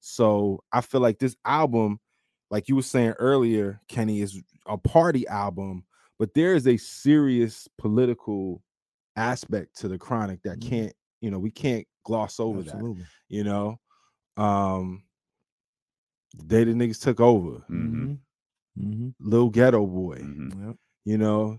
So 0.00 0.60
I 0.72 0.80
feel 0.80 1.00
like 1.00 1.18
this 1.18 1.36
album, 1.44 2.00
like 2.50 2.68
you 2.68 2.76
were 2.76 2.82
saying 2.82 3.14
earlier, 3.18 3.80
Kenny, 3.88 4.20
is 4.22 4.40
a 4.66 4.78
party 4.78 5.26
album, 5.28 5.84
but 6.18 6.32
there 6.34 6.54
is 6.54 6.66
a 6.66 6.76
serious 6.76 7.68
political 7.78 8.62
aspect 9.16 9.76
to 9.80 9.88
the 9.88 9.98
chronic 9.98 10.40
that 10.44 10.58
Mhm. 10.60 10.68
can't, 10.68 10.92
you 11.20 11.30
know, 11.30 11.38
we 11.38 11.50
can't 11.50 11.86
gloss 12.04 12.38
over 12.40 12.62
that. 12.62 12.76
You 13.28 13.44
know, 13.44 13.78
um, 14.36 15.02
the 16.36 16.44
day 16.44 16.64
the 16.64 16.72
niggas 16.72 17.00
took 17.02 17.20
over, 17.20 17.58
hmm 17.68 18.14
Mm-hmm. 18.78 19.08
Lil 19.20 19.50
Ghetto 19.50 19.84
Boy, 19.84 20.18
hmm 20.20 20.68
Yep. 20.68 20.76
you 21.04 21.18
know, 21.18 21.58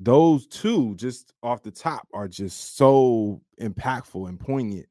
those 0.00 0.46
two 0.46 0.94
just 0.96 1.32
off 1.42 1.62
the 1.62 1.70
top 1.70 2.06
are 2.12 2.28
just 2.28 2.76
so 2.76 3.40
impactful 3.60 4.28
and 4.28 4.38
poignant. 4.38 4.86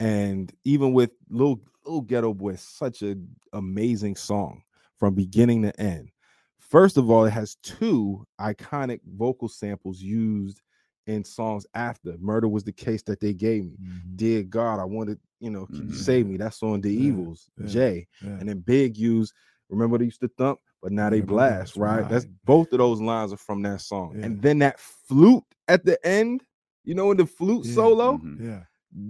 And 0.00 0.52
even 0.64 0.92
with 0.92 1.10
little 1.28 1.60
Lil 1.84 2.02
Ghetto 2.02 2.34
Boy, 2.34 2.56
such 2.56 3.02
an 3.02 3.28
amazing 3.52 4.16
song 4.16 4.62
from 4.98 5.14
beginning 5.14 5.62
to 5.62 5.80
end. 5.80 6.10
First 6.58 6.96
of 6.96 7.10
all, 7.10 7.24
it 7.24 7.30
has 7.30 7.56
two 7.62 8.24
iconic 8.40 9.00
vocal 9.16 9.48
samples 9.48 10.00
used 10.00 10.60
in 11.06 11.24
songs 11.24 11.66
after. 11.74 12.16
Murder 12.18 12.48
was 12.48 12.64
the 12.64 12.72
case 12.72 13.02
that 13.04 13.20
they 13.20 13.32
gave 13.32 13.64
me. 13.64 13.76
Mhm. 13.82 14.16
Dear 14.16 14.42
God, 14.44 14.78
I 14.78 14.84
wanted, 14.84 15.18
you 15.40 15.50
know, 15.50 15.66
Mhm. 15.66 15.94
save 15.94 16.26
me? 16.26 16.36
That's 16.36 16.62
on 16.62 16.80
The 16.80 16.92
Yeah, 16.92 17.02
Evils, 17.02 17.50
yeah, 17.58 17.66
Jay. 17.66 18.08
Yeah. 18.22 18.38
And 18.38 18.48
then 18.48 18.60
Big 18.60 18.96
used, 18.96 19.32
remember 19.68 19.98
they 19.98 20.04
used 20.04 20.20
to 20.20 20.28
thump, 20.28 20.60
but 20.82 20.92
now 20.92 21.10
they 21.10 21.20
they 21.20 21.26
blast, 21.26 21.74
blast, 21.74 21.76
right? 21.76 22.08
That's 22.08 22.26
both 22.44 22.72
of 22.72 22.78
those 22.78 23.00
lines 23.00 23.32
are 23.32 23.36
from 23.38 23.62
that 23.62 23.80
song. 23.80 24.14
Yeah. 24.18 24.26
And 24.26 24.42
then 24.42 24.58
that 24.60 24.80
flute 24.80 25.44
at 25.68 25.84
the 25.84 26.04
end, 26.06 26.42
you 26.84 26.94
know, 26.94 27.10
in 27.10 27.16
the 27.16 27.26
flute 27.26 27.66
Yeah, 27.66 27.74
solo, 27.74 28.18
mhm. 28.18 28.40
Yeah. 28.44 28.62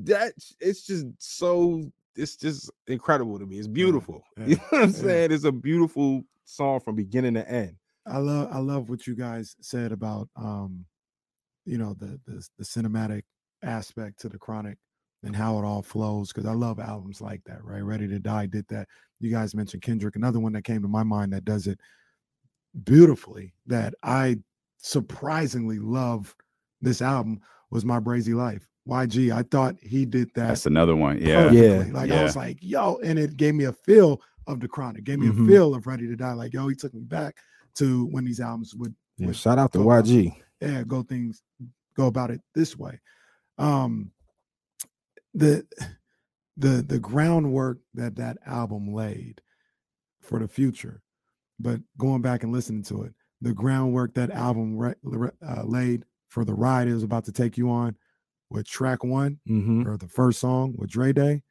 that 0.05 0.33
it's 0.61 0.87
just 0.87 1.07
so 1.19 1.85
it's 2.17 2.37
just 2.37 2.71
incredible 2.89 3.39
to 3.39 3.47
me. 3.47 3.59
It's 3.59 3.69
beautiful. 3.69 4.23
yeah, 4.37 4.47
You 4.47 4.57
know 4.57 4.63
what 4.71 4.83
I'm 4.83 4.91
yeah. 4.95 5.01
saying? 5.01 5.33
It's 5.33 5.45
a 5.45 5.53
beautiful 5.53 6.23
song 6.45 6.81
from 6.81 6.97
beginning 6.97 7.35
to 7.35 7.49
end. 7.49 7.77
I 8.07 8.19
love 8.19 8.49
I 8.53 8.59
love 8.59 8.89
what 8.91 9.07
you 9.07 9.15
guys 9.15 9.55
said 9.61 9.93
about 9.93 10.29
um 10.37 10.87
you 11.65 11.79
know 11.79 11.95
the 11.95 12.21
the, 12.27 12.49
the 12.59 12.65
cinematic 12.65 13.23
aspect 13.63 14.21
to 14.21 14.29
the 14.29 14.39
chronic 14.39 14.79
and 15.23 15.37
how 15.37 15.59
it 15.59 15.65
all 15.65 15.83
flows 15.83 16.33
because 16.33 16.47
I 16.47 16.53
love 16.53 16.79
albums 16.81 17.21
like 17.21 17.43
that, 17.45 17.63
right? 17.65 17.83
Ready 17.85 18.09
to 18.09 18.19
Die 18.19 18.47
did 18.47 18.67
that. 18.69 18.89
You 19.21 19.31
guys 19.31 19.55
mentioned 19.55 19.83
Kendrick. 19.83 20.17
Another 20.17 20.41
one 20.41 20.53
that 20.55 20.65
came 20.65 20.81
to 20.83 20.89
my 20.89 21.03
mind 21.03 21.33
that 21.33 21.45
does 21.45 21.67
it 21.67 21.79
beautifully 22.85 23.53
that 23.67 23.95
I 24.03 24.39
surprisingly 24.79 25.79
love 25.79 26.35
this 26.81 27.03
album 27.03 27.41
was 27.71 27.85
My 27.85 28.01
Krazy 28.01 28.35
Life. 28.35 28.67
YG, 28.89 29.31
I 29.33 29.43
thought 29.43 29.77
he 29.83 30.07
did 30.07 30.29
that 30.35 30.49
That's 30.49 30.67
another 30.67 30.97
one. 30.97 31.19
Yeah. 31.21 31.49
perfectly. 31.49 31.67
Yeah, 31.69 31.85
Like 31.93 32.11
I 32.11 32.23
was 32.25 32.35
like, 32.37 32.59
yo, 32.63 32.97
and 33.05 33.19
it 33.19 33.37
gave 33.37 33.55
me 33.55 33.65
a 33.65 33.73
feel 33.73 34.21
of 34.47 34.59
the 34.61 34.67
chronic, 34.69 35.05
gave 35.05 35.19
me 35.19 35.29
Mhm. 35.29 35.45
a 35.45 35.49
feel 35.49 35.75
of 35.75 35.87
Ready 35.87 36.07
to 36.09 36.17
Die. 36.17 36.33
Like, 36.33 36.55
yo, 36.55 36.67
he 36.69 36.75
took 36.75 36.95
me 36.95 37.03
back 37.03 37.37
to 37.75 38.07
when 38.07 38.25
these 38.25 38.41
albums 38.41 38.75
would, 38.75 38.95
Yeah, 39.19 39.27
would 39.27 39.37
shout 39.37 39.59
out 39.59 39.73
to 39.73 39.79
go 39.79 39.91
about- 39.91 40.07
YG. 40.07 40.33
yeah, 40.61 40.83
go 40.83 41.03
things 41.03 41.43
go 41.95 42.07
about 42.07 42.31
it 42.31 42.41
this 42.55 42.77
way. 42.79 42.99
Um 43.59 44.11
the 45.35 45.67
the 46.57 46.83
the 46.87 46.99
groundwork 46.99 47.79
that 47.95 48.17
that 48.17 48.39
album 48.47 48.93
laid 48.93 49.41
for 50.21 50.39
the 50.39 50.49
future, 50.49 51.03
but 51.59 51.81
going 51.99 52.23
back 52.23 52.43
and 52.43 52.53
listening 52.53 52.83
to 52.85 53.03
it, 53.03 53.15
the 53.41 53.53
groundwork 53.55 54.15
that 54.15 54.31
album 54.31 54.77
re- 54.77 54.95
re- 55.03 55.31
uh, 55.47 55.63
laid 55.65 56.05
for 56.29 56.45
the 56.45 56.55
ride 56.55 56.89
it 56.89 56.95
was 56.95 57.03
about 57.03 57.25
to 57.25 57.33
take 57.33 57.57
you 57.57 57.71
on 57.71 57.97
with 58.51 58.67
track 58.67 59.03
one 59.05 59.39
Mhm. 59.49 59.87
or 59.87 59.97
the 59.97 60.09
first 60.09 60.41
song 60.41 60.75
with 60.77 60.91
Dre 60.91 61.13
Day. 61.13 61.43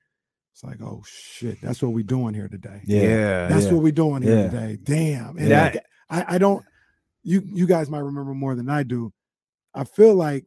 It's 0.54 0.64
like, 0.64 0.82
oh 0.82 1.02
shit, 1.06 1.60
that's 1.62 1.82
what 1.82 1.94
we 1.94 2.04
doing 2.04 2.34
here 2.34 2.48
today. 2.50 2.82
Yeah. 2.86 3.48
That's 3.48 3.66
yeah. 3.66 3.74
what 3.74 3.84
we 3.84 3.92
doing 3.92 4.22
here 4.22 4.36
Yeah. 4.38 4.50
today. 4.50 4.78
Damn. 4.84 5.38
And 5.38 5.48
Yeah. 5.50 5.64
like, 5.64 5.84
I, 6.10 6.36
I 6.36 6.38
don't 6.38 6.66
you 7.24 7.42
you 7.46 7.66
guys 7.66 7.90
might 7.90 8.00
remember 8.00 8.34
more 8.34 8.56
than 8.56 8.70
I 8.70 8.84
do. 8.84 9.14
I 9.74 9.84
feel 9.86 10.16
like 10.16 10.46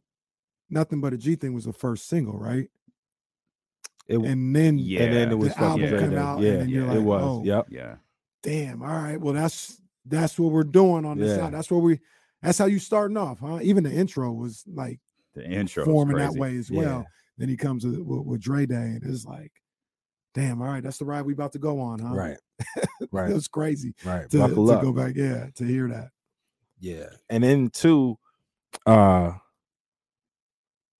nothing 0.69 1.01
but 1.01 1.13
a 1.13 1.17
G 1.17 1.35
thing 1.35 1.53
was 1.53 1.65
the 1.65 1.73
first 1.73 2.07
single, 2.07 2.37
right? 2.37 2.69
It, 4.07 4.17
And 4.17 4.55
then 4.55 4.77
Yeah. 4.77 5.03
and 5.03 5.13
then 5.13 5.27
it 5.27 5.31
the 5.31 5.37
was 5.37 5.49
fucking 5.53 5.65
album 5.65 5.89
Dre 5.89 5.99
come 5.99 6.09
Day. 6.11 6.17
out, 6.17 6.35
and 6.37 6.43
Yeah, 6.45 6.51
then 6.57 6.69
you're 6.69 6.85
it 6.85 6.95
like, 6.95 7.05
was. 7.05 7.23
oh. 7.23 7.43
Yep. 7.45 7.67
Yeah. 7.69 7.95
damn, 8.41 8.81
all 8.81 8.89
right. 8.89 9.19
Well, 9.19 9.33
that's 9.33 9.81
that's 10.05 10.37
what 10.37 10.51
we're 10.51 10.65
doing 10.65 11.05
on 11.05 11.17
the 11.17 11.25
Yeah. 11.27 11.35
side. 11.37 11.53
That's 11.53 11.71
what 11.71 11.77
we 11.79 11.99
that's 12.41 12.57
how 12.57 12.65
you 12.65 12.79
starting 12.79 13.15
off, 13.15 13.39
huh? 13.39 13.59
Even 13.61 13.83
the 13.85 13.91
intro 13.93 14.31
was 14.33 14.63
like 14.67 14.99
The 15.33 15.45
intro 15.49 15.85
forming 15.85 16.17
that 16.17 16.33
way 16.33 16.57
as 16.57 16.69
Yeah. 16.69 16.79
well. 16.79 17.07
Then 17.37 17.47
he 17.49 17.55
comes 17.57 17.85
with, 17.85 17.97
with, 17.99 18.25
with 18.25 18.41
Dre 18.41 18.65
Day, 18.65 18.75
and 18.75 19.03
it's 19.03 19.25
like, 19.25 19.51
damn, 20.33 20.61
all 20.61 20.67
right, 20.67 20.83
that's 20.83 20.97
the 20.97 21.05
ride 21.05 21.25
we 21.25 21.33
about 21.33 21.53
to 21.53 21.59
go 21.59 21.79
on, 21.79 21.99
huh? 21.99 22.13
Right. 22.13 22.37
Right. 23.11 23.29
It 23.29 23.33
was 23.33 23.47
crazy 23.47 23.93
Right. 24.03 24.29
to, 24.31 24.37
Buckle 24.39 24.67
to 24.67 24.73
up. 24.73 24.81
go 24.81 24.91
back, 24.91 25.15
yeah, 25.15 25.47
to 25.55 25.63
hear 25.65 25.87
that. 25.89 26.09
Yeah. 26.79 27.09
And 27.29 27.43
then 27.43 27.69
two, 27.69 28.17
uh 28.85 29.33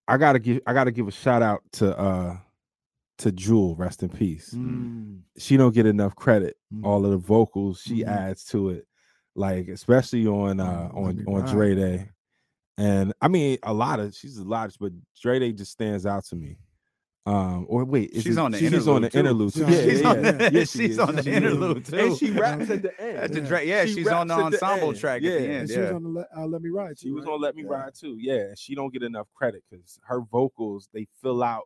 I 0.07 0.17
gotta 0.17 0.39
give 0.39 0.61
I 0.67 0.73
gotta 0.73 0.91
give 0.91 1.07
a 1.07 1.11
shout 1.11 1.41
out 1.41 1.63
to 1.73 1.97
uh 1.97 2.37
to 3.19 3.32
Jewell, 3.32 3.76
rest 3.76 4.02
in 4.04 4.10
peace. 4.10 4.54
Mm, 4.54 5.19
She 5.38 5.56
don't 5.58 5.73
get 5.73 5.86
enough 5.86 6.15
credit. 6.15 6.58
mm. 6.73 6.84
All 6.86 7.06
of 7.06 7.12
the 7.12 7.17
vocals 7.17 7.82
she 7.82 7.99
Mhm. 8.04 8.08
adds 8.08 8.43
to 8.45 8.69
it, 8.69 8.88
like 9.36 9.67
especially 9.67 10.26
on 10.28 10.60
uh 10.60 10.89
on 10.93 11.23
on 11.28 11.41
Ride, 11.41 11.52
Dre. 11.52 11.76
Day. 11.76 12.10
And 12.78 13.13
I 13.21 13.28
mean 13.28 13.58
a 13.63 13.73
lot 13.73 13.99
of 13.99 14.15
she's 14.15 14.38
a 14.38 14.43
lot, 14.43 14.76
but 14.80 14.91
Dre 15.21 15.39
Day 15.39 15.52
just 15.54 15.71
stands 15.71 16.06
out 16.06 16.26
to 16.26 16.36
me. 16.36 16.58
Um, 17.26 17.65
or 17.69 17.86
wait, 17.86 18.10
is 18.12 18.23
She's 18.23 18.36
it- 18.36 18.39
on 18.39 18.52
the 18.52 18.58
she's 18.58 18.86
on 18.86 19.04
the 19.04 19.08
interlude, 19.17 19.54
too. 19.54 19.63
interlude. 19.63 19.84
too. 19.86 19.89
She's 19.91 20.02
Yeah, 20.02 20.10
on 20.10 20.23
yeah, 20.26 20.32
the- 20.34 20.43
yeah, 20.43 20.60
she's 20.60 20.71
she 20.71 20.86
is. 20.89 20.99
on 20.99 21.15
the 21.15 21.23
She 21.23 21.30
is. 21.30 21.36
interlude, 21.38 21.93
and 21.93 22.17
she 22.17 22.32
raps 22.43 22.69
at 22.69 22.82
the 22.82 23.02
end. 23.02 23.17
That's 23.17 23.34
the 23.34 23.39
Yeah. 23.41 23.47
Dre. 23.47 23.67
Yeah, 23.67 23.86
She 23.86 23.93
she's 23.93 24.08
on 24.10 24.28
the 24.28 24.36
raps 24.36 24.56
at 24.56 24.60
the 24.60 24.65
ensemble 24.65 24.93
track 24.93 25.21
Yeah. 25.21 25.32
at 25.32 25.39
the 25.39 25.45
And 25.45 25.54
end. 25.54 25.69
she 25.69 25.80
was 25.80 25.91
on 25.91 26.04
the 26.04 26.10
Let, 26.10 26.28
uh, 26.36 26.45
Let 26.47 26.62
Me 26.62 26.69
Ride. 26.69 26.99
She 26.99 27.08
too, 27.08 27.13
was 27.15 27.23
right? 27.26 27.32
on 27.34 27.39
Let 27.41 27.56
Me 27.56 27.63
Ride 27.63 27.93
too. 27.95 28.17
Yeah, 28.19 28.54
she 28.58 28.76
don't 28.76 28.91
get 28.91 29.04
enough 29.04 29.28
credit 29.34 29.63
because 29.71 29.97
her 30.04 30.19
vocals 30.19 30.89
they 30.93 31.08
fill 31.21 31.41
out, 31.43 31.63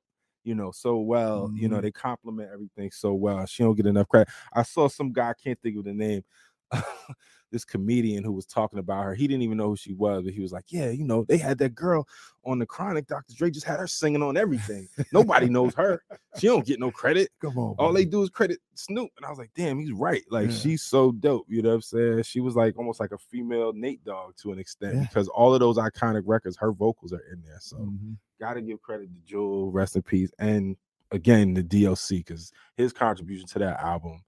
you 0.48 0.56
know, 0.56 0.72
so 0.72 0.98
well. 1.00 1.52
You 1.56 1.70
know, 1.70 1.78
Mhm. 1.78 1.82
they 1.82 1.92
complement 1.92 2.50
everything 2.54 2.92
so 2.92 3.14
well. 3.14 3.46
She 3.46 3.64
don't 3.64 3.76
get 3.76 3.86
enough 3.86 4.08
credit. 4.08 4.30
I 4.54 4.64
saw 4.64 4.88
some 4.88 5.12
guy, 5.12 5.32
I 5.32 5.34
can't 5.34 5.60
think 5.62 5.78
of 5.78 5.84
the 5.86 5.94
name. 5.94 6.24
this 7.52 7.64
comedian 7.64 8.24
who 8.26 8.34
was 8.34 8.46
talking 8.46 8.78
about 8.80 9.04
her. 9.06 9.14
He 9.16 9.26
didn't 9.28 9.44
even 9.44 9.58
know 9.58 9.70
who 9.70 9.78
she 9.78 9.94
was, 9.94 10.24
but 10.24 10.34
he 10.34 10.42
was 10.42 10.52
like, 10.52 10.66
"Yeah, 10.68 10.90
you 10.90 11.06
know, 11.06 11.24
they 11.24 11.38
had 11.38 11.58
that 11.60 11.76
girl 11.76 12.06
on 12.44 12.60
the 12.60 12.66
Chronic. 12.66 13.08
Dr. 13.08 13.34
Dre 13.36 13.50
just 13.50 13.66
had 13.66 13.80
her 13.80 13.88
singing 13.88 14.22
on 14.22 14.36
everything. 14.36 14.90
Nobody 15.14 15.48
knows 15.48 15.74
her. 15.76 16.04
She 16.38 16.48
don't 16.48 16.66
get 16.66 16.80
no 16.80 16.92
credit. 16.92 17.30
Come 17.42 17.58
on. 17.58 17.76
All 17.80 17.94
they 17.94 18.04
do 18.06 18.22
is 18.22 18.30
credit 18.30 18.60
Snoop. 18.76 19.10
And 19.18 19.26
I 19.26 19.30
was 19.30 19.40
like, 19.40 19.52
damn, 19.56 19.80
he's 19.80 19.94
right. 19.94 20.24
Like, 20.30 20.50
Yeah. 20.50 20.56
she's 20.56 20.84
so 20.84 21.12
dope. 21.14 21.46
You 21.48 21.62
know 21.62 21.70
what 21.70 21.76
I'm 21.76 21.82
saying? 21.82 22.24
She 22.24 22.42
was 22.42 22.56
like 22.56 22.78
almost 22.78 23.00
like 23.00 23.12
a 23.12 23.18
female 23.18 23.72
Nate 23.74 24.04
Dogg 24.04 24.36
to 24.42 24.52
an 24.52 24.60
extent 24.60 24.96
Yeah. 24.96 25.02
because 25.04 25.28
all 25.30 25.54
of 25.54 25.60
those 25.62 25.78
iconic 25.78 26.24
records, 26.26 26.58
her 26.58 26.72
vocals 26.74 27.14
are 27.14 27.24
in 27.32 27.42
there. 27.46 27.60
So 27.62 27.78
Mhm. 27.78 28.18
gotta 28.40 28.62
give 28.62 28.82
credit 28.82 29.08
to 29.14 29.20
Jewell, 29.26 29.72
rest 29.72 29.96
in 29.96 30.02
peace. 30.02 30.32
And 30.40 30.76
again, 31.12 31.54
the 31.54 31.64
DOC, 31.64 32.18
because 32.18 32.52
his 32.76 32.92
contribution 32.94 33.48
to 33.48 33.60
that 33.60 33.80
album 33.80 34.22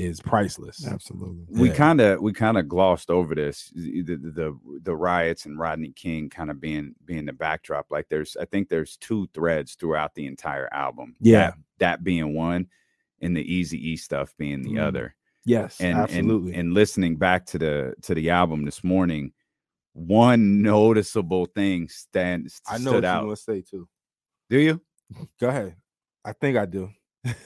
is 0.00 0.20
priceless. 0.20 0.86
Absolutely. 0.86 1.44
we 1.48 1.68
Yeah. 1.68 1.74
kind 1.74 2.00
of 2.00 2.20
we 2.20 2.32
kind 2.32 2.56
of 2.58 2.68
glossed 2.68 3.10
over 3.10 3.34
this 3.34 3.70
the, 3.74 4.02
the 4.02 4.16
the 4.16 4.58
the 4.82 4.96
riots 4.96 5.46
and 5.46 5.58
Rodney 5.58 5.92
King 5.92 6.28
kind 6.30 6.50
of 6.50 6.60
being 6.60 6.94
being 7.04 7.26
the 7.26 7.32
backdrop 7.32 7.86
like 7.90 8.08
there's 8.08 8.36
I 8.40 8.44
think 8.46 8.68
there's 8.68 8.96
two 8.96 9.28
threads 9.34 9.74
throughout 9.74 10.14
the 10.14 10.26
entire 10.26 10.68
album 10.72 11.16
Yeah. 11.20 11.38
that, 11.50 11.54
that 11.78 12.04
being 12.04 12.34
one 12.34 12.68
and 13.20 13.36
the 13.36 13.44
Eazy 13.44 13.74
E 13.78 13.96
stuff 13.96 14.34
being 14.38 14.62
the 14.62 14.74
Mm. 14.74 14.82
other 14.82 15.14
Yes, 15.44 15.80
and 15.80 15.96
absolutely. 15.98 16.52
and 16.52 16.60
and 16.60 16.74
listening 16.74 17.16
back 17.16 17.46
to 17.46 17.58
the 17.58 17.94
to 18.02 18.14
the 18.14 18.30
album 18.30 18.64
this 18.64 18.82
morning 18.84 19.32
one 19.92 20.62
noticeable 20.62 21.46
thing 21.46 21.88
stands 21.88 22.60
I 22.68 22.78
know 22.78 22.90
stood 22.92 22.94
what 22.94 23.04
out 23.04 23.20
you 23.22 23.26
want 23.28 23.38
to 23.38 23.42
say 23.44 23.60
too. 23.62 23.88
do 24.48 24.58
you 24.58 24.80
Go 25.40 25.48
ahead. 25.48 25.74
I 26.24 26.32
think 26.32 26.56
I 26.56 26.66
do. 26.66 26.90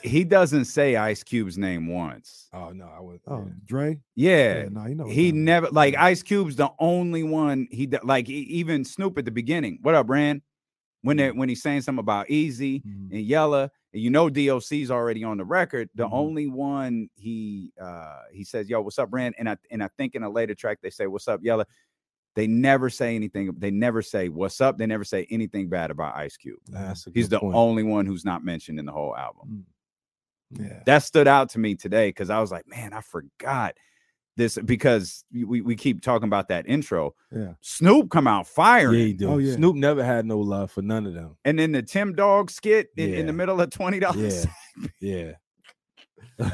He 0.02 0.22
doesn't 0.22 0.66
say 0.66 0.94
Ice 0.96 1.24
Cube's 1.24 1.58
name 1.58 1.88
once. 1.88 2.48
Oh 2.52 2.70
no, 2.70 2.86
I 2.86 3.00
would. 3.00 3.20
Oh, 3.26 3.50
Dre. 3.64 3.98
Yeah. 4.14 4.66
no, 4.70 4.86
you 4.86 4.94
know 4.94 5.06
he 5.08 5.32
never 5.32 5.68
like 5.70 5.96
Ice 5.96 6.22
Cube's 6.22 6.54
the 6.56 6.70
only 6.78 7.24
one 7.24 7.66
he 7.70 7.88
like 8.04 8.28
even 8.28 8.84
Snoop 8.84 9.18
at 9.18 9.24
the 9.24 9.32
beginning. 9.32 9.78
What 9.82 9.94
up, 9.96 10.08
Ren? 10.08 10.42
When 11.02 11.16
they 11.16 11.32
when 11.32 11.48
he's 11.48 11.60
saying 11.62 11.82
something 11.82 12.00
about 12.00 12.28
Eazy 12.28 12.82
Mhm. 12.84 13.10
and 13.12 13.20
Yella, 13.20 13.70
and 13.92 14.00
you 14.02 14.10
know 14.10 14.30
DOC's 14.30 14.90
already 14.90 15.24
on 15.24 15.38
the 15.38 15.44
record. 15.44 15.90
The 15.96 16.06
Mhm. 16.06 16.12
only 16.12 16.46
one 16.46 17.10
he 17.16 17.72
uh 17.80 18.20
he 18.32 18.44
says, 18.44 18.70
"Yo, 18.70 18.80
what's 18.80 18.98
up, 18.98 19.08
Ren?" 19.12 19.34
And 19.38 19.48
I 19.48 19.56
and 19.70 19.82
I 19.82 19.88
think 19.98 20.14
in 20.14 20.22
a 20.22 20.30
later 20.30 20.54
track 20.54 20.78
they 20.82 20.90
say, 20.90 21.06
"What's 21.08 21.26
up, 21.28 21.40
Yella." 21.42 21.66
They 22.34 22.46
never 22.46 22.90
say 22.90 23.14
anything. 23.14 23.54
They 23.58 23.70
never 23.70 24.02
say 24.02 24.28
what's 24.28 24.60
up. 24.60 24.76
They 24.78 24.86
never 24.86 25.04
say 25.04 25.26
anything 25.30 25.68
bad 25.68 25.90
about 25.90 26.16
Ice 26.16 26.36
Cube. 26.36 26.58
That's 26.68 27.06
a 27.06 27.10
He's 27.14 27.28
the 27.28 27.38
point. 27.38 27.54
only 27.54 27.82
one 27.84 28.06
who's 28.06 28.24
not 28.24 28.44
mentioned 28.44 28.78
in 28.78 28.86
the 28.86 28.92
whole 28.92 29.16
album. 29.16 29.66
Yeah. 30.50 30.82
That 30.86 30.98
stood 31.04 31.28
out 31.28 31.50
to 31.50 31.58
me 31.58 31.74
today 31.74 32.08
because 32.08 32.30
I 32.30 32.40
was 32.40 32.50
like, 32.50 32.66
man, 32.68 32.92
I 32.92 33.00
forgot 33.02 33.74
this 34.36 34.58
because 34.58 35.24
we, 35.32 35.60
we 35.60 35.76
keep 35.76 36.02
talking 36.02 36.26
about 36.26 36.48
that 36.48 36.66
intro. 36.68 37.14
Yeah. 37.30 37.52
Snoop 37.60 38.10
come 38.10 38.26
out 38.26 38.46
Yeah, 38.46 38.52
firing. 38.54 38.98
he 38.98 39.12
do. 39.12 39.28
Oh, 39.30 39.38
yeah. 39.38 39.54
Snoop 39.54 39.76
never 39.76 40.02
had 40.04 40.26
no 40.26 40.38
love 40.40 40.72
for 40.72 40.82
none 40.82 41.06
of 41.06 41.14
them. 41.14 41.36
And 41.44 41.56
then 41.58 41.70
the 41.72 41.82
Tim 41.82 42.14
Dog 42.14 42.50
skit 42.50 42.88
in, 42.96 43.14
in 43.14 43.26
the 43.26 43.32
middle 43.32 43.60
of 43.60 43.70
twenty 43.70 44.00
dollars. 44.00 44.44
Yeah, 44.76 44.88
yeah. 45.00 45.32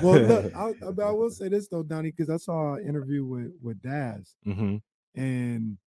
Well, 0.02 0.20
look, 0.20 0.54
I, 0.56 0.68
I- 0.68 0.90
but 0.92 1.04
I 1.06 1.10
will 1.10 1.30
say 1.30 1.48
this 1.48 1.68
though, 1.68 1.82
Donnie, 1.82 2.10
because 2.10 2.28
I 2.28 2.36
saw 2.36 2.74
an 2.74 2.86
interview 2.86 3.24
with 3.24 3.52
with 3.62 3.80
Daz, 3.80 4.34
hmm 4.44 4.76
and 5.14 5.78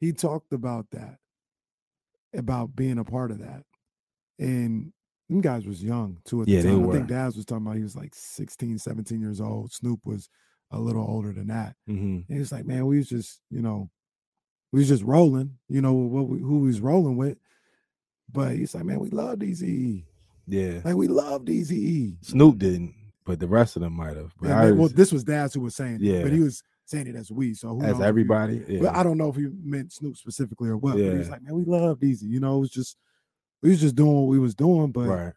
he 0.00 0.12
talked 0.12 0.52
about 0.52 0.86
that, 0.92 1.18
about 2.34 2.74
being 2.74 2.98
a 2.98 3.04
part 3.04 3.30
of 3.30 3.38
that, 3.40 3.64
and 4.38 4.92
them 5.28 5.40
guys 5.40 5.66
was 5.66 5.82
young 5.82 6.18
too 6.24 6.42
at 6.42 6.48
Yeah, 6.48 6.60
the 6.62 6.68
they 6.68 6.74
time. 6.74 6.88
I 6.88 6.92
think 6.92 7.08
Daz 7.08 7.36
was 7.36 7.44
talking 7.44 7.66
about 7.66 7.76
he 7.76 7.82
was 7.82 7.96
like 7.96 8.14
16, 8.14 8.78
17 8.78 9.20
years 9.20 9.40
old. 9.40 9.72
Snoop 9.72 10.00
was 10.04 10.28
a 10.70 10.78
little 10.78 11.04
older 11.06 11.32
than 11.32 11.46
that. 11.48 11.74
hmm 11.86 11.94
And 11.94 12.24
he 12.28 12.38
was 12.38 12.52
like, 12.52 12.66
man, 12.66 12.86
we 12.86 12.98
was 12.98 13.08
just, 13.08 13.40
you 13.50 13.62
know, 13.62 13.90
we 14.72 14.80
was 14.80 14.88
just 14.88 15.04
rolling, 15.04 15.58
you 15.68 15.80
know, 15.80 15.92
what 15.92 16.28
we, 16.28 16.38
who 16.38 16.60
we 16.60 16.66
was 16.68 16.80
rolling 16.80 17.16
with. 17.16 17.38
But 18.30 18.52
he's 18.52 18.74
like, 18.74 18.84
man, 18.84 18.98
we 19.00 19.10
love 19.10 19.38
Eazy-E. 19.40 20.04
Yeah. 20.46 20.80
Like 20.84 20.96
we 20.96 21.08
love 21.08 21.42
Eazy-E. 21.44 22.16
Snoop 22.22 22.58
didn't, 22.58 22.94
but 23.24 23.38
the 23.38 23.46
rest 23.46 23.76
of 23.76 23.82
them 23.82 23.92
might 23.94 24.16
have. 24.16 24.32
Yeah, 24.42 24.56
man, 24.56 24.78
well, 24.78 24.88
this 24.88 25.12
was 25.12 25.24
Daz 25.24 25.54
who 25.54 25.60
was 25.60 25.74
saying 25.76 25.98
Yeah. 26.00 26.22
but 26.22 26.32
he 26.32 26.40
was 26.40 26.62
saying 26.86 27.06
it 27.06 27.16
as 27.16 27.30
we. 27.30 27.54
So 27.54 27.68
who 27.76 27.82
as 27.82 27.92
if 27.92 27.96
he- 27.98 28.04
everybody. 28.04 28.64
Yeah. 28.68 28.80
Well, 28.80 28.92
I 28.94 29.02
don't 29.02 29.18
know 29.18 29.28
if 29.28 29.36
he 29.36 29.48
meant 29.62 29.92
Snoop 29.92 30.16
specifically 30.16 30.68
or 30.68 30.76
what. 30.76 30.92
But 30.94 31.00
he 31.02 31.08
was 31.10 31.30
like, 31.30 31.42
man, 31.42 31.54
we 31.54 31.64
love 31.64 32.00
Eazy. 32.00 32.24
You 32.28 32.40
know, 32.40 32.56
it 32.56 32.60
was 32.60 32.70
just 32.70 32.96
we 33.62 33.70
was 33.70 33.80
just 33.80 33.94
doing 33.96 34.12
what 34.14 34.26
we 34.28 34.38
was 34.38 34.54
doing, 34.54 34.90
but 34.90 35.08
right, 35.08 35.32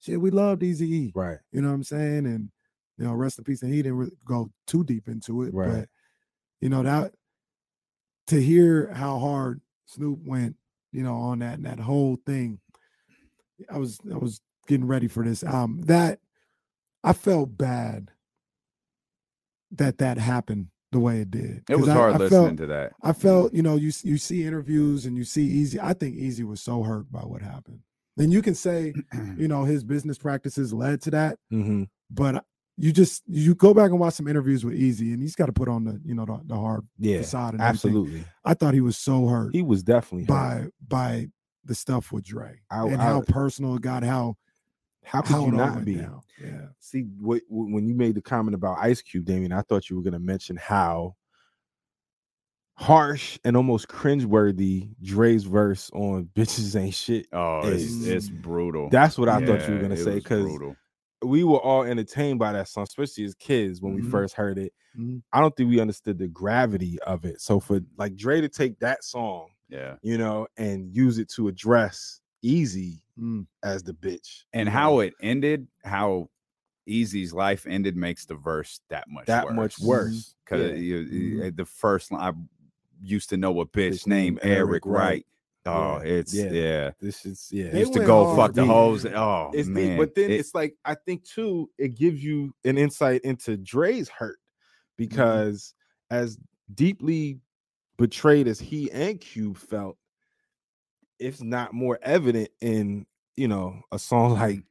shit, 0.00 0.20
we 0.20 0.30
love 0.30 0.58
Eazy-E. 0.58 1.12
right. 1.14 1.38
You 1.52 1.62
know 1.62 1.68
what 1.68 1.74
I'm 1.74 1.84
saying? 1.84 2.26
And 2.26 2.50
you 2.98 3.04
know, 3.06 3.14
rest 3.14 3.38
in 3.38 3.44
peace. 3.44 3.62
And 3.62 3.72
he 3.72 3.82
didn't 3.82 3.96
really 3.98 4.16
go 4.26 4.50
too 4.66 4.84
deep 4.84 5.08
into 5.08 5.42
it, 5.44 5.54
Right. 5.54 5.70
but 5.70 5.88
you 6.60 6.68
know 6.68 6.82
that 6.82 7.14
to 8.26 8.40
hear 8.40 8.92
how 8.92 9.18
hard 9.18 9.60
Snoop 9.86 10.18
went, 10.24 10.56
you 10.92 11.02
know, 11.02 11.14
on 11.14 11.38
that 11.38 11.54
and 11.54 11.64
that 11.66 11.80
whole 11.80 12.18
thing. 12.26 12.60
I 13.70 13.78
was 13.78 13.98
I 14.12 14.18
was 14.18 14.40
getting 14.68 14.86
ready 14.86 15.08
for 15.08 15.24
this 15.24 15.42
Um, 15.42 15.80
That 15.86 16.20
I 17.02 17.12
felt 17.14 17.56
bad 17.56 18.10
that 19.72 19.98
that 19.98 20.18
happened 20.18 20.68
the 20.92 20.98
way 21.00 21.20
it 21.20 21.30
did. 21.30 21.62
It 21.68 21.76
was 21.76 21.88
hard 21.88 22.14
I 22.14 22.18
listening 22.18 22.46
felt- 22.48 22.56
to 22.58 22.66
that. 22.66 22.92
I 23.02 23.12
felt, 23.12 23.54
you 23.54 23.62
know, 23.62 23.76
you 23.76 23.92
you 24.02 24.18
see 24.18 24.44
interviews 24.44 25.06
and 25.06 25.16
you 25.16 25.24
see 25.24 25.48
Eazy. 25.62 25.78
I 25.82 25.92
think 25.92 26.16
Eazy 26.16 26.44
was 26.44 26.60
so 26.60 26.82
hurt 26.82 27.10
by 27.10 27.20
what 27.20 27.42
happened. 27.42 27.80
And 28.18 28.32
you 28.32 28.42
can 28.42 28.54
say, 28.54 28.92
you 29.36 29.48
know, 29.48 29.64
his 29.64 29.84
business 29.84 30.18
practices 30.18 30.72
led 30.72 31.00
to 31.02 31.10
that, 31.12 31.38
hmm 31.50 31.84
but 32.12 32.44
you 32.76 32.92
just 32.92 33.22
you 33.26 33.54
go 33.54 33.72
back 33.74 33.90
and 33.90 34.00
watch 34.00 34.14
some 34.14 34.26
interviews 34.26 34.64
with 34.64 34.74
Eazy, 34.74 35.12
and 35.12 35.20
he's 35.22 35.36
got 35.36 35.46
to 35.46 35.52
put 35.52 35.68
on 35.68 35.84
the, 35.84 36.00
you 36.04 36.14
know, 36.14 36.24
the, 36.24 36.40
the 36.46 36.56
hard 36.56 36.80
Yeah, 36.98 37.18
facade. 37.18 37.52
And 37.54 37.62
everything. 37.62 37.90
absolutely. 37.90 38.24
I 38.44 38.54
thought 38.54 38.72
he 38.74 38.80
was 38.80 38.96
so 38.98 39.26
hurt 39.26 39.54
He 39.54 39.62
was 39.62 39.82
definitely 39.82 40.24
hurt. 40.24 40.70
by 40.88 40.96
by 40.96 41.26
the 41.64 41.74
stuff 41.74 42.10
with 42.10 42.24
Dre 42.24 42.60
I- 42.70 42.86
and 42.86 43.00
I- 43.00 43.04
how 43.04 43.20
personal 43.20 43.76
it 43.76 43.82
got, 43.82 44.02
how 44.02 44.36
How 45.10 45.22
could 45.22 45.32
how 45.36 45.44
you 45.46 45.52
not 45.52 45.84
be? 45.84 45.96
down. 45.96 46.20
Yeah, 46.40 46.66
See, 46.78 47.02
what, 47.18 47.42
when 47.48 47.86
you 47.88 47.94
made 47.94 48.14
the 48.14 48.22
comment 48.22 48.54
about 48.54 48.78
Ice 48.78 49.02
Cube, 49.02 49.24
Damian, 49.24 49.52
I 49.52 49.62
thought 49.62 49.90
you 49.90 49.96
were 49.96 50.02
going 50.02 50.12
to 50.14 50.20
mention 50.20 50.56
how 50.56 51.16
harsh 52.74 53.38
and 53.44 53.56
almost 53.56 53.88
cringeworthy 53.88 54.90
Dre's 55.02 55.44
verse 55.44 55.90
on 55.92 56.30
"Bitches 56.36 56.80
Ain't 56.80 56.94
Shit." 56.94 57.26
Oh, 57.32 57.60
it's, 57.64 57.82
is- 57.82 58.06
it's 58.08 58.28
brutal. 58.28 58.88
That's 58.90 59.18
what 59.18 59.28
I 59.28 59.44
thought 59.44 59.66
you 59.68 59.74
were 59.74 59.80
going 59.80 59.90
to 59.90 59.96
say 59.96 60.14
because 60.14 60.46
we 61.22 61.44
were 61.44 61.58
all 61.58 61.82
entertained 61.82 62.38
by 62.38 62.52
that 62.52 62.68
song, 62.68 62.84
especially 62.84 63.24
as 63.24 63.34
kids 63.34 63.82
when 63.82 63.94
we 63.94 64.00
Mhm. 64.02 64.10
first 64.10 64.34
heard 64.34 64.58
it. 64.58 64.72
Mhm. 64.98 65.22
I 65.32 65.40
don't 65.40 65.54
think 65.54 65.68
we 65.68 65.80
understood 65.80 66.18
the 66.18 66.28
gravity 66.28 66.98
of 67.02 67.24
it. 67.26 67.40
So 67.40 67.60
for 67.60 67.80
like 67.98 68.16
Dre 68.16 68.40
to 68.40 68.48
take 68.48 68.78
that 68.78 69.04
song, 69.04 69.48
yeah. 69.68 69.96
you 70.02 70.16
know, 70.16 70.46
and 70.56 70.94
use 70.96 71.18
it 71.18 71.28
to 71.30 71.48
address 71.48 72.20
Eazy 72.44 73.00
Mm. 73.18 73.46
as 73.62 73.82
the 73.82 73.92
bitch, 73.92 74.44
And 74.54 74.66
you 74.66 74.72
how 74.72 75.00
it 75.00 75.12
ended, 75.20 75.68
how 75.84 76.30
Eazy's 76.88 77.32
life 77.34 77.66
ended 77.66 77.94
makes 77.96 78.24
the 78.24 78.34
verse 78.34 78.80
that 78.88 79.04
much 79.08 79.26
that 79.26 79.44
worse. 79.44 79.54
much 79.54 79.78
worse. 79.80 80.34
Because 80.44 80.70
Yeah. 80.80 80.96
you, 80.96 81.42
uh, 81.44 81.50
the 81.54 81.64
first 81.66 82.10
line, 82.12 82.20
I 82.22 82.32
used 83.02 83.28
to 83.30 83.36
know 83.36 83.60
a 83.60 83.66
bitch 83.66 84.06
named 84.06 84.38
Eric 84.42 84.68
Eric 84.70 84.86
Wright. 84.86 85.26
Oh, 85.66 85.98
Yeah, 85.98 86.02
it's 86.04 86.34
yeah. 86.34 86.50
yeah. 86.50 86.90
This 86.98 87.26
is 87.26 87.48
yeah. 87.52 87.68
They 87.70 87.80
Used 87.80 87.92
to 87.92 88.04
go 88.06 88.34
fuck 88.34 88.54
the 88.54 88.62
dude. 88.62 88.70
hoes. 88.70 89.04
Oh 89.04 89.50
It's 89.52 89.68
deep, 89.68 89.74
man. 89.76 89.98
but 89.98 90.14
then 90.14 90.30
It- 90.30 90.40
it's 90.40 90.54
like 90.54 90.74
I 90.86 90.94
think 90.94 91.22
too, 91.24 91.70
it 91.76 91.88
gives 91.96 92.24
you 92.24 92.54
an 92.64 92.78
insight 92.78 93.20
into 93.22 93.58
Dre's 93.58 94.08
hurt 94.08 94.38
Mm-hmm. 94.38 94.96
because 94.96 95.74
as 96.10 96.38
deeply 96.74 97.38
betrayed 97.98 98.48
as 98.48 98.58
he 98.58 98.90
and 98.90 99.20
Cube 99.20 99.58
felt, 99.58 99.98
it's 101.20 101.42
not 101.42 101.72
more 101.74 101.98
evident 102.02 102.48
in 102.60 103.06
you 103.36 103.46
know 103.48 103.80
a 103.92 103.98
song 103.98 104.32
like 104.34 104.62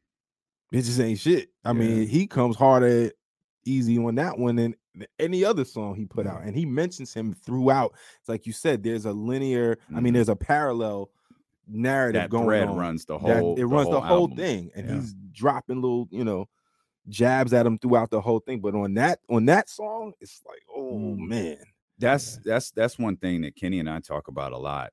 "Bitches 0.74 1.00
Ain't 1.04 1.20
Shit." 1.20 1.50
I 1.64 1.74
mean, 1.74 2.08
he 2.08 2.28
comes 2.28 2.56
harder 2.56 3.12
easy 3.66 3.97
on 3.97 4.16
that 4.16 4.38
one 4.38 4.56
than 4.56 4.76
any 5.20 5.45
other 5.45 5.64
song 5.64 5.95
he 5.95 6.06
put 6.06 6.28
out, 6.28 6.41
and 6.43 6.56
he 6.56 6.66
mentions 6.66 7.14
him 7.14 7.34
throughout. 7.34 7.93
It's 8.20 8.28
like 8.30 8.45
you 8.45 8.54
said, 8.54 8.84
there's 8.84 9.06
a 9.06 9.12
linear. 9.14 9.78
I 9.95 10.00
mean, 10.00 10.12
Mhm. 10.12 10.16
there's 10.16 10.30
a 10.30 10.36
parallel 10.36 11.12
narrative 11.68 12.24
that 12.24 12.30
going 12.32 12.45
thread 12.45 12.68
on 12.68 12.78
runs 12.78 13.06
the 13.06 13.18
that 13.20 13.39
whole. 13.41 13.56
it 13.56 13.64
runs 13.64 13.89
the 13.89 14.02
whole 14.02 14.24
album. 14.24 14.38
thing 14.38 14.72
and 14.74 14.88
Yeah. 14.89 14.95
he's 14.95 15.14
dropping 15.32 15.82
little 15.82 16.08
you 16.10 16.24
know 16.24 16.50
jabs 17.08 17.54
at 17.54 17.64
him 17.66 17.78
throughout 17.78 18.10
the 18.10 18.20
whole 18.22 18.39
thing 18.39 18.60
but 18.60 18.74
on 18.74 18.95
that 18.95 19.20
on 19.30 19.45
that 19.45 19.70
song 19.70 20.14
it's 20.20 20.41
like 20.47 20.62
oh 20.76 20.95
Mm. 20.95 21.28
man 21.28 21.58
that's 22.00 22.38
that's 22.38 22.72
that's 22.72 22.97
one 22.97 23.18
thing 23.18 23.41
that 23.41 23.56
Kenny 23.56 23.80
and 23.80 23.88
I 23.89 24.00
talk 24.00 24.30
about 24.30 24.52
a 24.52 24.58
lot 24.58 24.91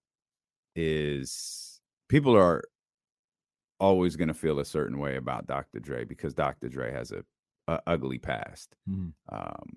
is 0.77 1.81
people 2.09 2.37
are 2.37 2.63
always 3.81 4.17
going 4.17 4.29
to 4.29 4.35
feel 4.35 4.61
a 4.61 4.65
certain 4.65 4.99
way 4.99 5.17
about 5.17 5.47
Dr. 5.47 5.81
Dre 5.81 6.05
because 6.05 6.33
Dr. 6.35 6.69
Dre 6.69 6.93
has 6.93 7.11
a, 7.13 7.25
a 7.69 7.81
ugly 7.87 8.19
past. 8.19 8.75
Mhm. 8.89 9.13
Um, 9.31 9.69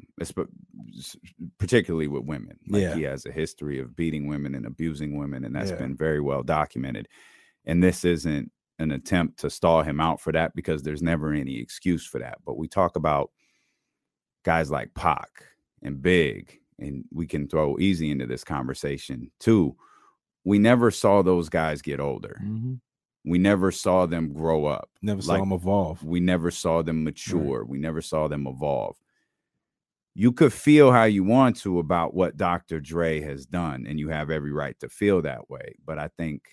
particularly 1.57 2.07
with 2.07 2.23
women. 2.23 2.57
Like 2.67 2.81
Yeah. 2.81 2.95
he 2.95 3.01
has 3.03 3.25
a 3.25 3.31
history 3.31 3.79
of 3.79 3.95
beating 3.95 4.27
women 4.27 4.55
and 4.55 4.65
abusing 4.65 5.17
women, 5.17 5.43
and 5.45 5.55
that's 5.55 5.71
Yeah. 5.71 5.77
been 5.77 5.95
very 5.95 6.21
well 6.21 6.43
documented. 6.43 7.07
And 7.65 7.83
this 7.83 8.05
isn't 8.05 8.51
an 8.79 8.91
attempt 8.91 9.39
to 9.39 9.49
stall 9.49 9.83
him 9.83 9.99
out 9.99 10.21
for 10.21 10.31
that 10.31 10.55
because 10.55 10.81
there's 10.83 11.01
never 11.01 11.33
any 11.33 11.59
excuse 11.59 12.05
for 12.05 12.19
that. 12.19 12.37
But 12.45 12.57
we 12.57 12.67
talk 12.67 12.95
about 12.95 13.31
guys 14.45 14.71
like 14.71 14.93
Pac 14.93 15.29
and 15.81 16.01
Big, 16.01 16.59
and 16.77 17.03
we 17.11 17.27
can 17.27 17.47
throw 17.49 17.75
Eazy 17.75 18.09
into 18.11 18.25
this 18.25 18.43
conversation 18.45 19.31
too. 19.39 19.75
We 20.45 20.59
never 20.59 20.91
saw 20.91 21.21
those 21.21 21.49
guys 21.49 21.81
get 21.81 21.99
older. 21.99 22.39
Mhm. 22.41 22.79
We 23.25 23.37
never 23.37 23.71
saw 23.71 24.05
them 24.05 24.33
grow 24.33 24.65
up. 24.65 24.89
never 25.01 25.21
saw 25.21 25.33
Like, 25.33 25.43
him 25.43 25.51
evolve 25.51 26.03
We 26.03 26.19
never 26.19 26.51
saw 26.51 26.81
them 26.81 27.03
mature. 27.03 27.65
We 27.65 27.77
never 27.77 28.01
saw 28.01 28.27
them 28.27 28.47
evolve. 28.47 28.97
You 30.15 30.31
could 30.33 30.51
feel 30.53 30.91
how 30.91 31.05
you 31.05 31.23
want 31.23 31.55
to 31.57 31.79
about 31.79 32.13
what 32.13 32.35
Dr. 32.37 32.79
Dre 32.81 33.21
has 33.21 33.45
done, 33.45 33.85
and 33.87 33.99
you 33.99 34.09
have 34.09 34.29
every 34.29 34.51
right 34.51 34.77
to 34.79 34.89
feel 34.89 35.21
that 35.21 35.49
way. 35.49 35.75
But 35.83 35.97
I 35.99 36.09
think 36.09 36.49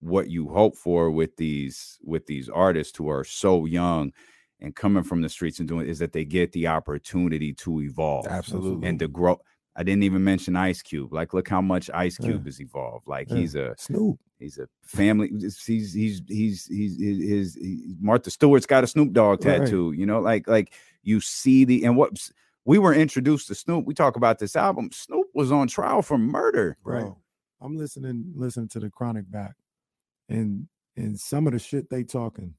what 0.00 0.30
you 0.30 0.48
hope 0.48 0.76
for 0.76 1.10
with 1.10 1.36
these 1.36 1.98
with 2.02 2.26
these 2.26 2.48
artists 2.48 2.96
who 2.96 3.08
are 3.08 3.24
so 3.24 3.66
young 3.66 4.12
and 4.60 4.74
coming 4.74 5.02
from 5.02 5.22
the 5.22 5.28
streets 5.28 5.58
and 5.58 5.68
doing 5.68 5.86
is 5.86 5.98
that 5.98 6.12
they 6.12 6.24
get 6.24 6.52
the 6.52 6.66
opportunity 6.66 7.52
to 7.52 7.80
evolve 7.82 8.26
absolutely 8.26 8.88
and 8.88 8.98
to 8.98 9.08
grow. 9.08 9.38
I 9.76 9.82
didn't 9.82 10.02
even 10.02 10.24
mention 10.24 10.56
Ice 10.56 10.82
Cube. 10.82 11.12
Like, 11.12 11.32
look 11.32 11.48
how 11.48 11.60
much 11.60 11.88
Ice 11.94 12.18
Yeah. 12.20 12.26
Cube 12.30 12.46
has 12.46 12.60
evolved. 12.60 13.06
Like, 13.08 13.28
Yeah. 13.30 13.36
he's 13.36 13.54
a 13.54 13.74
Snoop. 13.78 14.18
He's 14.38 14.58
a 14.58 14.66
family. 14.82 15.28
He's 15.28 15.62
he's 15.64 15.92
he's 15.92 16.22
he's, 16.26 16.66
he's 16.66 16.98
his, 16.98 17.58
Martha 18.00 18.30
Stewart's 18.30 18.66
got 18.66 18.84
a 18.84 18.86
Snoop 18.86 19.12
Dogg 19.12 19.44
Right. 19.44 19.58
tattoo. 19.60 19.92
You 19.92 20.06
know, 20.06 20.20
like 20.20 20.48
like 20.48 20.72
you 21.02 21.20
see 21.20 21.64
the 21.64 21.84
and 21.84 21.96
what 21.96 22.30
we 22.64 22.78
were 22.78 22.94
introduced 22.94 23.48
to 23.48 23.54
Snoop. 23.54 23.84
We 23.86 23.94
talk 23.94 24.16
about 24.16 24.38
this 24.38 24.56
album. 24.56 24.90
Snoop 24.92 25.26
was 25.34 25.52
on 25.52 25.68
trial 25.68 26.02
for 26.02 26.18
murder. 26.18 26.76
bro. 26.82 27.00
Right. 27.02 27.12
I'm 27.60 27.76
listening 27.76 28.32
listening 28.34 28.68
to 28.68 28.80
the 28.80 28.88
Chronic 28.90 29.30
back, 29.30 29.54
and 30.28 30.66
and 30.96 31.20
some 31.20 31.46
of 31.46 31.52
the 31.52 31.58
shit 31.58 31.90
they 31.90 32.02
talking 32.04 32.54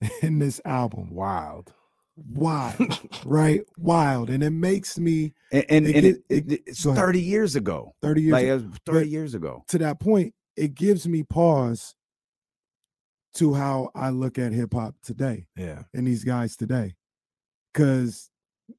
in 0.22 0.38
this 0.38 0.60
album. 0.66 1.10
Wild. 1.10 1.72
Wild, 2.16 2.98
right? 3.24 3.62
Wild. 3.78 4.30
And 4.30 4.42
it 4.42 4.50
makes 4.50 4.98
me 4.98 5.32
And 5.50 5.64
and, 5.68 5.86
It 5.86 5.96
and 5.96 6.06
it, 6.06 6.22
it- 6.52 6.62
it's 6.66 6.82
30 6.84 7.20
years 7.20 7.56
ago. 7.56 7.94
30 8.02 8.22
years 8.22 8.32
Like 8.32 8.44
it 8.46 8.62
30 8.86 9.08
years 9.08 9.34
ago. 9.34 9.64
to 9.68 9.78
that 9.78 9.98
point, 10.00 10.34
it 10.56 10.74
gives 10.74 11.06
me 11.08 11.22
pause 11.22 11.94
to 13.34 13.54
how 13.54 13.90
I 13.94 14.10
look 14.10 14.38
at 14.38 14.52
hip 14.52 14.74
hop 14.74 14.94
today 15.02 15.46
Yeah. 15.56 15.84
and 15.94 16.06
these 16.06 16.24
guys 16.24 16.56
today. 16.56 16.94
Cause 17.74 18.28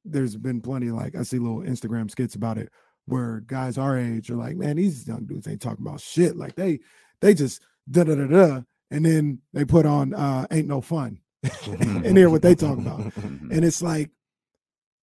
there's 0.04 0.36
been 0.36 0.60
plenty 0.60 0.90
like 0.90 1.16
I 1.16 1.22
see 1.24 1.38
little 1.38 1.60
Instagram 1.60 2.10
skits 2.10 2.36
about 2.36 2.58
it 2.58 2.70
where 3.06 3.40
guys 3.40 3.76
our 3.76 3.98
age 3.98 4.30
are 4.30 4.36
like, 4.36 4.56
man, 4.56 4.76
these 4.76 5.06
young 5.06 5.24
dudes 5.26 5.46
ain't 5.48 5.60
talking 5.60 5.84
about 5.84 6.00
shit. 6.00 6.36
Like 6.36 6.54
they 6.54 6.78
they 7.20 7.34
just 7.34 7.60
da 7.90 8.04
da 8.04 8.14
da 8.14 8.26
da. 8.26 8.60
And 8.90 9.04
then 9.04 9.40
they 9.52 9.64
put 9.64 9.86
on 9.86 10.14
uh 10.14 10.46
ain't 10.52 10.68
no 10.68 10.80
fun 10.80 11.18
and 11.80 12.16
hear 12.16 12.30
what 12.30 12.42
they 12.42 12.54
talk 12.54 12.78
about. 12.78 13.00
And 13.16 13.64
it's 13.64 13.82
like, 13.82 14.10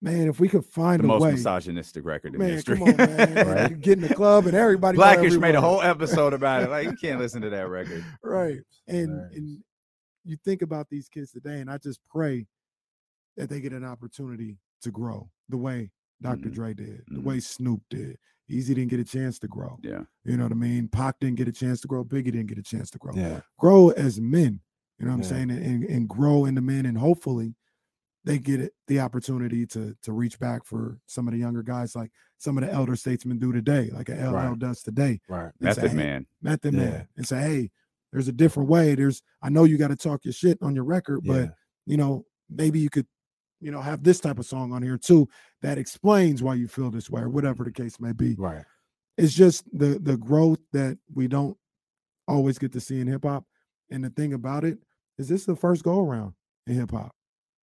man, 0.01 0.27
if 0.29 0.39
we 0.39 0.47
could 0.47 0.65
find 0.65 1.01
the 1.01 1.05
a 1.05 1.07
most 1.07 1.21
way, 1.21 1.31
misogynistic 1.31 2.05
record 2.05 2.33
in 2.33 2.39
man, 2.39 2.49
history. 2.51 2.77
come 2.77 2.89
on, 2.89 2.97
man. 2.97 3.47
Right. 3.47 3.69
You 3.71 3.75
Get 3.77 3.97
in 3.99 4.07
the 4.07 4.13
club 4.15 4.45
and 4.45 4.55
everybody 4.55 4.95
Blackish 4.95 5.35
made 5.37 5.55
a 5.55 5.61
whole 5.61 5.81
episode 5.81 6.33
about 6.33 6.63
it. 6.63 6.69
Like 6.69 6.85
you 6.85 6.95
can't 6.95 7.19
listen 7.19 7.41
to 7.41 7.49
that 7.49 7.67
record. 7.69 8.03
right 8.23 8.59
and 8.87 9.09
Hilarious. 9.09 9.35
and 9.35 9.63
you 10.25 10.37
think 10.43 10.61
about 10.61 10.87
these 10.89 11.07
kids 11.09 11.31
today 11.31 11.59
and 11.61 11.71
i 11.71 11.77
just 11.77 11.99
pray 12.09 12.45
that 13.37 13.49
they 13.49 13.59
get 13.61 13.71
an 13.73 13.85
opportunity 13.85 14.57
to 14.81 14.91
grow 14.91 15.29
the 15.47 15.57
way 15.57 15.89
doctor 16.21 16.49
Mhm. 16.49 16.53
dre 16.53 16.73
did 16.73 17.03
the 17.07 17.19
Mhm. 17.19 17.23
way 17.23 17.39
snoop 17.39 17.81
did 17.89 18.17
Eazy 18.51 18.67
didn't 18.75 18.87
get 18.89 18.99
a 18.99 19.03
chance 19.05 19.39
to 19.39 19.47
grow 19.47 19.79
Yeah. 19.81 20.03
you 20.25 20.35
know 20.37 20.43
what 20.43 20.51
i 20.51 20.55
mean 20.55 20.87
Pac 20.89 21.19
didn't 21.19 21.37
get 21.37 21.47
a 21.47 21.51
chance 21.53 21.79
to 21.81 21.87
grow 21.87 22.03
biggie 22.03 22.25
didn't 22.25 22.47
get 22.47 22.57
a 22.57 22.63
chance 22.63 22.89
to 22.91 22.97
grow 22.97 23.13
Yeah. 23.15 23.41
grow 23.57 23.89
as 23.89 24.19
men 24.19 24.59
you 24.99 25.05
know 25.05 25.11
what 25.11 25.17
i'm 25.17 25.23
saying 25.23 25.49
and, 25.49 25.83
and, 25.83 26.07
grow 26.09 26.45
into 26.45 26.61
men 26.61 26.85
and 26.85 26.97
hopefully 26.97 27.55
they 28.25 28.37
get 28.37 28.59
it, 28.59 28.73
the 28.87 28.99
opportunity 28.99 29.65
to 29.65 29.95
to 30.03 30.11
reach 30.11 30.39
back 30.39 30.65
for 30.65 30.99
some 31.05 31.27
of 31.27 31.33
the 31.33 31.39
younger 31.39 31.63
guys 31.63 31.95
like 31.95 32.11
some 32.37 32.57
of 32.57 32.63
the 32.63 32.71
elder 32.71 32.95
statesmen 32.95 33.39
do 33.39 33.51
today 33.51 33.89
like 33.93 34.09
a 34.09 34.13
ll 34.29 34.33
Right. 34.33 34.59
does 34.59 34.81
today 34.81 35.19
Right. 35.29 35.51
and 35.61 35.73
say, 35.75 35.81
Method 35.83 35.91
"Hey, 35.91 35.97
Man. 35.97 36.27
Method 36.41 36.73
Yeah. 36.73 36.79
Man 36.79 37.07
and 37.17 37.27
say, 37.27 37.41
hey, 37.41 37.71
there's 38.11 38.27
a 38.27 38.31
different 38.33 38.69
way. 38.69 38.95
There's 38.95 39.21
I 39.41 39.49
know 39.49 39.63
you 39.65 39.77
got 39.77 39.89
to 39.89 39.95
talk 39.95 40.25
your 40.25 40.33
shit 40.33 40.57
on 40.61 40.73
your 40.75 40.83
record, 40.83 41.21
but 41.23 41.53
you 41.85 41.95
know, 41.97 42.25
maybe 42.49 42.79
you 42.79 42.89
could, 42.89 43.07
you 43.61 43.71
know, 43.71 43.81
have 43.81 44.03
this 44.03 44.19
type 44.19 44.39
of 44.39 44.45
song 44.45 44.73
on 44.73 44.81
here 44.81 44.97
too 44.97 45.27
that 45.61 45.77
explains 45.77 46.41
why 46.41 46.55
you 46.55 46.67
feel 46.67 46.89
this 46.91 47.09
way 47.09 47.21
or 47.21 47.29
whatever 47.29 47.63
the 47.63 47.71
case 47.71 47.99
may 47.99 48.11
be. 48.11 48.35
Right. 48.35 48.63
It's 49.17 49.33
just 49.33 49.63
the 49.77 49.99
the 49.99 50.17
growth 50.17 50.59
that 50.73 50.97
we 51.13 51.27
don't 51.27 51.55
always 52.27 52.57
get 52.57 52.71
to 52.73 52.79
see 52.81 52.99
in 52.99 53.07
hip 53.07 53.23
hop. 53.23 53.45
And 53.91 54.03
the 54.03 54.09
thing 54.09 54.33
about 54.33 54.63
it 54.65 54.79
is 55.19 55.27
this 55.27 55.45
the 55.45 55.55
first 55.55 55.83
go 55.83 55.99
around 55.99 56.33
in 56.65 56.73
hip 56.75 56.91
hop. 56.91 57.11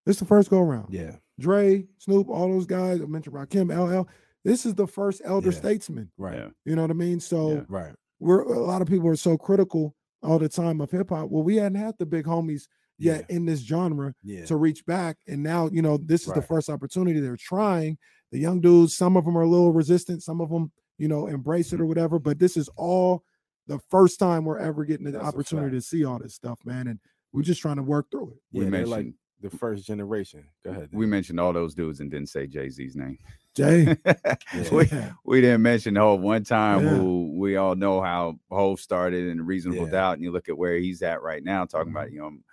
This 0.04 0.18
the 0.20 0.24
first 0.24 0.50
go 0.50 0.60
around. 0.60 0.92
Yeah. 0.94 1.16
Dre, 1.40 1.84
Snoop, 1.98 2.28
all 2.28 2.48
those 2.52 2.66
guys, 2.66 3.00
I 3.00 3.06
mentioned 3.06 3.34
Rakim, 3.34 3.70
LL. 3.74 4.08
This 4.44 4.64
is 4.64 4.74
the 4.74 4.86
first 4.86 5.20
elder 5.24 5.50
Yeah. 5.50 5.56
statesman. 5.58 6.12
Right. 6.16 6.48
You 6.64 6.76
know 6.76 6.82
what 6.82 6.92
I 6.92 6.94
mean? 6.94 7.18
So 7.18 7.52
Yeah. 7.54 7.64
Right. 7.68 7.94
we're 8.20 8.42
a 8.42 8.60
lot 8.60 8.80
of 8.82 8.88
people 8.88 9.08
are 9.08 9.16
so 9.16 9.36
critical 9.36 9.96
all 10.22 10.38
the 10.38 10.48
time 10.48 10.80
of 10.80 10.90
hip 10.92 11.10
hop. 11.10 11.30
Well, 11.30 11.42
we 11.42 11.56
hadn't 11.56 11.78
had 11.78 11.96
the 11.98 12.06
big 12.06 12.24
homies 12.26 12.68
yet 12.98 13.28
in 13.28 13.44
this 13.46 13.60
genre 13.60 14.14
Yeah. 14.22 14.44
to 14.46 14.56
reach 14.56 14.86
back. 14.86 15.18
And 15.26 15.42
now, 15.42 15.68
you 15.70 15.82
know, 15.82 15.98
this 15.98 16.26
is 16.26 16.32
the 16.32 16.40
first 16.42 16.70
opportunity 16.70 17.18
they're 17.20 17.36
trying. 17.36 17.98
The 18.32 18.38
young 18.38 18.60
dudes, 18.60 18.96
some 18.96 19.16
of 19.16 19.24
them 19.24 19.36
are 19.36 19.42
a 19.42 19.48
little 19.48 19.72
resistant, 19.72 20.22
some 20.22 20.40
of 20.40 20.48
them, 20.50 20.72
you 20.98 21.08
know, 21.08 21.26
embrace 21.26 21.72
it 21.72 21.80
or 21.80 21.86
whatever. 21.86 22.18
But 22.18 22.38
this 22.38 22.56
is 22.56 22.68
all 22.76 23.24
the 23.66 23.78
first 23.90 24.18
time 24.18 24.44
we're 24.44 24.58
ever 24.58 24.84
getting 24.84 25.04
the 25.04 25.12
That's 25.12 25.24
opportunity 25.26 25.76
to 25.76 25.80
see 25.82 26.04
all 26.04 26.18
this 26.18 26.34
stuff, 26.34 26.58
man. 26.64 26.86
And 26.86 27.00
we're 27.36 27.42
just 27.42 27.60
trying 27.60 27.76
to 27.76 27.82
work 27.82 28.10
through 28.10 28.30
it. 28.30 28.38
We 28.52 28.64
yeah, 28.64 28.70
they're 28.70 28.70
mentioned 28.86 28.90
like 28.90 29.50
the 29.52 29.56
first 29.56 29.86
generation. 29.86 30.44
Go 30.64 30.70
ahead. 30.70 30.88
we 30.92 31.06
mentioned 31.06 31.38
all 31.38 31.52
those 31.52 31.74
dudes 31.74 32.00
and 32.00 32.10
didn't 32.10 32.30
say 32.30 32.46
Jay 32.46 32.68
Z's 32.70 32.96
name. 32.96 33.18
Jay. 33.54 33.96
we, 34.72 34.86
Yeah. 34.86 35.12
we 35.24 35.40
didn't 35.40 35.62
mention 35.62 35.96
Hove 35.96 36.20
one 36.20 36.42
time 36.44 36.82
Yeah. 36.84 36.90
who 36.96 37.32
we 37.38 37.56
all 37.56 37.74
know 37.74 38.00
how 38.00 38.38
Hove 38.50 38.80
started 38.80 39.28
in 39.28 39.44
Reasonable 39.44 39.84
Yeah. 39.86 39.90
Doubt, 39.92 40.14
and 40.14 40.22
you 40.22 40.30
look 40.32 40.48
at 40.48 40.56
where 40.58 40.76
he's 40.76 41.02
at 41.02 41.22
right 41.22 41.42
now, 41.44 41.64
talking 41.66 41.88
Mm-hmm. 41.88 41.96
about 41.96 42.12
you 42.12 42.18
know. 42.20 42.26
I'm, 42.26 42.44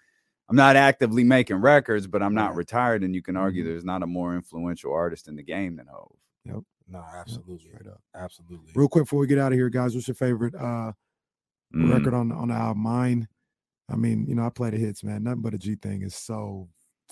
I'm 0.49 0.55
not 0.57 0.75
actively 0.75 1.23
making 1.23 1.55
records, 1.57 2.05
but 2.05 2.21
I'm 2.21 2.33
not 2.35 2.49
Right. 2.49 2.57
retired, 2.57 3.03
and 3.03 3.15
you 3.15 3.21
can 3.21 3.37
argue 3.37 3.63
Mhm. 3.63 3.67
there's 3.67 3.85
not 3.85 4.03
a 4.03 4.07
more 4.07 4.35
influential 4.35 4.93
artist 4.93 5.27
in 5.29 5.35
the 5.37 5.43
game 5.43 5.77
than 5.77 5.87
Hove. 5.87 6.17
Yep. 6.45 6.59
No, 6.89 7.03
absolutely. 7.15 7.59
Straight 7.69 7.87
up. 7.87 8.01
Absolutely. 8.13 8.71
Real 8.75 8.89
quick 8.89 9.05
before 9.05 9.19
we 9.21 9.27
get 9.27 9.37
out 9.39 9.53
of 9.53 9.57
here, 9.57 9.69
guys, 9.69 9.95
what's 9.95 10.07
your 10.09 10.15
favorite 10.15 10.53
uh 10.55 10.91
Mm. 11.73 11.91
record 11.93 12.13
on 12.13 12.31
on 12.33 12.49
the 12.49 12.53
album? 12.53 12.83
Mine. 12.83 13.27
I 13.89 13.95
mean, 13.95 14.25
you 14.27 14.35
know, 14.35 14.45
I 14.45 14.49
play 14.49 14.69
the 14.69 14.77
hits, 14.77 15.03
man. 15.03 15.23
Nothing 15.23 15.41
but 15.41 15.53
a 15.53 15.57
G 15.57 15.75
thing 15.75 16.01
is 16.03 16.15
so 16.15 16.69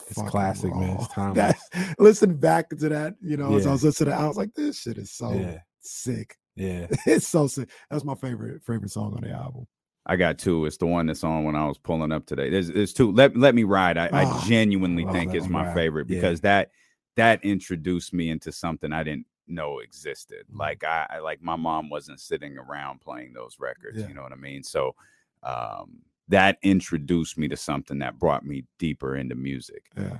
It's 0.07 0.13
fucking 0.15 0.29
classic, 0.31 0.75
man. 0.75 0.97
It's 0.97 1.07
timeless. 1.13 1.55
That, 1.73 1.95
listen 1.99 2.35
back 2.37 2.69
to 2.69 2.89
that, 2.89 3.15
you 3.21 3.37
know, 3.37 3.55
as 3.55 3.67
I 3.67 3.71
was 3.71 3.83
listening, 3.83 4.13
I 4.13 4.27
was 4.27 4.37
like, 4.37 4.53
this 4.53 4.79
shit 4.79 4.97
is 4.97 5.11
so 5.11 5.33
Yeah. 5.33 5.59
sick. 5.81 6.37
Yeah. 6.55 6.87
It's 7.05 7.27
so 7.27 7.47
sick. 7.47 7.69
That's 7.89 8.03
my 8.03 8.15
favorite 8.15 8.63
favorite 8.63 8.91
song 8.91 9.13
on 9.15 9.21
the 9.21 9.31
album. 9.31 9.67
I 10.05 10.15
got 10.15 10.39
two. 10.39 10.65
It's 10.65 10.77
the 10.77 10.87
one 10.87 11.05
that's 11.05 11.23
on 11.23 11.43
when 11.43 11.55
I 11.55 11.67
was 11.67 11.77
pulling 11.77 12.11
up 12.11 12.25
today. 12.25 12.49
There's, 12.49 12.69
there's 12.69 12.93
two. 12.93 13.11
Let 13.11 13.37
Let 13.37 13.53
Me 13.53 13.63
Ride. 13.63 13.97
I, 13.97 14.07
I 14.07 14.25
Ah, 14.25 14.43
genuinely 14.47 15.05
love 15.05 15.13
think 15.13 15.33
Let 15.33 15.37
is 15.43 15.47
my 15.49 15.65
Ride. 15.65 15.73
favorite 15.75 16.09
Yeah. 16.09 16.15
because 16.19 16.41
that 16.41 16.71
that 17.17 17.43
introduced 17.45 18.13
me 18.13 18.29
into 18.29 18.51
something 18.51 18.91
I 18.93 19.03
didn't 19.03 19.27
know 19.47 19.79
existed. 19.79 20.45
Mhm. 20.51 20.57
Like 20.57 20.83
I, 20.83 21.05
I 21.09 21.19
like 21.19 21.41
my 21.43 21.55
mom 21.57 21.89
wasn't 21.89 22.19
sitting 22.19 22.57
around 22.57 23.01
playing 23.01 23.33
those 23.33 23.57
records. 23.59 23.99
Yeah. 23.99 24.07
You 24.07 24.13
know 24.15 24.23
what 24.23 24.31
I 24.31 24.37
mean? 24.37 24.63
So 24.63 24.95
um, 25.43 25.99
that 26.29 26.57
introduced 26.63 27.37
me 27.37 27.47
to 27.49 27.57
something 27.57 27.99
that 27.99 28.17
brought 28.19 28.45
me 28.45 28.63
deeper 28.79 29.15
into 29.15 29.35
music. 29.35 29.83
Yeah. 29.97 30.19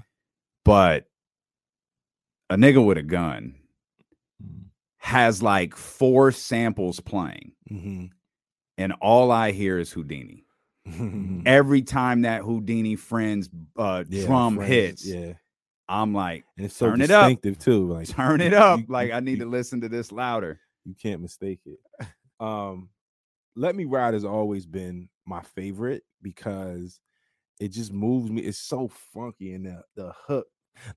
But 0.66 1.06
a 2.50 2.56
nigga 2.56 2.86
with 2.86 2.98
a 2.98 3.04
gun 3.04 3.56
Mm. 4.44 4.64
has 4.98 5.42
like 5.44 5.76
four 5.76 6.32
samples 6.32 7.00
playing, 7.00 7.52
hmm 7.68 8.06
and 8.78 8.94
all 9.02 9.32
I 9.32 9.52
hear 9.52 9.78
is 9.78 9.94
Whodini. 9.94 10.44
every 11.46 11.84
time 11.84 12.22
that 12.24 12.42
Whodini 12.42 12.98
friends 12.98 13.50
uh 13.78 14.04
Yeah, 14.10 14.26
drum 14.26 14.56
Friends, 14.56 14.70
hits, 14.70 15.06
Yeah. 15.06 15.34
I'm 15.88 16.14
like, 16.14 16.46
And 16.58 16.66
it's 16.66 16.76
so 16.76 16.90
Turn 16.90 17.02
it 17.02 17.12
up. 17.12 17.38
too. 17.60 17.88
Like 17.88 18.08
turn 18.08 18.42
it 18.42 18.54
up. 18.54 18.80
you- 18.80 18.86
like 18.90 19.12
I 19.12 19.20
need 19.20 19.38
you- 19.40 19.44
to 19.44 19.50
listen 19.50 19.82
to 19.82 19.90
this 19.90 20.12
louder. 20.12 20.60
you 20.86 20.96
can't 20.96 21.22
mistake 21.22 21.60
it. 21.66 21.80
Um, 22.40 22.90
Let 23.56 23.76
Me 23.76 23.86
Ride 23.86 24.14
has 24.14 24.26
always 24.26 24.66
been 24.66 25.10
my 25.26 25.42
favorite 25.42 26.04
because 26.22 27.00
it 27.60 27.70
just 27.70 27.92
moves 27.94 28.30
me. 28.32 28.42
It's 28.42 28.58
so 28.58 28.88
funky 29.14 29.54
and 29.54 29.66
the 29.66 29.84
the 29.96 30.14
hook. 30.28 30.48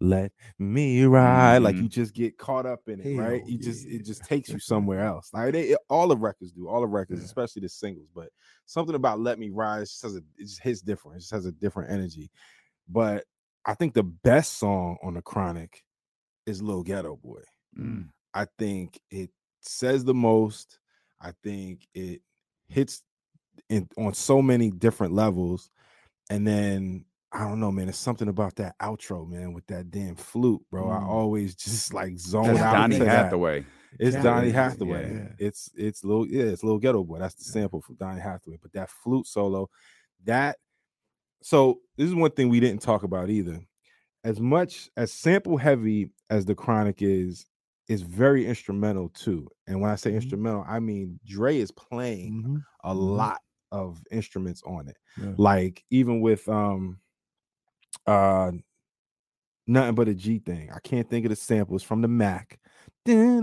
Let 0.00 0.30
me 0.58 1.04
ride, 1.04 1.58
like 1.58 1.74
Mhm. 1.74 1.82
you 1.82 1.88
just 1.88 2.14
get 2.14 2.38
caught 2.38 2.64
up 2.64 2.88
in 2.88 3.00
it, 3.00 3.18
right? 3.18 3.40
Hell 3.40 3.50
You 3.50 3.58
just 3.58 3.84
it 3.86 4.04
just 4.04 4.24
takes 4.24 4.48
you 4.48 4.60
somewhere 4.60 5.00
else. 5.04 5.30
Like 5.34 5.52
they, 5.52 5.70
it- 5.70 5.78
all 5.90 6.06
the 6.06 6.16
records 6.16 6.52
do, 6.52 6.68
all 6.68 6.80
the 6.80 6.86
records, 6.86 7.20
Yeah. 7.20 7.26
especially 7.26 7.62
the 7.62 7.68
singles. 7.68 8.08
But 8.14 8.30
something 8.66 8.94
about 8.94 9.18
Let 9.20 9.38
Me 9.38 9.50
Ride 9.50 9.78
it 9.82 9.86
just 9.86 10.02
has 10.02 10.14
a 10.14 10.18
it 10.38 10.44
just 10.46 10.60
hits 10.62 10.80
different. 10.80 11.16
It 11.16 11.20
just 11.20 11.32
has 11.32 11.44
a 11.46 11.52
different 11.52 11.90
energy. 11.90 12.30
But 12.88 13.24
I 13.66 13.74
think 13.74 13.94
the 13.94 14.04
best 14.04 14.58
song 14.58 14.96
on 15.02 15.14
the 15.14 15.22
Chronic 15.22 15.82
is 16.46 16.62
Lil 16.62 16.82
Ghetto 16.84 17.16
Boy. 17.16 17.42
Mm. 17.76 18.10
I 18.32 18.46
think 18.58 19.00
it 19.10 19.30
says 19.60 20.04
the 20.04 20.14
most. 20.14 20.78
I 21.20 21.32
think 21.42 21.88
it 21.94 22.22
hits 22.68 23.02
in 23.68 23.88
on 23.96 24.14
so 24.14 24.42
many 24.42 24.70
different 24.70 25.12
levels. 25.14 25.70
And 26.30 26.46
then 26.46 27.04
I 27.32 27.40
don't 27.40 27.58
know, 27.60 27.72
man. 27.72 27.88
It's 27.88 27.98
something 27.98 28.28
about 28.28 28.54
that 28.56 28.78
outro, 28.78 29.28
man, 29.28 29.52
with 29.54 29.66
that 29.66 29.90
damn 29.90 30.14
flute, 30.14 30.62
bro. 30.70 30.88
I 30.88 30.98
Mm. 31.00 31.08
always 31.08 31.54
just 31.56 31.92
like 31.92 32.16
zone 32.18 32.44
That's 32.44 32.60
out. 32.60 32.72
Donny 32.72 32.98
to 32.98 33.04
that. 33.04 33.24
Hathaway. 33.24 33.66
It's 33.98 34.16
Yeah, 34.16 34.22
Donny 34.22 34.50
Hathaway. 34.50 35.12
yeah. 35.14 35.28
It's 35.38 35.70
it's 35.76 36.04
little 36.04 36.26
yeah, 36.26 36.44
it's 36.44 36.62
little 36.64 36.78
ghetto 36.78 37.02
boy. 37.04 37.18
That's 37.18 37.34
the 37.34 37.44
sample 37.44 37.80
from 37.80 37.96
Donny 37.96 38.20
Hathaway. 38.20 38.58
But 38.62 38.72
that 38.72 38.90
flute 38.90 39.26
solo, 39.26 39.68
that 40.24 40.56
so 41.42 41.80
this 41.96 42.08
is 42.08 42.14
one 42.14 42.30
thing 42.30 42.48
we 42.48 42.60
didn't 42.60 42.82
talk 42.82 43.02
about 43.02 43.30
either. 43.30 43.60
As 44.24 44.40
much 44.40 44.88
as 44.96 45.12
sample 45.12 45.56
heavy 45.58 46.10
as 46.30 46.44
the 46.46 46.54
chronic 46.54 47.02
is, 47.02 47.46
is 47.88 48.02
very 48.02 48.46
instrumental 48.46 49.08
too. 49.10 49.48
And 49.66 49.80
when 49.80 49.90
I 49.90 49.96
say 49.96 50.12
Mhm. 50.12 50.16
instrumental, 50.16 50.64
I 50.66 50.80
mean 50.80 51.20
Dre 51.24 51.58
is 51.58 51.70
playing 51.70 52.42
Mhm. 52.42 52.64
a 52.84 52.94
Mhm. 52.94 53.16
lot 53.16 53.40
of 53.72 54.02
instruments 54.10 54.62
on 54.64 54.88
it. 54.88 54.96
Yeah. 55.20 55.34
Like 55.36 55.84
even 55.90 56.20
with 56.20 56.48
um 56.48 57.00
uh 58.06 58.52
nothing 59.66 59.94
but 59.94 60.08
a 60.08 60.14
G 60.14 60.38
thing. 60.38 60.70
I 60.70 60.78
can't 60.80 61.08
think 61.08 61.24
of 61.26 61.30
the 61.30 61.36
samples 61.36 61.82
from 61.82 62.02
the 62.02 62.08
Mac. 62.08 62.60
And 63.06 63.42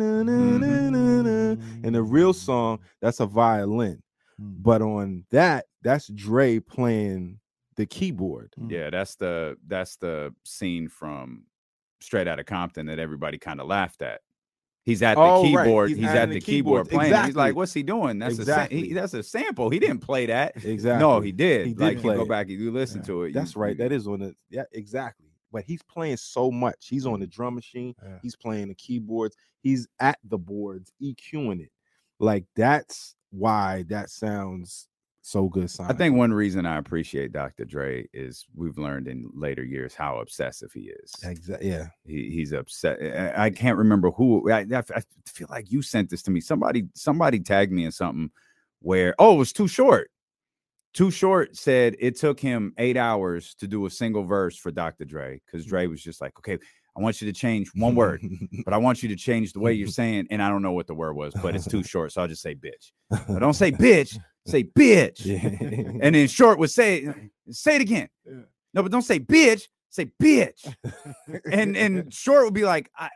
the 1.95 2.03
real 2.03 2.33
song, 2.33 2.79
that's 3.01 3.19
a 3.19 3.25
violin. 3.25 4.01
Mm. 4.39 4.63
But 4.63 4.81
on 4.81 5.25
that, 5.31 5.65
that's 5.81 6.07
Dre 6.07 6.59
playing 6.59 7.39
the 7.75 7.85
keyboard. 7.85 8.53
Mm. 8.59 8.71
Yeah, 8.71 8.89
that's 8.89 9.15
the 9.15 9.57
that's 9.67 9.97
the 9.97 10.33
scene 10.43 10.87
from 10.87 11.45
Straight 11.99 12.27
Outta 12.27 12.43
Compton 12.43 12.85
that 12.87 12.99
everybody 12.99 13.37
kind 13.37 13.59
of 13.61 13.67
laughed 13.67 14.01
at. 14.01 14.21
He's 14.83 15.03
at 15.03 15.13
the 15.15 15.21
Oh, 15.21 15.43
right. 15.53 15.65
keyboard. 15.65 15.89
He's 15.89 15.97
He's, 15.99 16.07
at 16.07 16.29
the 16.29 16.35
the 16.35 16.41
keyboard 16.41 16.89
playing. 16.89 17.13
He's 17.25 17.35
like, 17.35 17.55
"What's 17.55 17.73
he 17.73 17.83
doing? 17.83 18.17
That's 18.17 18.39
a 18.39 18.45
sa- 18.45 18.65
he, 18.67 18.93
that's 18.93 19.13
a 19.13 19.21
sample. 19.21 19.69
He 19.69 19.77
didn't 19.77 19.99
play 19.99 20.25
that. 20.25 20.53
Exactly. 20.65 20.99
No, 21.07 21.19
he 21.19 21.31
did. 21.31 21.67
He 21.67 21.73
did 21.73 21.79
like, 21.79 21.97
you 21.97 22.03
go 22.15 22.25
back 22.25 22.47
and 22.49 22.59
you 22.59 22.71
listen 22.71 23.01
Yeah. 23.01 23.05
to 23.07 23.23
it. 23.23 23.33
That's 23.33 23.55
you- 23.55 23.61
right. 23.61 23.77
That 23.77 23.91
is 23.91 24.07
on 24.07 24.19
the 24.21 24.35
yeah, 24.49 24.63
exactly. 24.71 25.27
But 25.51 25.65
he's 25.65 25.83
playing 25.83 26.17
so 26.17 26.49
much. 26.49 26.87
He's 26.89 27.05
on 27.05 27.19
the 27.19 27.27
drum 27.27 27.55
machine. 27.55 27.93
Yeah. 28.01 28.17
He's 28.23 28.35
playing 28.35 28.69
the 28.69 28.73
keyboards. 28.75 29.35
He's 29.61 29.87
at 29.99 30.17
the 30.23 30.37
boards, 30.37 30.91
EQing 31.01 31.61
it. 31.61 31.71
Like 32.19 32.45
that's 32.55 33.15
why 33.29 33.83
that 33.89 34.09
sounds 34.09 34.87
so 35.21 35.47
good. 35.47 35.69
sign. 35.69 35.89
I 35.89 35.93
think 35.93 36.15
one 36.15 36.33
reason 36.33 36.65
I 36.65 36.77
appreciate 36.77 37.31
Dr. 37.31 37.65
Dre 37.65 38.07
is 38.13 38.45
we've 38.55 38.77
learned 38.77 39.07
in 39.07 39.29
later 39.33 39.63
years 39.63 39.93
how 39.93 40.19
obsessive 40.19 40.71
he 40.73 40.91
is. 41.03 41.13
exactly. 41.23 41.69
Yeah. 41.69 41.87
He, 42.05 42.31
he's 42.31 42.53
upset. 42.53 42.99
I 43.37 43.49
can't 43.51 43.77
remember 43.77 44.11
who. 44.11 44.51
I, 44.51 44.61
I 44.61 44.83
I 44.95 45.03
feel 45.27 45.47
like 45.49 45.71
you 45.71 45.81
sent 45.81 46.09
this 46.09 46.23
to 46.23 46.31
me. 46.31 46.41
Somebody 46.41 46.87
somebody 46.95 47.39
tagged 47.39 47.71
me 47.71 47.85
in 47.85 47.91
something 47.91 48.31
where 48.81 49.15
oh 49.19 49.35
it 49.35 49.37
was 49.37 49.53
too 49.53 49.67
short. 49.67 50.09
Too 50.93 51.11
short 51.11 51.55
said 51.55 51.95
it 51.99 52.17
took 52.17 52.39
him 52.39 52.73
eight 52.77 52.97
hours 52.97 53.55
to 53.59 53.67
do 53.67 53.85
a 53.85 53.89
single 53.89 54.25
verse 54.25 54.57
for 54.57 54.71
Dr. 54.71 55.05
Dre 55.05 55.39
because 55.45 55.65
Dre 55.65 55.87
was 55.87 56.01
just 56.01 56.19
like, 56.19 56.37
okay, 56.39 56.57
I 56.97 57.01
want 57.01 57.21
you 57.21 57.31
to 57.31 57.33
change 57.33 57.71
one 57.75 57.95
word, 57.95 58.21
but 58.65 58.73
I 58.73 58.77
want 58.77 59.01
you 59.01 59.07
to 59.09 59.15
change 59.15 59.53
the 59.53 59.59
way 59.59 59.71
you're 59.71 59.87
saying, 59.87 60.27
and 60.29 60.41
I 60.43 60.49
don't 60.49 60.61
know 60.61 60.73
what 60.73 60.87
the 60.87 60.93
word 60.93 61.13
was, 61.13 61.33
but 61.41 61.55
it's 61.55 61.67
too 61.67 61.83
short, 61.85 62.11
so 62.11 62.21
I'll 62.21 62.27
just 62.27 62.41
say 62.41 62.55
bitch. 62.55 62.91
But 63.09 63.39
don't 63.39 63.53
say 63.53 63.71
bitch, 63.71 64.17
say 64.45 64.63
bitch. 64.63 65.25
yeah. 65.25 65.99
And 66.01 66.15
then 66.15 66.27
short 66.27 66.59
would 66.59 66.71
say, 66.71 67.07
say 67.49 67.75
it 67.75 67.81
again. 67.81 68.09
Yeah. 68.25 68.33
No, 68.73 68.83
but 68.83 68.91
don't 68.91 69.01
say 69.01 69.19
bitch, 69.19 69.63
say 69.89 70.11
bitch. 70.21 70.73
And 71.51 71.75
and 71.77 72.13
short 72.13 72.45
would 72.45 72.53
be 72.53 72.63
like, 72.63 72.89
I, 72.97 73.09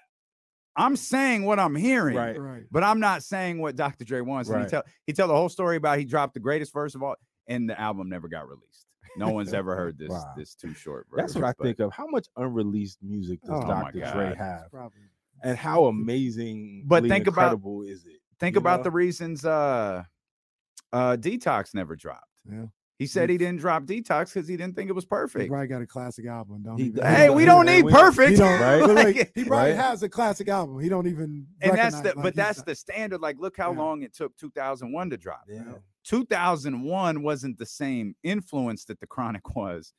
I'm 0.76 0.96
saying 0.98 1.46
what 1.46 1.58
I'm 1.60 1.76
hearing, 1.76 2.18
Right. 2.18 2.38
right. 2.40 2.64
but 2.70 2.84
I'm 2.84 3.00
not 3.00 3.24
saying 3.24 3.60
what 3.62 3.76
Dr. 3.78 4.04
Dre 4.04 4.20
wants. 4.22 4.50
And 4.50 4.64
he 4.64 4.70
tell 4.70 4.84
he 5.08 5.14
tell 5.14 5.28
the 5.28 5.36
whole 5.36 5.50
story 5.50 5.78
about 5.78 5.98
he 6.00 6.06
dropped 6.06 6.34
the 6.34 6.40
greatest 6.42 6.74
verse 6.74 6.96
of 6.96 7.04
all, 7.04 7.16
and 7.48 7.70
the 7.70 7.80
album 7.80 8.10
never 8.10 8.28
got 8.28 8.48
released. 8.48 8.86
No 9.18 9.30
one's 9.30 9.54
ever 9.54 9.76
heard 9.78 9.98
this 10.04 10.10
Wow. 10.10 10.34
this 10.36 10.54
too 10.56 10.74
short 10.74 11.08
version. 11.10 11.24
That's 11.26 11.36
what 11.36 11.46
I 11.46 11.54
but 11.58 11.64
think 11.64 11.80
of. 11.80 11.94
How 11.94 12.08
much 12.08 12.28
unreleased 12.36 13.00
music 13.02 13.40
does 13.42 13.52
Oh 13.52 13.62
Dr. 13.68 14.00
my 14.00 14.12
Dre 14.12 14.36
have? 14.36 14.70
Probably. 14.72 15.00
And 15.44 15.58
how 15.58 15.86
amazing 15.86 16.84
But 16.86 17.06
think 17.08 17.28
about- 17.28 17.62
is 17.88 18.06
it? 18.06 18.20
Think 18.40 18.58
about 18.58 18.80
know? 18.82 18.84
the 18.84 18.92
reasons 18.92 19.46
uh 19.46 20.04
uh 20.94 21.18
Detox 21.18 21.74
never 21.74 21.96
dropped. 21.96 22.26
Yeah. 22.50 22.66
He 22.98 23.08
said 23.08 23.30
he 23.30 23.38
didn't 23.38 23.60
drop 23.60 23.84
Detox 23.84 24.34
because 24.34 24.48
he 24.48 24.56
didn't 24.56 24.74
think 24.78 24.90
it 24.90 24.94
was 24.94 25.04
perfect. 25.04 25.44
He 25.44 25.50
probably 25.50 25.68
got 25.68 25.82
a 25.82 25.86
classic 25.86 26.26
album. 26.28 26.64
Don't 26.64 26.78
He 26.78 26.86
even- 26.86 27.02
does. 27.02 27.14
Hey, 27.16 27.30
we 27.30 27.44
don't 27.44 27.68
Hey, 27.68 27.78
need 27.78 27.86
we- 27.86 27.92
perfect. 27.92 28.30
He 28.32 28.36
don't, 28.38 28.62
Right? 28.62 28.80
like, 28.88 29.16
Like, 29.18 29.32
he 29.36 29.44
probably 29.44 29.72
Right? 29.72 29.76
has 29.76 30.02
a 30.02 30.08
classic 30.08 30.48
album. 30.48 30.80
He 30.80 30.88
don't 30.88 31.06
even. 31.08 31.46
and 31.60 31.78
that's 31.78 31.98
the 31.98 32.04
recognize, 32.04 32.24
but 32.24 32.36
that's 32.36 32.62
the 32.64 32.74
standard. 32.74 33.20
Like, 33.20 33.38
look 33.38 33.58
how 33.58 33.74
Yeah. 33.74 33.80
long 33.80 34.04
it 34.04 34.14
took 34.14 34.38
2001 34.38 35.10
to 35.10 35.18
drop. 35.18 35.44
Yeah. 35.50 35.64
2001 36.06 37.22
wasn't 37.22 37.58
the 37.58 37.66
same 37.66 38.16
influence 38.24 38.86
that 38.86 39.00
the 39.02 39.08
Chronic 39.08 39.56
was. 39.56 39.94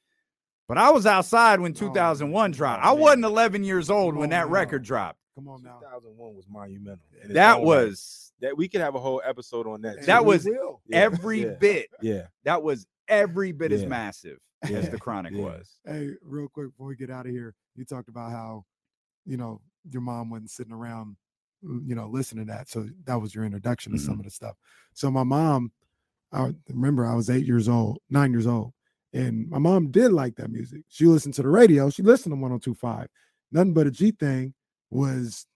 But 0.69 0.79
I 0.79 0.91
was 0.91 1.05
outside 1.07 1.61
when 1.61 1.73
Oh, 1.73 1.75
2001 1.75 2.51
dropped. 2.53 2.83
oh, 2.85 2.89
I 2.89 2.93
man. 2.93 3.01
wasn't 3.01 3.25
11 3.27 3.63
years 3.63 3.91
old 3.91 4.15
Come 4.15 4.21
when 4.21 4.31
that 4.31 4.47
now. 4.47 4.53
record 4.53 4.83
dropped. 4.83 5.19
Come 5.35 5.49
on 5.49 5.63
now. 5.63 5.79
2001 5.81 6.35
was 6.35 6.47
monumental. 6.49 7.05
That 7.29 7.59
own 7.59 7.59
right. 7.59 7.67
was 7.67 8.26
that 8.41 8.57
we 8.57 8.69
could 8.69 8.81
have 8.81 8.95
a 8.95 9.01
whole 9.01 9.23
episode 9.25 9.67
on 9.67 9.81
that. 9.83 9.99
And 9.99 10.07
That 10.07 10.19
too. 10.19 10.25
we 10.25 10.29
was 10.35 10.45
will. 10.45 10.81
Yeah, 10.87 10.97
every 10.99 11.43
yeah. 11.45 11.55
bit. 11.61 11.89
yeah. 12.03 12.27
That 12.45 12.63
was 12.63 12.87
every 13.09 13.53
bit 13.53 13.73
as 13.73 13.85
massive 13.87 14.39
Yeah. 14.69 14.79
as 14.79 14.91
the 14.91 14.99
Chronic 14.99 15.33
Yeah. 15.33 15.43
was. 15.43 15.79
Hey, 15.85 16.11
real 16.23 16.49
quick 16.49 16.69
before 16.71 16.89
we 16.89 16.97
get 16.97 17.11
out 17.11 17.27
of 17.27 17.33
here, 17.33 17.55
you 17.77 17.85
talked 17.85 18.09
about 18.09 18.31
how, 18.33 18.65
you 19.25 19.37
know, 19.37 19.61
your 19.91 20.03
mom 20.03 20.31
wasn't 20.31 20.51
sitting 20.51 20.73
around, 20.73 21.17
you 21.63 21.95
know, 21.95 22.09
listening 22.09 22.47
to 22.47 22.53
that. 22.53 22.69
So 22.69 22.89
that 23.05 23.21
was 23.21 23.35
your 23.35 23.45
introduction 23.45 23.93
to 23.93 23.99
Mm-hmm. 23.99 24.07
some 24.07 24.19
of 24.19 24.25
the 24.25 24.31
stuff. 24.31 24.57
So 24.93 25.11
my 25.11 25.23
mom, 25.25 25.73
I 26.33 26.53
remember 26.69 27.07
I 27.07 27.15
was 27.15 27.31
eight 27.31 27.47
years 27.47 27.69
old, 27.69 27.99
nine 28.11 28.33
years 28.33 28.47
old, 28.47 28.73
and 29.13 29.49
my 29.49 29.59
mom 29.59 29.91
did 29.91 30.13
like 30.13 30.35
that 30.37 30.51
music. 30.51 30.83
She 30.89 31.07
listened 31.07 31.35
to 31.35 31.43
the 31.43 31.49
radio. 31.49 31.89
She 31.89 32.03
listened 32.03 32.33
to 32.33 32.37
1025. 32.37 33.09
Nothing 33.53 33.73
but 33.73 33.87
a 33.87 33.91
G 33.91 34.11
thing 34.11 34.53
was 34.91 35.47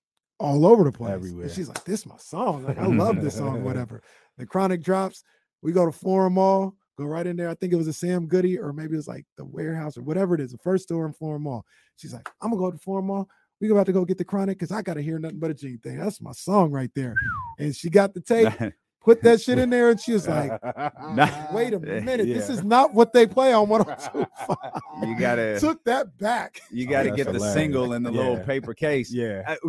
all 0.41 0.67
over 0.67 0.85
the 0.85 0.91
place. 0.93 1.13
And 1.13 1.23
Everywhere. 1.25 1.49
she's 1.51 1.69
like, 1.69 1.85
this 1.85 2.01
is 2.01 2.07
my 2.07 2.17
song. 2.19 2.65
Like, 2.65 2.79
I 2.79 2.87
love 2.87 3.21
this 3.21 3.37
song, 3.37 3.63
whatever. 3.65 4.03
The 4.39 4.47
chronic 4.47 4.83
drops. 4.83 5.23
We 5.63 5.73
go 5.73 5.85
to 5.85 5.93
Forum 5.93 6.33
Mall, 6.35 6.75
go 6.97 7.05
right 7.05 7.27
in 7.27 7.37
there. 7.37 7.51
I 7.51 7.55
think 7.55 7.73
it 7.73 7.77
was 7.77 7.87
a 7.87 7.93
Sam 7.93 8.27
Goody, 8.27 8.59
or 8.59 8.73
maybe 8.73 8.95
it 8.95 8.97
was 8.97 9.07
like 9.09 9.27
the 9.37 9.45
warehouse 9.45 9.99
or 9.99 10.03
whatever 10.03 10.35
it 10.35 10.41
is, 10.41 10.53
the 10.53 10.59
first 10.59 10.85
store 10.85 11.07
in 11.07 11.13
Forum 11.13 11.43
Mall. 11.43 11.65
She's 11.97 12.15
like, 12.15 12.27
I'm 12.41 12.51
gonna 12.51 12.61
go 12.61 12.71
to 12.71 12.79
Forum 12.79 13.07
Mall. 13.09 13.29
We 13.61 13.71
about 13.71 13.85
to 13.87 13.93
go 13.93 14.07
get 14.07 14.17
the 14.17 14.25
chronic 14.25 14.59
because 14.59 14.73
I 14.73 14.81
gotta 14.81 15.03
hear 15.03 15.19
nothing 15.19 15.39
but 15.39 15.51
a 15.51 15.55
G 15.55 15.77
thing. 15.77 15.99
That's 15.99 16.23
my 16.23 16.33
song 16.33 16.71
right 16.71 16.91
there. 16.95 17.15
And 17.59 17.77
she 17.77 17.91
got 17.91 18.15
the 18.15 18.23
tape, 18.23 18.49
put 19.05 19.23
that 19.23 19.43
shit 19.43 19.59
in 19.59 19.69
there, 19.69 19.91
and 19.91 20.01
she 20.01 20.13
was 20.13 20.27
like, 20.27 20.51
wait 21.53 21.75
a 21.75 21.81
eh, 21.87 22.01
minute, 22.01 22.27
this 22.27 22.49
is 22.49 22.65
not 22.65 22.95
what 22.95 23.13
they 23.13 23.27
play 23.27 23.53
on 23.53 23.67
102.5. 23.69 25.07
You 25.07 25.19
gotta 25.19 25.61
took 25.61 25.85
that 25.85 26.17
back. 26.17 26.63
you 26.71 26.87
Oh, 26.87 26.91
gotta 26.91 27.11
that's 27.11 27.25
get 27.25 27.33
the 27.35 27.53
single 27.53 27.93
in 27.93 28.03
the 28.03 28.11
little 28.11 28.39
paper 28.39 28.73
case. 28.73 29.13
yeah. 29.13 29.43
Uh, 29.47 29.53
I, 29.53 29.69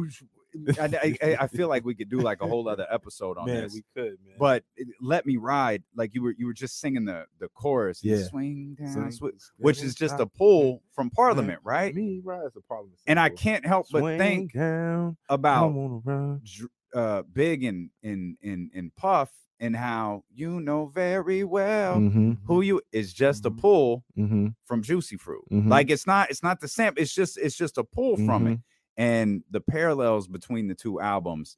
I, 0.80 1.18
I- 1.22 1.38
I 1.42 1.48
feel 1.48 1.68
like 1.70 1.86
we 1.86 1.96
could 1.96 2.10
do 2.10 2.20
like 2.20 2.42
a 2.42 2.48
whole 2.48 2.68
other 2.68 2.86
episode 2.92 3.38
on 3.38 3.46
Man, 3.46 3.64
this. 3.64 3.74
we 3.74 3.84
could, 3.96 4.18
man. 4.26 4.36
but 4.38 4.64
let 5.00 5.26
me 5.26 5.38
ride 5.38 5.84
like 5.96 6.14
you 6.14 6.22
were 6.24 6.36
you 6.38 6.46
were 6.46 6.54
just 6.54 6.80
singing 6.80 7.06
the 7.06 7.26
the 7.40 7.48
chorus 7.50 8.04
Yeah. 8.04 8.24
swing 8.24 8.76
down 8.80 9.12
Swing, 9.12 9.34
which 9.58 9.82
is 9.82 9.96
just 9.96 10.20
a 10.20 10.26
pull 10.26 10.82
from 10.94 11.10
parliament 11.10 11.60
right 11.64 11.94
me, 11.96 12.22
right? 12.24 12.42
A 12.56 12.62
problem. 12.62 12.92
and 13.08 13.20
i 13.20 13.30
can't 13.30 13.66
help 13.66 13.88
but 13.92 14.00
Swing 14.00 14.18
think 14.18 14.54
down, 14.54 15.18
about 15.30 15.72
wanna 15.74 16.02
run. 16.04 16.42
Dr- 16.44 16.70
uh 16.94 17.22
big 17.32 17.64
and 17.64 17.90
in 18.04 18.38
in 18.42 18.70
in 18.74 18.92
puff 18.98 19.32
and 19.62 19.76
how 19.76 20.24
you 20.34 20.60
know 20.60 20.88
very 20.88 21.44
well 21.46 21.98
Mhm, 22.00 22.38
who 22.46 22.62
you 22.62 22.82
is 22.92 23.14
just 23.14 23.46
a 23.46 23.52
Mhm. 23.52 23.60
pull 23.60 24.04
mhm, 24.18 24.56
from 24.66 24.82
juicy 24.82 25.16
fruit 25.18 25.46
Mhm. 25.52 25.70
like 25.70 25.90
it's 25.90 26.06
not 26.06 26.30
it's 26.30 26.44
not 26.44 26.60
the 26.60 26.68
same 26.68 26.92
it's 26.98 27.14
just 27.14 27.38
it's 27.38 27.56
just 27.56 27.78
a 27.78 27.84
pull 27.86 28.18
from 28.18 28.48
it 28.48 28.58
mhm. 28.58 28.62
And 28.98 29.44
the 29.50 29.62
parallels 29.62 30.28
between 30.28 30.68
the 30.68 30.76
two 30.76 31.00
albums 31.00 31.58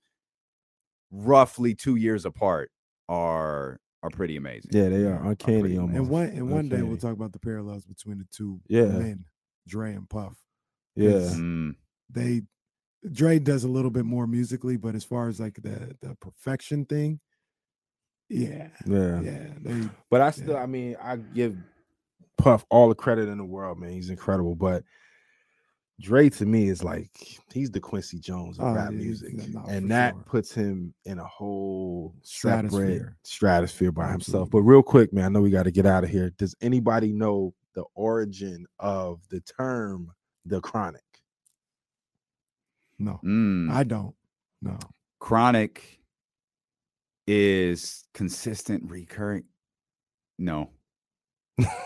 roughly 1.11 1.75
two 1.75 1.95
years 1.95 2.25
apart 2.25 2.71
are 3.09 3.79
are 4.01 4.09
pretty 4.09 4.35
amazing 4.35 4.71
Yeah, 4.73 4.89
they 4.89 5.03
are 5.05 5.15
Are 5.19 5.29
uncanny 5.31 5.61
pretty 5.61 5.77
almost. 5.77 5.97
And 5.97 6.09
one 6.09 6.25
and 6.27 6.49
one 6.49 6.67
day 6.69 6.81
we'll 6.81 6.97
talk 6.97 7.13
about 7.13 7.31
the 7.31 7.39
parallels 7.39 7.85
between 7.85 8.17
the 8.17 8.27
two 8.31 8.59
Yeah. 8.67 8.85
men, 8.87 9.25
Dre 9.67 9.93
and 9.93 10.09
Puff. 10.09 10.35
Yeah, 10.95 11.11
Mm, 11.33 11.75
They 12.09 12.41
Dre 13.11 13.39
does 13.39 13.63
a 13.63 13.67
little 13.69 13.91
bit 13.91 14.05
more 14.05 14.27
musically, 14.27 14.77
but 14.77 14.95
as 14.95 15.03
far 15.03 15.27
as 15.29 15.39
like 15.39 15.55
the 15.61 15.95
the 16.01 16.15
perfection 16.19 16.85
thing, 16.85 17.19
yeah, 18.29 18.69
yeah. 18.85 19.21
yeah, 19.21 19.47
they 19.61 19.89
But 20.09 20.21
I 20.21 20.31
still, 20.31 20.53
Yeah. 20.53 20.63
I 20.63 20.65
mean, 20.65 20.95
I 21.01 21.17
give 21.17 21.57
Puff 22.37 22.65
all 22.69 22.89
the 22.89 22.95
credit 22.95 23.29
in 23.29 23.37
the 23.37 23.45
world, 23.45 23.79
man. 23.79 23.91
He's 23.91 24.09
incredible. 24.09 24.55
But 24.55 24.83
Dre 26.01 26.29
to 26.29 26.45
me 26.45 26.69
is 26.69 26.83
like 26.83 27.11
he's 27.53 27.71
the 27.71 27.79
Quincy 27.79 28.19
Jones 28.19 28.57
of 28.59 28.65
Oh, 28.65 28.73
rap 28.73 28.91
yeah, 28.91 28.97
music, 28.97 29.35
no, 29.49 29.63
and 29.69 29.89
that 29.91 30.13
sure. 30.15 30.23
puts 30.23 30.53
him 30.53 30.93
in 31.05 31.19
a 31.19 31.23
whole 31.25 32.15
Stratosphere. 32.23 33.15
stratosphere 33.23 33.91
by 33.91 34.11
himself. 34.11 34.49
But 34.49 34.61
real 34.61 34.81
quick, 34.83 35.13
man, 35.13 35.25
I 35.25 35.29
know 35.29 35.41
we 35.41 35.51
got 35.51 35.63
to 35.63 35.71
get 35.71 35.85
out 35.85 36.03
of 36.03 36.09
here. 36.09 36.31
Does 36.31 36.55
anybody 36.61 37.13
know 37.13 37.53
the 37.75 37.83
origin 37.95 38.65
of 38.79 39.21
the 39.29 39.39
term 39.41 40.11
the 40.45 40.59
chronic? 40.61 41.01
no, 42.99 43.19
mm. 43.23 43.69
I 43.71 43.83
don't. 43.83 44.15
No, 44.61 44.77
chronic 45.19 45.99
is 47.27 48.05
consistent 48.13 48.83
recurring 48.89 49.43
no 50.37 50.69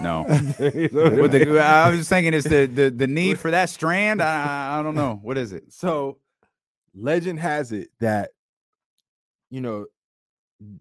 no 0.01 0.23
the, 0.57 1.61
i 1.63 1.89
was 1.89 1.99
just 1.99 2.09
thinking 2.09 2.33
it's 2.33 2.47
the, 2.47 2.65
the 2.67 2.89
the 2.89 3.07
need 3.07 3.37
for 3.39 3.51
that 3.51 3.69
strand 3.69 4.21
I, 4.21 4.79
I- 4.79 4.83
don't 4.83 4.95
know 4.95 5.19
what 5.21 5.37
is 5.37 5.51
it 5.51 5.71
So, 5.73 6.19
legend 6.95 7.39
has 7.39 7.71
it 7.71 7.89
that 7.99 8.31
you 9.49 9.61
know 9.61 9.85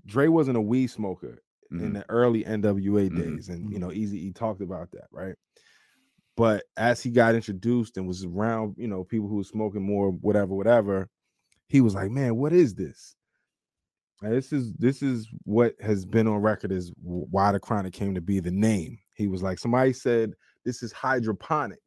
Dre 0.07 0.28
wasn't 0.28 0.57
a 0.57 0.61
weed 0.61 0.87
smoker 0.87 1.43
in 1.70 1.78
Mhm. 1.78 1.95
the 1.95 2.05
early 2.09 2.45
NWA 2.45 3.11
Mhm. 3.11 3.16
days, 3.16 3.49
and 3.49 3.70
you 3.72 3.78
know, 3.80 3.89
Eazy 3.89 4.14
E 4.14 4.32
talked 4.32 4.61
about 4.62 4.91
that, 4.93 5.09
right? 5.11 5.34
But 6.37 6.64
as 6.76 7.03
he 7.03 7.11
got 7.11 7.34
introduced 7.34 7.97
and 7.99 8.07
was 8.07 8.24
around, 8.24 8.76
you 8.78 8.87
know, 8.89 9.03
people 9.05 9.28
who 9.28 9.37
were 9.37 9.45
smoking 9.45 9.82
more, 9.82 10.11
whatever, 10.12 10.55
whatever, 10.55 11.09
he 11.68 11.80
was 11.80 11.95
like, 11.95 12.11
"Man, 12.11 12.37
what 12.37 12.53
is 12.53 12.74
this?" 12.74 13.16
This 14.22 14.52
is 14.52 14.72
this 14.74 15.02
is 15.02 15.28
what 15.44 15.74
has 15.80 16.04
been 16.04 16.26
on 16.26 16.40
record 16.40 16.72
is 16.72 16.90
why 17.02 17.52
the 17.52 17.60
chronic 17.60 17.92
came 17.92 18.14
to 18.14 18.20
be 18.20 18.40
the 18.40 18.50
name. 18.50 18.98
He 19.14 19.28
was 19.28 19.42
like, 19.42 19.58
somebody 19.58 19.92
said 19.92 20.32
this 20.64 20.82
is 20.82 20.90
hydroponic, 20.92 21.80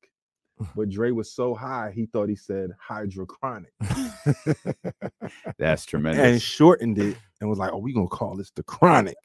but 0.76 0.90
Dre 0.92 1.12
was 1.12 1.32
so 1.34 1.56
high 1.56 1.92
he 1.94 2.06
thought 2.06 2.30
he 2.30 2.36
said 2.36 2.70
hydrochronic 2.88 3.72
that's 5.58 5.86
tremendous. 5.86 6.24
and 6.24 6.42
shortened 6.42 7.00
it 7.00 7.18
and 7.42 7.50
was 7.50 7.60
like, 7.60 7.72
"Oh, 7.74 7.78
we 7.78 7.94
gonna 7.94 8.08
call 8.08 8.36
this 8.36 8.52
the 8.52 8.64
chronic," 8.64 9.18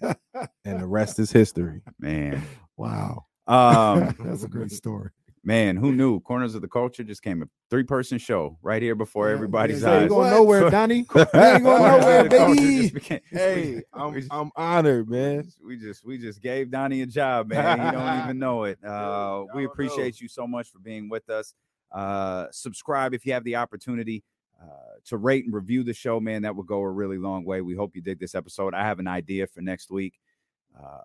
and 0.00 0.80
the 0.80 0.86
rest 0.86 1.18
is 1.18 1.30
history. 1.30 1.82
man 1.98 2.42
wow, 2.76 3.26
um 3.46 4.14
that's 4.20 4.42
a 4.42 4.48
great 4.48 4.72
story. 4.72 5.10
Man, 5.46 5.76
who 5.76 5.92
knew? 5.92 6.20
Corners 6.20 6.54
of 6.54 6.62
the 6.62 6.68
Culture 6.68 7.04
just 7.04 7.22
came 7.22 7.42
a 7.42 7.46
three 7.68 7.82
person 7.82 8.16
show 8.16 8.56
right 8.62 8.80
here 8.80 8.94
before 8.94 9.28
Yeah, 9.28 9.34
everybody's 9.34 9.82
yeah, 9.82 9.90
eyes. 9.90 10.00
ain't 10.02 10.08
going 10.08 10.30
What? 10.30 10.36
nowhere, 10.38 10.70
Donnie. 10.70 11.04
You 11.14 11.20
ain't 11.34 11.62
going 11.64 11.82
nowhere, 11.82 12.22
the 12.22 12.28
baby. 12.30 12.88
became- 12.90 13.20
Hey, 13.30 13.82
I'm 13.92 14.14
just- 14.14 14.28
I'm 14.32 14.50
honored, 14.56 15.10
man. 15.10 15.46
we 15.62 15.76
just 15.76 16.02
we 16.04 16.16
just 16.16 16.40
gave 16.40 16.70
Donnie 16.70 17.02
a 17.02 17.06
job, 17.06 17.48
man. 17.48 17.78
You 17.84 17.92
don't 17.92 18.20
even 18.24 18.38
know 18.38 18.64
it. 18.64 18.78
Uh, 18.82 19.44
we 19.54 19.62
Y'all 19.62 19.66
know. 19.66 19.72
appreciate 19.72 20.18
you 20.20 20.28
so 20.28 20.46
much 20.46 20.70
for 20.70 20.78
being 20.78 21.10
with 21.10 21.28
us. 21.28 21.52
Uh, 21.92 22.46
subscribe 22.50 23.12
if 23.12 23.26
you 23.26 23.34
have 23.34 23.44
the 23.44 23.56
opportunity 23.56 24.24
uh, 24.62 24.66
to 25.04 25.18
rate 25.18 25.44
and 25.44 25.52
review 25.52 25.84
the 25.84 25.92
show, 25.92 26.20
man. 26.20 26.40
That 26.42 26.56
would 26.56 26.66
go 26.66 26.78
a 26.80 26.90
really 26.90 27.18
long 27.18 27.44
way. 27.44 27.60
We 27.60 27.74
hope 27.74 27.94
you 27.94 28.00
dig 28.00 28.18
this 28.18 28.34
episode. 28.34 28.72
I 28.72 28.82
have 28.84 28.98
an 28.98 29.06
idea 29.08 29.46
for 29.46 29.60
next 29.60 29.90
week. 29.90 30.18
Uh, 30.74 31.00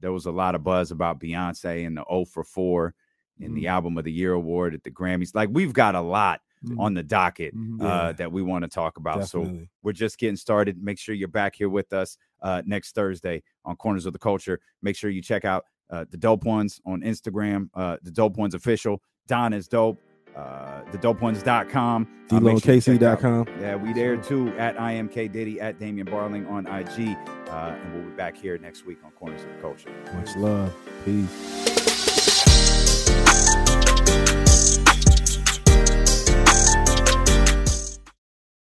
there 0.00 0.12
was 0.12 0.26
a 0.26 0.30
lot 0.30 0.54
of 0.54 0.62
buzz 0.62 0.92
about 0.92 1.18
Beyonce 1.18 1.84
and 1.84 1.96
the 1.96 2.04
0 2.08 2.24
for 2.26 2.44
4 2.44 2.94
in 3.40 3.54
the 3.54 3.66
Album 3.68 3.96
of 3.98 4.04
the 4.04 4.12
Year 4.12 4.32
award 4.32 4.74
at 4.74 4.82
the 4.84 4.90
Grammys. 4.90 5.34
Like 5.34 5.48
we've 5.52 5.72
got 5.72 5.94
a 5.94 6.00
lot 6.00 6.40
Mhm. 6.64 6.78
on 6.78 6.94
the 6.94 7.02
docket 7.02 7.56
Mhm. 7.56 7.82
uh, 7.82 8.12
that 8.12 8.30
we 8.30 8.40
want 8.40 8.62
to 8.62 8.68
talk 8.68 8.96
about. 8.96 9.26
So 9.28 9.40
we're 9.82 9.92
just 9.92 10.16
getting 10.18 10.36
started. 10.36 10.80
Make 10.82 10.98
sure 10.98 11.12
you're 11.14 11.26
back 11.28 11.56
here 11.56 11.68
with 11.68 11.92
us 11.92 12.16
uh, 12.40 12.62
next 12.66 12.94
Thursday 12.94 13.42
on 13.64 13.74
Corners 13.76 14.06
of 14.06 14.12
the 14.12 14.18
Culture. 14.18 14.60
Make 14.82 14.94
sure 14.96 15.10
you 15.10 15.22
check 15.22 15.44
out 15.44 15.64
uh, 15.90 16.04
the 16.10 16.16
Dope 16.16 16.44
Ones 16.44 16.80
on 16.86 17.02
Instagram, 17.02 17.68
uh, 17.74 17.96
the 18.02 18.10
Dope 18.10 18.36
Ones 18.38 18.54
official. 18.54 19.02
Don 19.28 19.52
is 19.52 19.68
dope. 19.68 20.00
Uh, 20.34 20.80
the 20.92 20.96
dopeones.com. 20.98 22.08
Uh, 22.30 22.40
sure 22.40 22.50
you 22.52 22.60
check 22.80 23.02
out- 23.02 23.18
DLoneKC.com. 23.20 23.46
Yeah, 23.60 23.76
we 23.76 23.92
there 23.92 24.16
too 24.16 24.48
at 24.56 24.76
IMK 24.78 25.28
Diddy 25.30 25.60
at 25.60 25.78
Damian 25.78 26.06
Barling 26.06 26.48
on 26.48 26.66
IG. 26.66 27.16
Uh, 27.50 27.76
and 27.78 27.92
we'll 27.94 28.04
be 28.04 28.16
back 28.16 28.34
here 28.36 28.56
next 28.56 28.86
week 28.86 28.98
on 29.04 29.10
Corners 29.12 29.42
of 29.42 29.48
the 29.48 29.60
Culture. 29.60 29.90
Much 30.14 30.34
love. 30.36 30.74
Peace. 31.04 31.61